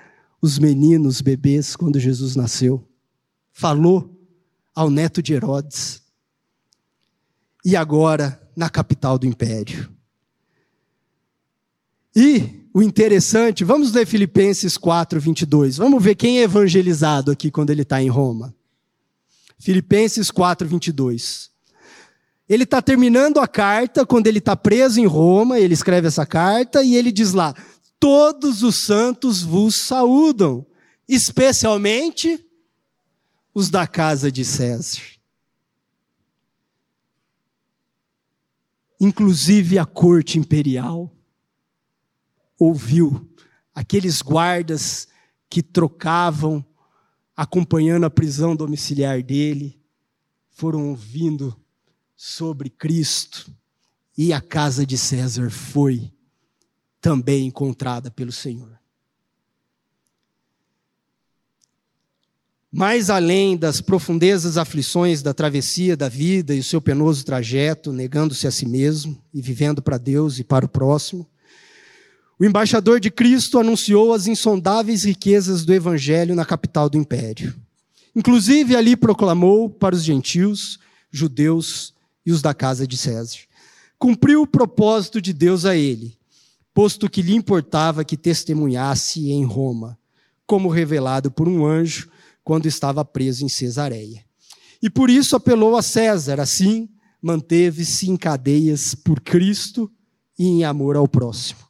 os 0.41 0.59
meninos, 0.59 1.17
os 1.17 1.21
bebês, 1.21 1.75
quando 1.75 1.99
Jesus 1.99 2.37
nasceu. 2.37 2.87
Falou 3.53 4.11
ao 4.75 4.91
neto 4.91 5.23
de 5.23 5.33
Herodes. 5.33 6.03
E 7.65 7.77
agora, 7.77 8.41
na 8.55 8.69
capital 8.69 9.19
do 9.19 9.27
império. 9.27 9.91
E 12.15 12.69
o 12.75 12.83
interessante, 12.83 13.65
vamos 13.65 13.93
ler 13.93 14.07
Filipenses 14.07 14.77
4, 14.77 15.21
22. 15.21 15.77
Vamos 15.79 16.03
ver 16.03 16.15
quem 16.15 16.41
é 16.41 16.43
evangelizado 16.43 17.31
aqui 17.31 17.51
quando 17.51 17.71
ele 17.71 17.83
está 17.83 18.03
em 18.03 18.09
Roma. 18.09 18.55
Filipenses 19.59 20.31
4, 20.31 20.69
22. 20.69 21.51
Ele 22.49 22.65
está 22.65 22.83
terminando 22.83 23.39
a 23.39 23.49
carta, 23.49 24.05
quando 24.05 24.27
ele 24.27 24.39
está 24.39 24.55
preso 24.55 25.01
em 25.01 25.07
Roma, 25.07 25.59
ele 25.59 25.73
escreve 25.73 26.09
essa 26.09 26.27
carta 26.27 26.83
e 26.83 26.95
ele 26.95 27.11
diz 27.11 27.33
lá: 27.33 27.55
Todos 27.99 28.63
os 28.63 28.77
santos 28.77 29.43
vos 29.43 29.77
saúdam, 29.77 30.67
especialmente 31.09 32.45
os 33.55 33.71
da 33.71 33.87
casa 33.87 34.31
de 34.31 34.45
César. 34.45 35.15
inclusive 39.05 39.79
a 39.79 39.85
corte 39.85 40.39
imperial 40.39 41.15
ouviu 42.59 43.29
aqueles 43.75 44.23
guardas 44.23 45.09
que 45.49 45.63
trocavam 45.63 46.65
acompanhando 47.37 48.07
a 48.07 48.11
prisão 48.11 48.55
domiciliar 48.55 49.23
dele, 49.23 49.81
foram 50.51 50.91
ouvindo 50.91 51.59
sobre 52.17 52.71
Cristo 52.71 53.53
e 54.17 54.33
a 54.33 54.41
casa 54.41 54.87
de 54.87 54.97
César 54.97 55.51
foi 55.51 56.14
também 57.05 57.49
encontrada 57.49 58.11
pelo 58.11 58.33
Senhor. 58.33 58.81
Mais 62.73 63.11
além 63.11 63.59
das 63.59 63.83
profundezas 63.83 64.57
aflições 64.57 65.21
da 65.21 65.35
travessia 65.35 65.99
da 65.99 66.09
vida 66.09 66.55
e 66.55 66.61
o 66.61 66.65
seu 66.65 66.81
penoso 66.81 67.23
trajeto, 67.23 67.93
negando-se 67.93 68.47
a 68.47 68.51
si 68.51 68.65
mesmo 68.65 69.23
e 69.35 69.43
vivendo 69.43 69.83
para 69.83 69.99
Deus 69.99 70.39
e 70.39 70.45
para 70.45 70.65
o 70.65 70.69
próximo, 70.69 71.29
o 72.39 72.45
embaixador 72.47 72.99
de 72.99 73.11
Cristo 73.11 73.59
anunciou 73.59 74.15
as 74.15 74.27
insondáveis 74.27 75.05
riquezas 75.05 75.63
do 75.63 75.75
Evangelho 75.75 76.35
na 76.35 76.47
capital 76.47 76.89
do 76.89 76.97
império. 76.97 77.55
Inclusive, 78.17 78.75
ali 78.75 78.97
proclamou 78.97 79.69
para 79.69 79.95
os 79.95 80.03
gentios, 80.03 80.79
judeus 81.13 81.93
e 82.25 82.33
os 82.33 82.41
da 82.41 82.55
casa 82.55 82.87
de 82.87 82.97
César. 82.97 83.41
Cumpriu 83.99 84.41
o 84.41 84.47
propósito 84.47 85.21
de 85.21 85.35
Deus 85.35 85.67
a 85.67 85.77
ele, 85.77 86.17
posto 86.75 87.09
que 87.09 87.23
lhe 87.23 87.35
importava 87.35 88.05
que 88.05 88.17
testemunhasse 88.17 89.31
em 89.31 89.45
Roma, 89.45 89.97
como 90.45 90.69
revelado 90.69 91.31
por 91.31 91.49
um 91.49 91.65
anjo 91.65 92.11
quando 92.43 92.67
estava 92.67 93.05
preso 93.05 93.45
em 93.45 93.49
Cesareia. 93.49 94.25
E 94.83 94.91
por 94.91 95.09
isso 95.09 95.37
apelou 95.37 95.77
a 95.77 95.83
César, 95.83 96.41
assim 96.41 96.89
manteve-se 97.23 98.11
em 98.11 98.19
cadeias 98.19 98.95
por 98.95 99.19
Cristo 99.19 99.91
e 100.39 100.47
em 100.47 100.63
amor 100.65 100.95
ao 100.95 101.09
próximo. 101.09 101.61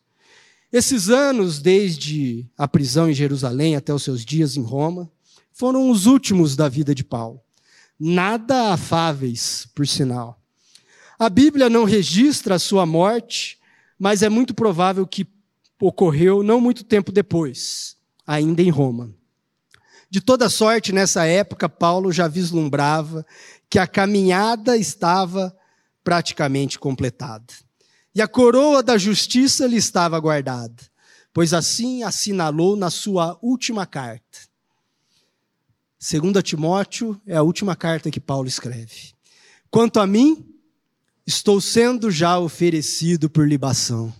Esses 0.73 1.09
anos, 1.09 1.61
desde 1.61 2.45
a 2.59 2.67
prisão 2.67 3.09
em 3.09 3.15
Jerusalém 3.15 3.77
até 3.77 3.95
os 3.95 4.03
seus 4.03 4.25
dias 4.25 4.57
em 4.57 4.63
Roma, 4.63 5.09
foram 5.53 5.89
os 5.89 6.07
últimos 6.07 6.57
da 6.57 6.69
vida 6.69 6.93
de 6.93 7.05
Paulo. 7.05 7.41
Nada 7.97 8.73
afáveis, 8.73 9.69
por 9.73 9.87
sinal. 9.87 10.43
A 11.17 11.31
Bíblia 11.31 11.71
não 11.71 11.85
registra 11.85 12.57
a 12.57 12.59
sua 12.59 12.85
morte, 12.85 13.57
mas 14.05 14.23
é 14.23 14.29
muito 14.29 14.53
provável 14.53 15.07
que 15.07 15.27
ocorreu 15.81 16.43
não 16.43 16.61
muito 16.61 16.85
tempo 16.85 17.11
depois, 17.11 17.97
ainda 18.27 18.61
em 18.61 18.69
Roma. 18.69 19.11
De 20.11 20.21
toda 20.21 20.51
sorte, 20.51 20.93
nessa 20.93 21.25
época, 21.25 21.71
Paulo 21.71 22.13
já 22.13 22.29
vislumbrava 22.29 23.25
que 23.71 23.79
a 23.79 23.87
caminhada 23.87 24.77
estava 24.77 25.57
praticamente 26.05 26.79
completada 26.79 27.47
e 28.15 28.21
a 28.21 28.29
coroa 28.29 28.83
da 28.83 28.99
justiça 28.99 29.67
lhe 29.67 29.77
estava 29.77 30.21
guardada, 30.21 30.83
pois 31.33 31.55
assim 31.55 32.03
assinalou 32.03 32.77
na 32.77 32.91
sua 32.91 33.39
última 33.41 33.87
carta. 33.87 34.39
Segunda 35.99 36.43
Timóteo 36.43 37.19
é 37.27 37.37
a 37.37 37.43
última 37.43 37.75
carta 37.75 38.11
que 38.11 38.21
Paulo 38.21 38.49
escreve. 38.49 39.15
Quanto 39.71 39.99
a 39.99 40.07
mim, 40.07 40.54
estou 41.27 41.61
sendo 41.61 42.11
já 42.11 42.39
oferecido 42.39 43.31
por 43.31 43.49
libação, 43.49 44.13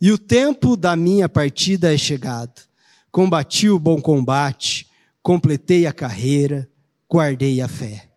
e 0.00 0.10
o 0.10 0.18
tempo 0.18 0.76
da 0.76 0.96
minha 0.96 1.28
partida 1.28 1.94
é 1.94 1.96
chegado. 1.96 2.62
Combati 3.10 3.68
o 3.68 3.78
bom 3.78 4.00
combate, 4.00 4.88
completei 5.22 5.86
a 5.86 5.92
carreira, 5.92 6.68
guardei 7.08 7.60
a 7.60 7.68
fé. 7.68 8.10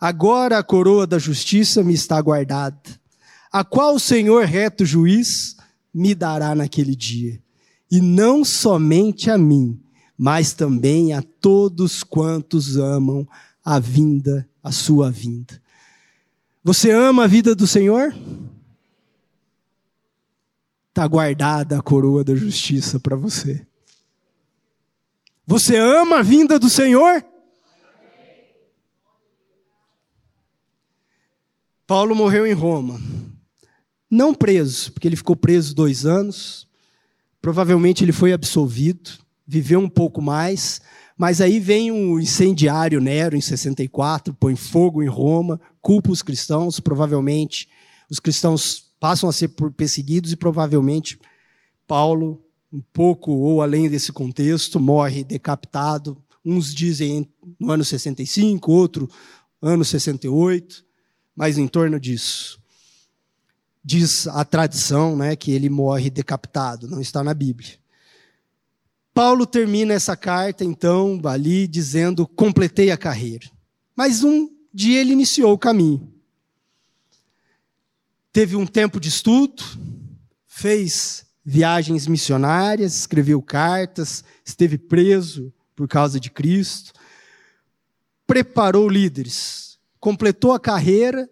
Agora 0.00 0.58
a 0.58 0.62
coroa 0.62 1.06
da 1.06 1.18
justiça 1.18 1.82
me 1.82 1.94
está 1.94 2.20
guardada 2.20 3.06
a 3.56 3.64
qual 3.64 3.94
o 3.94 3.98
Senhor 3.98 4.44
reto 4.44 4.84
juiz 4.84 5.56
me 5.92 6.14
dará 6.14 6.54
naquele 6.54 6.94
dia. 6.94 7.40
E 7.90 8.02
não 8.02 8.44
somente 8.44 9.30
a 9.30 9.38
mim, 9.38 9.80
mas 10.18 10.52
também 10.52 11.14
a 11.14 11.22
todos 11.22 12.02
quantos 12.02 12.76
amam 12.76 13.26
a 13.64 13.78
vinda, 13.78 14.46
a 14.62 14.70
sua 14.70 15.10
vinda. 15.10 15.58
Você 16.66 16.90
ama 16.90 17.22
a 17.22 17.26
vida 17.28 17.54
do 17.54 17.64
Senhor? 17.64 18.12
Está 20.88 21.06
guardada 21.06 21.78
a 21.78 21.80
coroa 21.80 22.24
da 22.24 22.34
justiça 22.34 22.98
para 22.98 23.14
você. 23.14 23.64
Você 25.46 25.76
ama 25.76 26.18
a 26.18 26.22
vinda 26.22 26.58
do 26.58 26.68
Senhor? 26.68 27.24
Paulo 31.86 32.16
morreu 32.16 32.44
em 32.44 32.52
Roma. 32.52 33.00
Não 34.10 34.34
preso, 34.34 34.92
porque 34.92 35.06
ele 35.06 35.14
ficou 35.14 35.36
preso 35.36 35.72
dois 35.72 36.04
anos. 36.04 36.66
Provavelmente 37.40 38.02
ele 38.02 38.10
foi 38.10 38.32
absolvido, 38.32 39.12
viveu 39.46 39.78
um 39.78 39.88
pouco 39.88 40.20
mais. 40.20 40.80
Mas 41.16 41.40
aí 41.40 41.58
vem 41.58 41.90
um 41.90 42.20
incendiário 42.20 43.00
Nero 43.00 43.36
em 43.36 43.40
64, 43.40 44.34
põe 44.34 44.54
fogo 44.54 45.02
em 45.02 45.08
Roma, 45.08 45.60
culpa 45.80 46.10
os 46.10 46.22
cristãos. 46.22 46.78
Provavelmente 46.78 47.68
os 48.10 48.20
cristãos 48.20 48.92
passam 49.00 49.28
a 49.28 49.32
ser 49.32 49.48
perseguidos 49.76 50.32
e 50.32 50.36
provavelmente 50.36 51.18
Paulo, 51.86 52.42
um 52.72 52.82
pouco 52.92 53.32
ou 53.32 53.62
além 53.62 53.88
desse 53.88 54.12
contexto, 54.12 54.78
morre 54.78 55.24
decapitado. 55.24 56.22
Uns 56.44 56.74
dizem 56.74 57.28
no 57.58 57.70
ano 57.70 57.84
65, 57.84 58.70
outro 58.70 59.08
ano 59.62 59.84
68, 59.84 60.84
mas 61.34 61.56
em 61.56 61.66
torno 61.66 61.98
disso 61.98 62.60
diz 63.86 64.26
a 64.26 64.44
tradição 64.44 65.14
né, 65.14 65.36
que 65.36 65.52
ele 65.52 65.70
morre 65.70 66.10
decapitado, 66.10 66.88
não 66.88 67.00
está 67.00 67.22
na 67.22 67.32
Bíblia. 67.32 67.74
Paulo 69.16 69.46
termina 69.46 69.94
essa 69.94 70.14
carta, 70.14 70.62
então, 70.62 71.18
ali, 71.24 71.66
dizendo: 71.66 72.26
completei 72.26 72.90
a 72.90 72.98
carreira. 72.98 73.50
Mas 73.96 74.22
um 74.22 74.46
dia 74.74 75.00
ele 75.00 75.14
iniciou 75.14 75.54
o 75.54 75.58
caminho. 75.58 76.12
Teve 78.30 78.56
um 78.56 78.66
tempo 78.66 79.00
de 79.00 79.08
estudo, 79.08 79.64
fez 80.46 81.24
viagens 81.42 82.06
missionárias, 82.06 82.94
escreveu 82.94 83.40
cartas, 83.40 84.22
esteve 84.44 84.76
preso 84.76 85.50
por 85.74 85.88
causa 85.88 86.20
de 86.20 86.28
Cristo, 86.28 86.92
preparou 88.26 88.86
líderes, 88.86 89.78
completou 89.98 90.52
a 90.52 90.60
carreira 90.60 91.26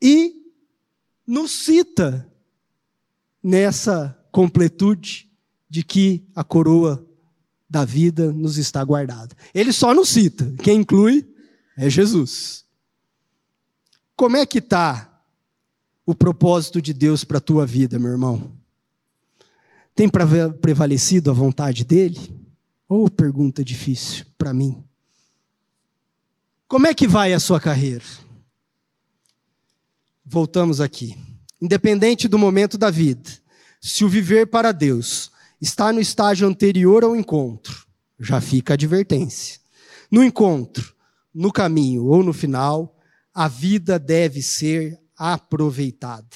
e 0.00 0.36
nos 1.26 1.50
cita 1.50 2.26
nessa 3.42 4.18
completude 4.32 5.30
de 5.68 5.84
que 5.84 6.26
a 6.34 6.42
coroa 6.42 7.09
da 7.70 7.84
vida 7.84 8.32
nos 8.32 8.58
está 8.58 8.82
guardada. 8.84 9.34
Ele 9.54 9.72
só 9.72 9.94
nos 9.94 10.08
cita, 10.08 10.52
quem 10.62 10.80
inclui 10.80 11.26
é 11.76 11.88
Jesus. 11.88 12.64
Como 14.16 14.36
é 14.36 14.44
que 14.44 14.58
está 14.58 15.22
o 16.04 16.14
propósito 16.14 16.82
de 16.82 16.92
Deus 16.92 17.22
para 17.22 17.38
a 17.38 17.40
tua 17.40 17.64
vida, 17.64 17.98
meu 17.98 18.10
irmão? 18.10 18.52
Tem 19.94 20.10
prevalecido 20.60 21.30
a 21.30 21.34
vontade 21.34 21.84
dele? 21.84 22.18
Ou 22.88 23.06
oh, 23.06 23.10
pergunta 23.10 23.64
difícil 23.64 24.26
para 24.36 24.52
mim. 24.52 24.82
Como 26.66 26.86
é 26.86 26.92
que 26.92 27.06
vai 27.06 27.32
a 27.32 27.40
sua 27.40 27.60
carreira? 27.60 28.04
voltamos 30.30 30.80
aqui. 30.80 31.16
Independente 31.60 32.28
do 32.28 32.38
momento 32.38 32.78
da 32.78 32.88
vida, 32.88 33.28
se 33.80 34.04
o 34.04 34.08
viver 34.08 34.46
para 34.46 34.72
Deus 34.72 35.29
está 35.60 35.92
no 35.92 36.00
estágio 36.00 36.48
anterior 36.48 37.04
ao 37.04 37.14
encontro, 37.14 37.86
já 38.18 38.40
fica 38.40 38.72
a 38.72 38.74
advertência. 38.74 39.60
No 40.10 40.24
encontro, 40.24 40.94
no 41.32 41.52
caminho 41.52 42.06
ou 42.06 42.22
no 42.22 42.32
final, 42.32 42.98
a 43.32 43.46
vida 43.46 43.98
deve 43.98 44.42
ser 44.42 44.98
aproveitada. 45.16 46.26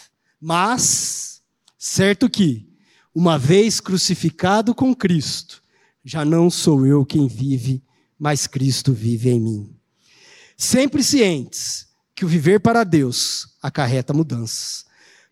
Mas, 0.41 1.43
certo 1.79 2.29
que, 2.29 2.68
uma 3.14 3.39
vez 3.39 3.81
crucificado 3.81 4.75
com 4.75 4.95
Cristo, 4.95 5.62
já 6.05 6.25
não 6.25 6.51
sou 6.51 6.87
eu 6.87 7.05
quem 7.05 7.27
vive, 7.27 7.83
mas 8.18 8.47
Cristo 8.47 8.93
vive 8.93 9.31
em 9.31 9.41
mim. 9.41 9.77
Sempre 10.57 11.03
cientes 11.03 11.89
que 12.14 12.25
o 12.25 12.29
viver 12.29 12.61
para 12.61 12.85
Deus 12.85 13.57
acarreta 13.61 14.12
mudanças. 14.12 14.85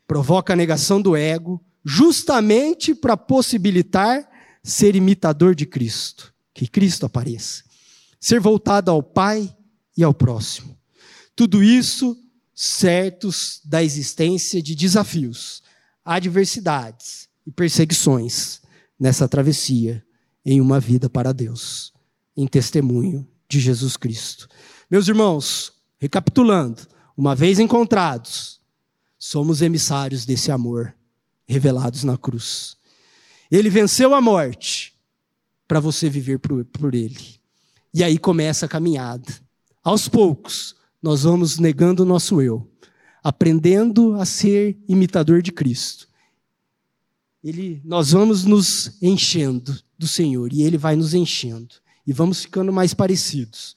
Provoca 0.06 0.52
a 0.52 0.56
negação 0.56 1.00
do 1.00 1.14
ego, 1.14 1.62
justamente 1.84 2.94
para 2.94 3.16
possibilitar 3.16 4.28
ser 4.62 4.94
imitador 4.94 5.54
de 5.54 5.66
Cristo, 5.66 6.32
que 6.54 6.66
Cristo 6.66 7.06
apareça. 7.06 7.64
Ser 8.20 8.40
voltado 8.40 8.90
ao 8.90 9.02
Pai 9.02 9.54
e 9.96 10.04
ao 10.04 10.14
próximo. 10.14 10.78
Tudo 11.34 11.62
isso 11.62 12.16
certos 12.54 13.60
da 13.64 13.82
existência 13.82 14.62
de 14.62 14.74
desafios, 14.74 15.62
adversidades 16.04 17.28
e 17.46 17.50
perseguições 17.50 18.60
nessa 18.98 19.28
travessia 19.28 20.04
em 20.44 20.60
uma 20.60 20.78
vida 20.78 21.10
para 21.10 21.32
Deus, 21.32 21.92
em 22.36 22.46
testemunho 22.46 23.26
de 23.48 23.58
Jesus 23.58 23.96
Cristo. 23.96 24.48
Meus 24.88 25.08
irmãos, 25.08 25.72
Recapitulando, 26.02 26.82
uma 27.16 27.32
vez 27.32 27.60
encontrados, 27.60 28.60
somos 29.16 29.62
emissários 29.62 30.26
desse 30.26 30.50
amor 30.50 30.92
revelados 31.52 32.02
na 32.02 32.16
cruz. 32.16 32.76
Ele 33.50 33.70
venceu 33.70 34.14
a 34.14 34.20
morte 34.20 34.94
para 35.68 35.78
você 35.78 36.08
viver 36.08 36.38
por, 36.38 36.64
por 36.64 36.94
ele. 36.94 37.40
E 37.94 38.02
aí 38.02 38.18
começa 38.18 38.66
a 38.66 38.68
caminhada. 38.68 39.32
Aos 39.84 40.08
poucos, 40.08 40.74
nós 41.02 41.24
vamos 41.24 41.58
negando 41.58 42.02
o 42.02 42.06
nosso 42.06 42.40
eu, 42.40 42.70
aprendendo 43.22 44.14
a 44.14 44.24
ser 44.24 44.78
imitador 44.88 45.42
de 45.42 45.52
Cristo. 45.52 46.08
Ele, 47.42 47.82
nós 47.84 48.12
vamos 48.12 48.44
nos 48.44 48.96
enchendo 49.02 49.76
do 49.98 50.06
Senhor 50.06 50.52
e 50.52 50.62
Ele 50.62 50.78
vai 50.78 50.96
nos 50.96 51.12
enchendo 51.12 51.74
e 52.06 52.12
vamos 52.12 52.42
ficando 52.42 52.72
mais 52.72 52.94
parecidos, 52.94 53.76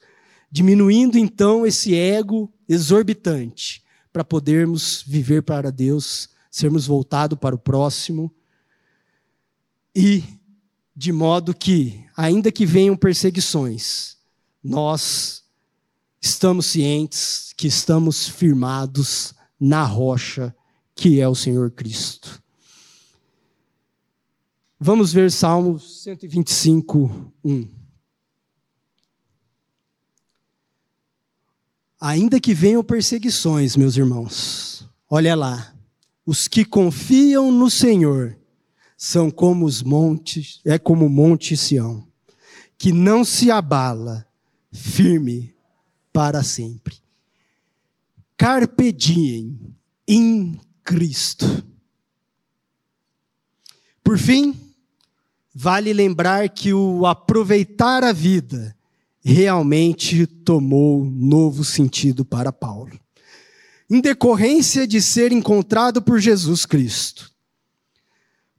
diminuindo 0.50 1.18
então 1.18 1.66
esse 1.66 1.94
ego 1.94 2.52
exorbitante 2.68 3.82
para 4.12 4.24
podermos 4.24 5.04
viver 5.06 5.42
para 5.42 5.70
Deus, 5.70 6.28
sermos 6.56 6.86
voltados 6.86 7.38
para 7.38 7.54
o 7.54 7.58
próximo 7.58 8.34
e 9.94 10.24
de 10.96 11.12
modo 11.12 11.54
que, 11.54 12.02
ainda 12.16 12.50
que 12.50 12.64
venham 12.64 12.96
perseguições, 12.96 14.16
nós 14.64 15.44
estamos 16.18 16.64
cientes 16.64 17.52
que 17.58 17.66
estamos 17.66 18.26
firmados 18.26 19.34
na 19.60 19.84
rocha 19.84 20.56
que 20.94 21.20
é 21.20 21.28
o 21.28 21.34
Senhor 21.34 21.70
Cristo. 21.72 22.42
Vamos 24.80 25.12
ver 25.12 25.30
Salmo 25.30 25.78
125, 25.78 27.34
1. 27.44 27.68
Ainda 32.00 32.40
que 32.40 32.54
venham 32.54 32.82
perseguições, 32.82 33.76
meus 33.76 33.98
irmãos, 33.98 34.88
olha 35.10 35.34
lá, 35.34 35.75
os 36.26 36.48
que 36.48 36.64
confiam 36.64 37.52
no 37.52 37.70
Senhor 37.70 38.36
são 38.98 39.30
como 39.30 39.64
os 39.64 39.82
montes, 39.82 40.60
é 40.64 40.76
como 40.78 41.06
o 41.06 41.10
monte 41.10 41.56
Sião, 41.56 42.04
que 42.76 42.92
não 42.92 43.24
se 43.24 43.50
abala, 43.50 44.26
firme 44.72 45.54
para 46.12 46.42
sempre. 46.42 46.96
Carpe 48.36 48.90
diem 48.90 49.58
em 50.06 50.60
Cristo. 50.82 51.64
Por 54.02 54.18
fim, 54.18 54.54
vale 55.54 55.92
lembrar 55.92 56.48
que 56.48 56.72
o 56.72 57.06
aproveitar 57.06 58.02
a 58.02 58.12
vida 58.12 58.76
realmente 59.20 60.26
tomou 60.26 61.04
novo 61.04 61.64
sentido 61.64 62.24
para 62.24 62.52
Paulo. 62.52 62.98
Em 63.88 64.00
decorrência 64.00 64.86
de 64.86 65.00
ser 65.00 65.32
encontrado 65.32 66.02
por 66.02 66.18
Jesus 66.18 66.66
Cristo. 66.66 67.30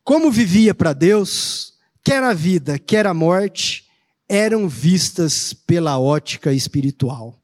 Como 0.04 0.32
vivia 0.32 0.74
para 0.74 0.94
Deus, 0.94 1.74
quer 2.04 2.24
a 2.24 2.34
vida, 2.34 2.80
quer 2.80 3.06
a 3.06 3.14
morte, 3.14 3.86
eram 4.30 4.70
vistas 4.70 5.54
pela 5.54 6.00
ótica 6.00 6.54
espiritual, 6.54 7.38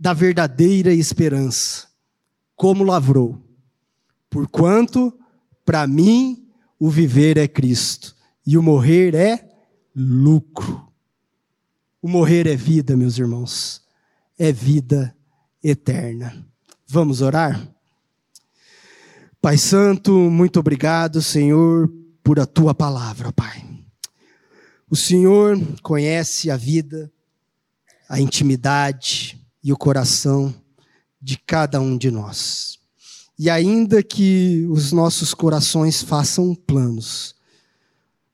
da 0.00 0.14
verdadeira 0.14 0.92
esperança, 0.92 1.86
como 2.56 2.82
lavrou. 2.82 3.38
Porquanto, 4.30 5.12
para 5.64 5.86
mim, 5.86 6.48
o 6.78 6.88
viver 6.88 7.36
é 7.36 7.46
Cristo 7.46 8.16
e 8.46 8.56
o 8.56 8.62
morrer 8.62 9.14
é 9.14 9.46
lucro. 9.94 10.90
O 12.00 12.08
morrer 12.08 12.46
é 12.46 12.56
vida, 12.56 12.96
meus 12.96 13.18
irmãos. 13.18 13.82
É 14.38 14.50
vida 14.50 15.14
eterna. 15.62 16.47
Vamos 16.90 17.20
orar? 17.20 17.68
Pai 19.42 19.58
Santo, 19.58 20.10
muito 20.10 20.58
obrigado, 20.58 21.20
Senhor, 21.20 21.92
por 22.24 22.40
a 22.40 22.46
tua 22.46 22.74
palavra, 22.74 23.30
Pai. 23.30 23.62
O 24.88 24.96
Senhor 24.96 25.60
conhece 25.82 26.50
a 26.50 26.56
vida, 26.56 27.12
a 28.08 28.18
intimidade 28.18 29.38
e 29.62 29.70
o 29.70 29.76
coração 29.76 30.54
de 31.20 31.36
cada 31.36 31.78
um 31.78 31.98
de 31.98 32.10
nós. 32.10 32.78
E 33.38 33.50
ainda 33.50 34.02
que 34.02 34.66
os 34.70 34.90
nossos 34.90 35.34
corações 35.34 36.02
façam 36.02 36.54
planos, 36.54 37.34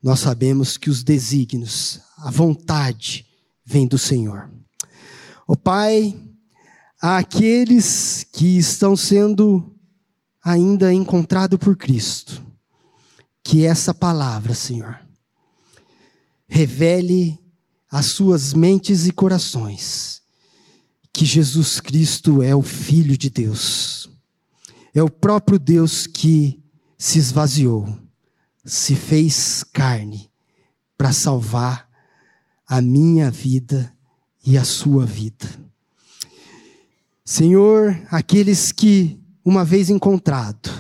nós 0.01 0.21
sabemos 0.21 0.77
que 0.77 0.91
os 0.91 1.03
desígnios, 1.03 2.01
a 2.19 2.31
vontade, 2.31 3.27
vem 3.67 3.89
do 3.89 3.99
Senhor. 3.99 4.49
O 5.45 5.57
Pai, 5.57 6.17
aqueles 7.13 8.25
que 8.33 8.57
estão 8.57 8.97
sendo 8.97 9.77
ainda 10.43 10.91
encontrados 10.91 11.59
por 11.59 11.77
Cristo, 11.77 12.43
que 13.43 13.67
essa 13.67 13.93
palavra, 13.93 14.55
Senhor, 14.55 14.99
revele 16.47 17.39
às 17.91 18.07
suas 18.07 18.55
mentes 18.55 19.07
e 19.07 19.13
corações. 19.13 20.23
Que 21.13 21.27
Jesus 21.27 21.79
Cristo 21.79 22.43
é 22.43 22.57
o 22.57 22.63
Filho 22.63 23.19
de 23.19 23.29
Deus, 23.29 24.09
é 24.95 25.03
o 25.03 25.11
próprio 25.11 25.59
Deus 25.59 26.07
que 26.07 26.65
se 26.97 27.19
esvaziou, 27.19 27.87
se 28.65 28.97
fez 28.97 29.63
carne 29.63 30.31
para 30.97 31.13
salvar 31.13 31.87
a 32.67 32.81
minha 32.81 33.31
vida 33.31 33.95
e 34.45 34.57
a 34.57 34.65
sua 34.65 35.05
vida. 35.05 35.65
Senhor, 37.25 37.99
aqueles 38.11 38.71
que, 38.71 39.19
uma 39.43 39.65
vez 39.65 39.89
encontrado, 39.89 40.71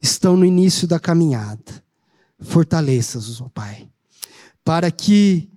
estão 0.00 0.36
no 0.36 0.44
início 0.44 0.86
da 0.86 1.00
caminhada, 1.00 1.82
fortaleça-os, 2.38 3.40
ó 3.40 3.48
Pai, 3.48 3.88
para 4.64 4.92
que, 4.92 5.50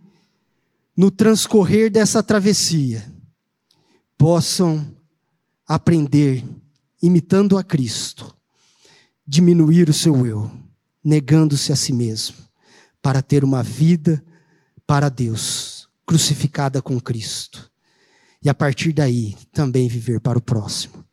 no 0.98 1.12
transcorrer 1.12 1.92
dessa 1.92 2.24
travessia, 2.24 3.08
possam 4.18 4.84
aprender, 5.68 6.44
imitando 7.02 7.56
a 7.56 7.64
Cristo, 7.64 8.36
diminuir 9.28 9.90
o 9.90 9.94
seu 9.94 10.26
eu, 10.26 10.52
negando-se 11.04 11.72
a 11.72 11.76
si 11.76 11.94
mesmo, 11.94 12.38
para 13.00 13.22
ter 13.22 13.44
uma 13.44 13.62
vida 13.62 14.24
para 14.88 15.08
Deus, 15.08 15.88
crucificada 16.04 16.82
com 16.82 17.00
Cristo. 17.00 17.73
E 18.44 18.50
a 18.50 18.54
partir 18.54 18.92
daí 18.92 19.36
também 19.52 19.88
viver 19.88 20.20
para 20.20 20.38
o 20.38 20.42
próximo. 20.42 21.04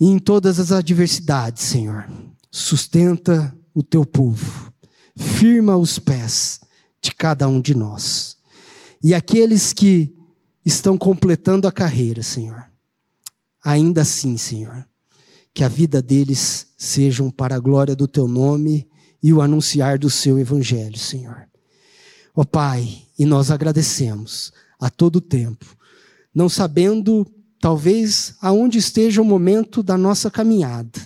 E 0.00 0.06
em 0.06 0.18
todas 0.18 0.58
as 0.58 0.72
adversidades, 0.72 1.62
Senhor, 1.62 2.08
sustenta 2.50 3.56
o 3.72 3.82
teu 3.82 4.04
povo, 4.04 4.72
firma 5.16 5.76
os 5.76 5.98
pés 5.98 6.60
de 7.00 7.14
cada 7.14 7.46
um 7.48 7.60
de 7.60 7.74
nós. 7.74 8.36
E 9.02 9.14
aqueles 9.14 9.72
que 9.72 10.14
estão 10.64 10.98
completando 10.98 11.66
a 11.68 11.72
carreira, 11.72 12.22
Senhor, 12.22 12.64
ainda 13.64 14.02
assim, 14.02 14.36
Senhor, 14.36 14.86
que 15.54 15.64
a 15.64 15.68
vida 15.68 16.02
deles 16.02 16.66
sejam 16.76 17.30
para 17.30 17.56
a 17.56 17.60
glória 17.60 17.94
do 17.94 18.08
teu 18.08 18.26
nome 18.26 18.88
e 19.22 19.32
o 19.32 19.40
anunciar 19.40 19.98
do 19.98 20.10
seu 20.10 20.38
evangelho, 20.38 20.98
Senhor. 20.98 21.48
Ó 22.34 22.42
oh, 22.42 22.44
Pai, 22.44 23.02
e 23.18 23.24
nós 23.24 23.50
agradecemos 23.50 24.52
a 24.80 24.90
todo 24.90 25.20
tempo, 25.20 25.76
não 26.34 26.48
sabendo 26.48 27.26
talvez 27.60 28.34
aonde 28.40 28.78
esteja 28.78 29.22
o 29.22 29.24
momento 29.24 29.82
da 29.82 29.96
nossa 29.96 30.30
caminhada, 30.30 31.00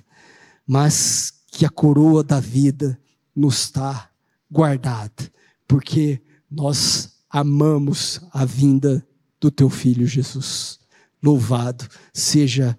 mas 0.67 1.35
que 1.51 1.65
a 1.65 1.71
coroa 1.71 2.25
da 2.25 2.41
vida 2.41 2.99
nos 3.35 3.61
está 3.61 4.11
guardada, 4.51 5.31
porque 5.69 6.23
nós 6.51 7.17
amamos 7.29 8.21
a 8.33 8.45
vinda 8.45 9.07
do 9.41 9.51
teu 9.51 9.69
filho 9.69 10.07
Jesus. 10.07 10.79
Louvado 11.23 11.87
seja 12.13 12.79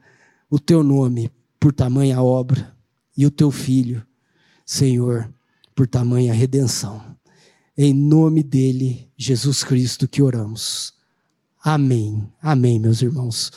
o 0.50 0.60
teu 0.60 0.82
nome 0.84 1.30
por 1.60 1.74
tamanha 1.74 2.22
obra 2.22 2.76
e 3.16 3.26
o 3.26 3.32
teu 3.32 3.52
filho, 3.52 4.06
Senhor, 4.66 5.32
por 5.76 5.88
tamanha 5.88 6.34
redenção. 6.34 7.16
Em 7.78 7.94
nome 7.94 8.42
dele, 8.42 9.12
Jesus 9.16 9.64
Cristo, 9.64 10.08
que 10.08 10.22
oramos. 10.22 10.97
Amém. 11.68 12.26
Amém, 12.42 12.80
meus 12.80 13.02
irmãos. 13.02 13.52